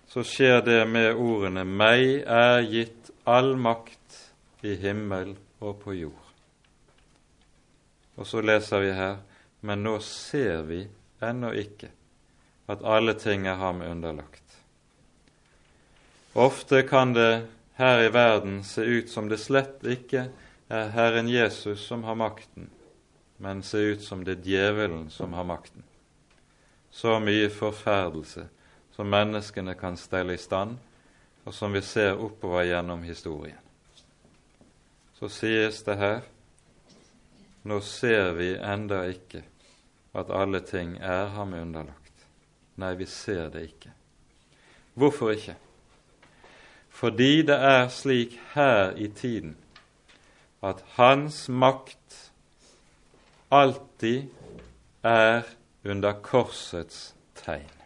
så 0.10 0.24
skjer 0.26 0.62
det 0.66 0.86
med 0.89 1.14
ordene 1.14 1.64
'Meg 1.64 2.24
er 2.26 2.64
gitt 2.66 3.12
all 3.30 3.53
makt 3.55 4.16
i 4.66 4.74
himmel 4.76 5.36
og 5.62 5.84
på 5.84 5.93
jord'. 5.93 6.34
Og 8.18 8.28
så 8.28 8.41
leser 8.41 8.80
vi 8.80 8.91
her 8.91 9.18
'Men 9.62 9.84
nå 9.84 9.99
ser 9.99 10.64
vi 10.64 10.88
ennå 11.22 11.51
ikke 11.51 11.91
at 12.68 12.82
alle 12.84 13.14
ting 13.14 13.47
er 13.47 13.55
ham 13.55 13.82
underlagt'. 13.82 14.57
Ofte 16.36 16.82
kan 16.84 17.14
det 17.14 17.47
her 17.74 18.01
i 18.01 18.14
verden 18.14 18.64
se 18.64 18.82
ut 18.82 19.10
som 19.10 19.30
det 19.30 19.39
slett 19.39 19.84
ikke 19.84 20.30
er 20.70 20.89
Herren 20.89 21.30
Jesus 21.30 21.80
som 21.80 22.03
har 22.03 22.16
makten, 22.16 22.70
men 23.38 23.62
se 23.64 23.78
ut 23.78 24.01
som 24.01 24.24
det 24.26 24.39
er 24.39 24.43
djevelen 24.43 25.10
som 25.10 25.34
har 25.34 25.43
makten. 25.43 25.84
Så 26.91 27.20
mye 27.20 27.49
forferdelse 27.49 28.49
som 29.00 29.08
menneskene 29.08 29.78
kan 29.80 29.95
stelle 29.95 30.34
i 30.36 30.38
stand, 30.38 30.74
og 31.47 31.54
som 31.56 31.72
vi 31.72 31.80
ser 31.82 32.20
oppover 32.20 32.66
gjennom 32.68 33.06
historien. 33.08 33.62
Så 35.16 35.30
sies 35.32 35.80
det 35.88 35.95
her 36.02 36.20
nå 37.64 37.78
ser 37.80 38.34
vi 38.36 38.50
enda 38.58 39.06
ikke 39.08 39.45
at 40.20 40.36
alle 40.36 40.60
ting 40.68 40.97
er 41.00 41.32
ham 41.32 41.56
underlagt. 41.56 42.28
Nei, 42.76 42.91
vi 43.00 43.08
ser 43.08 43.47
det 43.56 43.64
ikke. 43.70 43.93
Hvorfor 45.00 45.32
ikke? 45.32 45.56
Fordi 46.89 47.32
det 47.47 47.56
er 47.56 47.88
slik 47.88 48.36
her 48.52 48.91
i 49.00 49.08
tiden 49.08 49.56
at 50.60 50.84
hans 51.00 51.45
makt 51.47 52.32
alltid 53.47 54.28
er 55.08 55.43
under 55.88 56.20
korsets 56.20 57.14
tegn. 57.45 57.79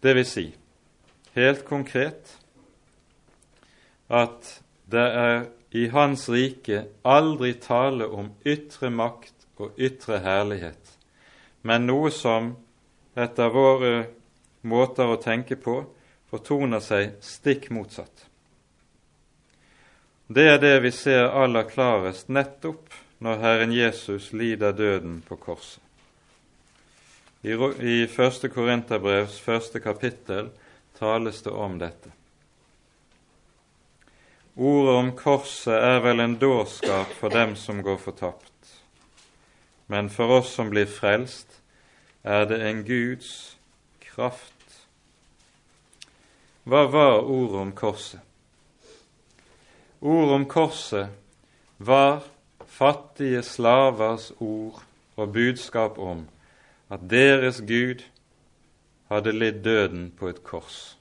Det 0.00 0.14
vil 0.16 0.26
si, 0.26 0.46
helt 1.36 1.64
konkret, 1.68 2.36
at 4.08 4.62
det 4.90 5.06
er 5.06 5.42
i 5.70 5.86
Hans 5.92 6.24
rike 6.32 6.86
aldri 7.06 7.52
tale 7.62 8.08
om 8.08 8.32
ytre 8.48 8.90
makt 8.90 9.46
og 9.60 9.76
ytre 9.78 10.18
herlighet, 10.24 10.96
men 11.62 11.86
noe 11.86 12.10
som 12.14 12.54
etter 13.14 13.52
våre 13.52 13.92
måter 14.62 15.12
å 15.12 15.20
tenke 15.20 15.56
på 15.60 15.82
fortoner 16.30 16.82
seg 16.82 17.18
stikk 17.24 17.68
motsatt. 17.74 18.26
Det 20.30 20.46
er 20.46 20.58
det 20.62 20.76
vi 20.84 20.92
ser 20.94 21.26
aller 21.26 21.66
klarest 21.66 22.28
nettopp 22.30 22.94
når 23.20 23.40
Herren 23.42 23.72
Jesus 23.74 24.30
lider 24.32 24.72
døden 24.72 25.20
på 25.26 25.36
korset. 25.36 25.89
I, 27.42 27.52
i 27.80 28.04
1. 28.04 28.50
Korinterbrevs 28.52 29.38
første 29.40 29.80
kapittel 29.80 30.50
tales 30.98 31.40
det 31.42 31.52
om 31.56 31.78
dette. 31.80 32.10
Ordet 34.60 34.96
om 35.00 35.12
korset 35.16 35.72
er 35.72 36.02
vel 36.04 36.20
en 36.20 36.34
dårskap 36.36 37.14
for 37.16 37.32
dem 37.32 37.54
som 37.56 37.78
går 37.80 37.96
fortapt, 38.02 38.74
men 39.88 40.10
for 40.12 40.40
oss 40.40 40.50
som 40.52 40.68
blir 40.68 40.90
frelst, 40.90 41.62
er 42.22 42.44
det 42.44 42.58
en 42.60 42.82
Guds 42.84 43.56
kraft. 44.04 44.82
Hva 46.68 46.82
var 46.92 47.22
ordet 47.24 47.62
om 47.62 47.72
korset? 47.72 48.20
Ordet 50.00 50.34
om 50.34 50.44
korset 50.44 51.08
var 51.78 52.20
fattige 52.68 53.40
slavers 53.42 54.28
ord 54.36 54.82
og 55.16 55.32
budskap 55.32 55.96
om 55.98 56.26
at 56.90 57.06
deres 57.10 57.60
Gud 57.66 58.02
hadde 59.10 59.34
lidd 59.34 59.62
døden 59.64 60.08
på 60.18 60.30
et 60.30 60.42
kors, 60.46 60.96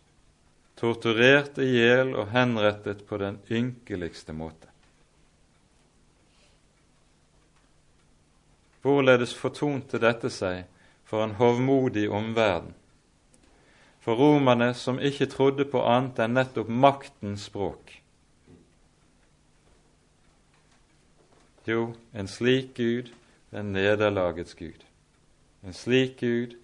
torturert 0.77 1.57
i 1.61 1.67
hjel 1.73 2.13
og 2.15 2.31
henrettet 2.33 3.05
på 3.09 3.19
den 3.21 3.39
ynkeligste 3.49 4.33
måte. 4.33 4.69
Hvorledes 8.81 9.33
fortonte 9.35 9.99
dette 9.99 10.31
seg 10.31 10.67
for 11.09 11.25
en 11.25 11.35
hovmodig 11.41 12.07
omverden? 12.09 12.75
For 13.99 14.15
romerne 14.15 14.71
som 14.73 15.01
ikke 15.03 15.27
trodde 15.27 15.65
på 15.67 15.81
annet 15.83 16.21
enn 16.23 16.37
nettopp 16.37 16.69
maktens 16.71 17.49
språk, 17.49 17.99
Jo, 21.69 21.93
en 22.17 22.27
slik 22.27 22.71
Gud 22.77 23.11
er 23.51 23.65
nederlagets 23.67 24.55
Gud. 24.57 24.88
En 25.63 25.75
slik 25.75 26.19
Gud 26.19 26.55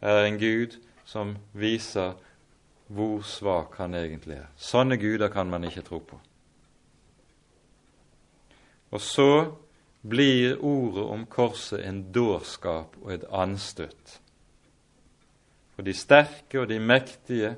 er 0.00 0.26
en 0.26 0.38
Gud 0.38 0.76
som 1.08 1.36
viser 1.52 2.14
hvor 2.92 3.22
svak 3.24 3.78
han 3.80 3.94
egentlig 3.96 4.36
er. 4.42 4.48
Sånne 4.60 4.98
guder 5.00 5.32
kan 5.32 5.48
man 5.48 5.64
ikke 5.64 5.84
tro 5.86 6.02
på. 6.04 6.18
Og 8.92 9.00
så 9.00 9.54
blir 10.02 10.58
ordet 10.60 11.04
om 11.14 11.24
korset 11.30 11.86
en 11.86 12.02
dårskap 12.12 12.98
og 13.00 13.12
et 13.14 13.24
anstøt. 13.32 14.18
For 15.72 15.86
de 15.86 15.94
sterke 15.96 16.60
og 16.60 16.68
de 16.68 16.80
mektige, 16.82 17.54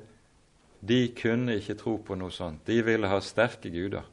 de 0.79 1.01
kunne 1.17 1.57
ikke 1.59 1.75
tro 1.81 1.97
på 1.97 2.15
noe 2.15 2.31
sånt. 2.31 2.63
De 2.67 2.79
ville 2.85 3.09
ha 3.09 3.19
sterke 3.19 3.71
guder. 3.73 4.05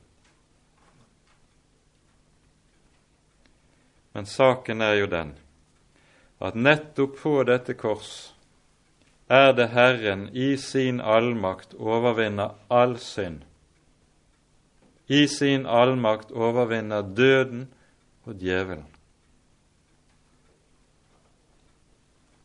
Men 4.13 4.27
saken 4.27 4.83
er 4.83 4.99
jo 4.99 5.07
den 5.13 5.37
at 6.43 6.59
nettopp 6.59 7.19
på 7.23 7.35
dette 7.49 7.77
kors 7.79 8.13
er 9.33 9.53
det 9.57 9.71
Herren 9.73 10.27
i 10.37 10.57
sin 10.61 11.01
allmakt 11.01 11.77
overvinner 11.79 12.57
all 12.69 12.99
synd. 13.01 13.45
I 15.07 15.27
sin 15.29 15.65
allmakt 15.67 16.33
overvinner 16.33 17.03
døden 17.03 17.69
og 18.27 18.43
djevelen. 18.43 18.93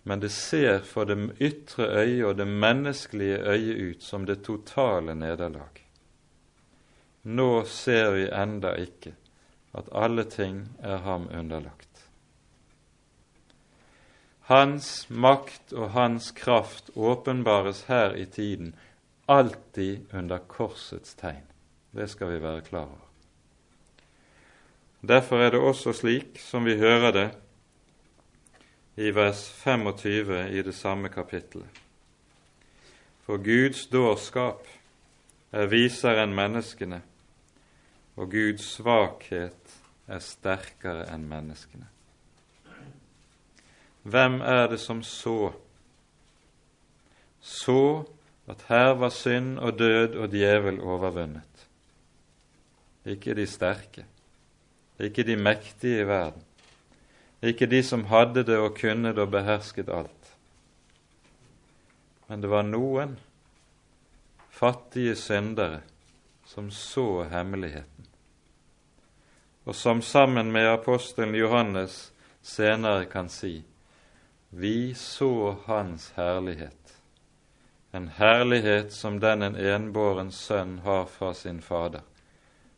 men 0.07 0.19
det 0.19 0.29
ser 0.31 0.79
for 0.87 1.03
det 1.03 1.17
ytre 1.43 1.85
øyet 1.99 2.25
og 2.29 2.37
det 2.39 2.47
menneskelige 2.47 3.41
øyet 3.43 3.81
ut 3.89 4.03
som 4.03 4.25
det 4.25 4.39
totale 4.43 5.15
nederlag. 5.15 5.81
Nå 7.23 7.65
ser 7.67 8.13
vi 8.15 8.29
enda 8.31 8.71
ikke 8.79 9.11
at 9.75 9.89
alle 9.91 10.23
ting 10.23 10.61
er 10.79 11.03
ham 11.03 11.27
underlagt. 11.27 11.86
Hans 14.47 15.09
makt 15.09 15.73
og 15.75 15.89
hans 15.91 16.31
kraft 16.31 16.93
åpenbares 16.95 17.81
her 17.89 18.13
i 18.15 18.25
tiden 18.25 18.75
alltid 19.27 20.13
under 20.15 20.39
korsets 20.39 21.17
tegn. 21.19 21.43
Det 21.91 22.07
skal 22.09 22.31
vi 22.31 22.39
være 22.41 22.61
klar 22.61 22.87
over. 22.87 23.07
Derfor 25.07 25.43
er 25.43 25.51
det 25.51 25.59
også 25.59 25.93
slik 25.93 26.39
som 26.39 26.65
vi 26.65 26.77
hører 26.79 27.11
det 27.11 27.27
i 28.95 29.11
vers 29.15 29.43
25 29.63 30.39
i 30.49 30.63
det 30.63 30.75
samme 30.75 31.09
kapittelet. 31.09 31.83
For 33.27 33.37
Guds 33.43 33.85
dårskap 33.91 34.63
er 35.51 35.67
visere 35.67 36.23
enn 36.23 36.35
menneskene, 36.35 37.01
og 38.15 38.31
Guds 38.31 38.63
svakhet 38.77 39.77
er 40.07 40.23
sterkere 40.23 41.05
enn 41.11 41.27
menneskene. 41.27 41.91
Hvem 44.07 44.41
er 44.41 44.67
det 44.71 44.79
som 44.79 45.01
så? 45.03 45.51
Så 47.41 48.07
at 48.47 48.63
her 48.69 48.93
var 48.95 49.11
synd 49.11 49.57
og 49.59 49.79
død 49.79 50.15
og 50.15 50.31
djevel 50.31 50.79
overvunnet. 50.79 51.67
Ikke 53.05 53.35
de 53.35 53.47
sterke, 53.47 54.05
ikke 54.99 55.23
de 55.27 55.35
mektige 55.35 56.01
i 56.01 56.07
verden, 56.07 56.43
ikke 57.41 57.67
de 57.67 57.83
som 57.83 58.07
hadde 58.07 58.43
det 58.47 58.57
og 58.57 58.75
kunne 58.79 59.11
det 59.11 59.23
og 59.23 59.31
behersket 59.31 59.91
alt. 59.91 60.33
Men 62.27 62.41
det 62.43 62.51
var 62.51 62.63
noen 62.67 63.15
fattige 64.49 65.15
syndere 65.15 65.81
som 66.47 66.71
så 66.71 67.23
hemmeligheten, 67.31 68.07
og 69.65 69.75
som 69.75 70.01
sammen 70.01 70.51
med 70.51 70.67
apostelen 70.67 71.35
Johannes 71.35 72.05
senere 72.41 73.05
kan 73.05 73.29
si:" 73.29 73.63
Vi 74.49 74.93
så 74.93 75.57
Hans 75.65 76.11
herlighet, 76.15 77.01
en 77.91 78.07
herlighet 78.07 78.93
som 78.93 79.19
den 79.19 79.41
en 79.41 79.55
enbåren 79.55 80.31
sønn 80.31 80.79
har 80.79 81.05
fra 81.05 81.33
sin 81.33 81.61
Fader, 81.61 82.01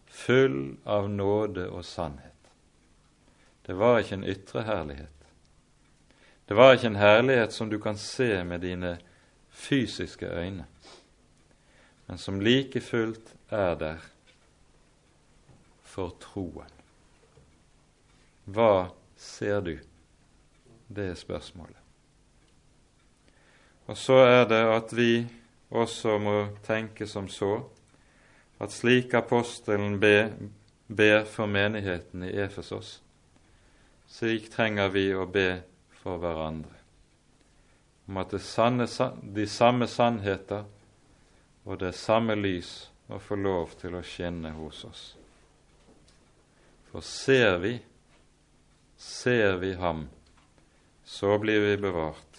full 0.07 0.77
av 0.83 1.09
nåde 1.09 1.67
og 1.69 1.85
sannhet. 1.85 2.49
Det 3.65 3.77
var 3.77 3.99
ikke 4.01 4.17
en 4.17 4.25
ytre 4.25 4.63
herlighet. 4.65 5.27
Det 6.49 6.57
var 6.57 6.73
ikke 6.73 6.89
en 6.89 6.95
herlighet 6.97 7.53
som 7.53 7.69
du 7.69 7.77
kan 7.79 7.97
se 7.97 8.43
med 8.43 8.65
dine 8.65 8.97
fysiske 9.49 10.25
øyne, 10.25 10.65
men 12.07 12.17
som 12.17 12.41
like 12.41 12.81
fullt 12.81 13.35
er 13.49 13.75
der 13.75 14.09
for 15.85 16.15
troen. 16.19 16.73
Hva 18.49 18.89
ser 19.17 19.61
du? 19.61 19.75
Det 20.89 21.11
er 21.11 21.17
spørsmålet. 21.17 21.77
Og 23.89 23.97
så 23.97 24.13
er 24.13 24.47
det 24.49 24.61
at 24.69 24.95
vi 24.97 25.27
også 25.69 26.17
må 26.21 26.35
tenke 26.65 27.07
som 27.07 27.29
så 27.29 27.61
at 28.59 28.73
slik 28.73 29.13
apostelen 29.13 29.99
ber, 29.99 30.33
ber 30.87 31.23
for 31.25 31.47
menigheten 31.47 32.25
i 32.27 32.33
Efesos, 32.41 32.99
slik 34.09 34.49
trenger 34.51 34.89
vi 34.93 35.07
å 35.15 35.25
be 35.29 35.61
for 36.01 36.19
hverandre. 36.19 36.75
Om 38.09 38.17
at 38.17 38.33
det 38.33 38.41
sanne, 38.41 38.87
de 39.21 39.47
samme 39.47 39.87
sannheter 39.87 40.65
og 41.65 41.79
det 41.79 41.93
samme 41.95 42.35
lys 42.35 42.89
må 43.07 43.19
få 43.21 43.37
lov 43.37 43.77
til 43.79 43.95
å 43.95 44.05
skinne 44.05 44.51
hos 44.57 44.83
oss. 44.85 45.03
For 46.89 47.05
ser 47.05 47.59
vi, 47.61 47.75
ser 48.97 49.59
vi 49.61 49.75
ham, 49.77 50.07
så 51.09 51.37
blir 51.37 51.59
vi 51.59 51.77
bevart. 51.77 52.37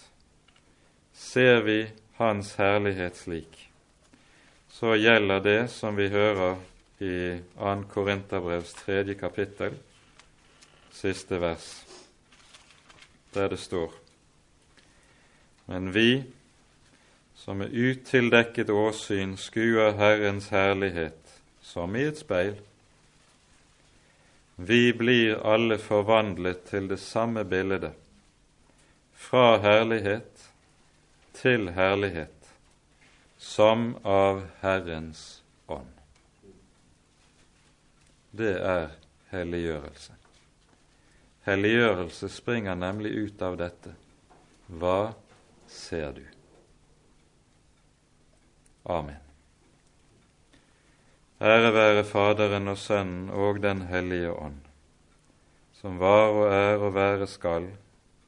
Ser 1.13 1.61
vi 1.61 1.91
Hans 2.15 2.55
herlighet 2.55 3.17
slik, 3.17 3.69
så 4.69 4.95
gjelder 4.95 5.39
det 5.43 5.59
som 5.73 5.95
vi 5.99 6.07
hører 6.07 6.55
i 7.03 7.15
2. 7.57 7.73
Korinterbrevs 7.91 8.71
tredje 8.79 9.17
kapittel, 9.19 9.75
siste 10.95 11.41
vers, 11.43 11.67
der 13.35 13.51
det 13.51 13.59
står 13.59 13.91
Men 15.65 15.91
vi 15.91 16.23
som 17.35 17.57
med 17.57 17.75
utildekket 17.75 18.69
åsyn 18.69 19.35
skuer 19.37 19.97
Herrens 19.99 20.47
herlighet 20.55 21.41
som 21.61 21.95
i 21.95 22.07
et 22.07 22.23
speil, 22.23 22.55
vi 24.55 24.93
blir 24.93 25.41
alle 25.43 25.77
forvandlet 25.77 26.63
til 26.69 26.87
det 26.87 26.99
samme 27.03 27.43
bildet, 27.43 28.00
fra 29.21 29.57
herlighet 29.61 30.49
til 31.37 31.69
herlighet, 31.75 32.49
som 33.37 33.93
av 34.03 34.41
Herrens 34.61 35.43
ånd. 35.69 35.93
Det 38.31 38.53
er 38.57 38.89
helliggjørelse. 39.29 40.17
Helliggjørelse 41.45 42.29
springer 42.29 42.75
nemlig 42.75 43.11
ut 43.11 43.41
av 43.45 43.57
dette. 43.61 43.93
Hva 44.67 45.13
ser 45.69 46.17
du? 46.17 46.25
Amen. 48.89 49.21
Ære 51.41 51.71
være 51.73 52.03
Faderen 52.05 52.69
og 52.69 52.77
Sønnen 52.77 53.29
og 53.33 53.61
Den 53.61 53.85
hellige 53.89 54.33
ånd, 54.33 54.59
som 55.77 55.97
var 56.01 56.35
og 56.35 56.53
er 56.53 56.75
og 56.77 56.93
være 56.93 57.27
skal, 57.29 57.71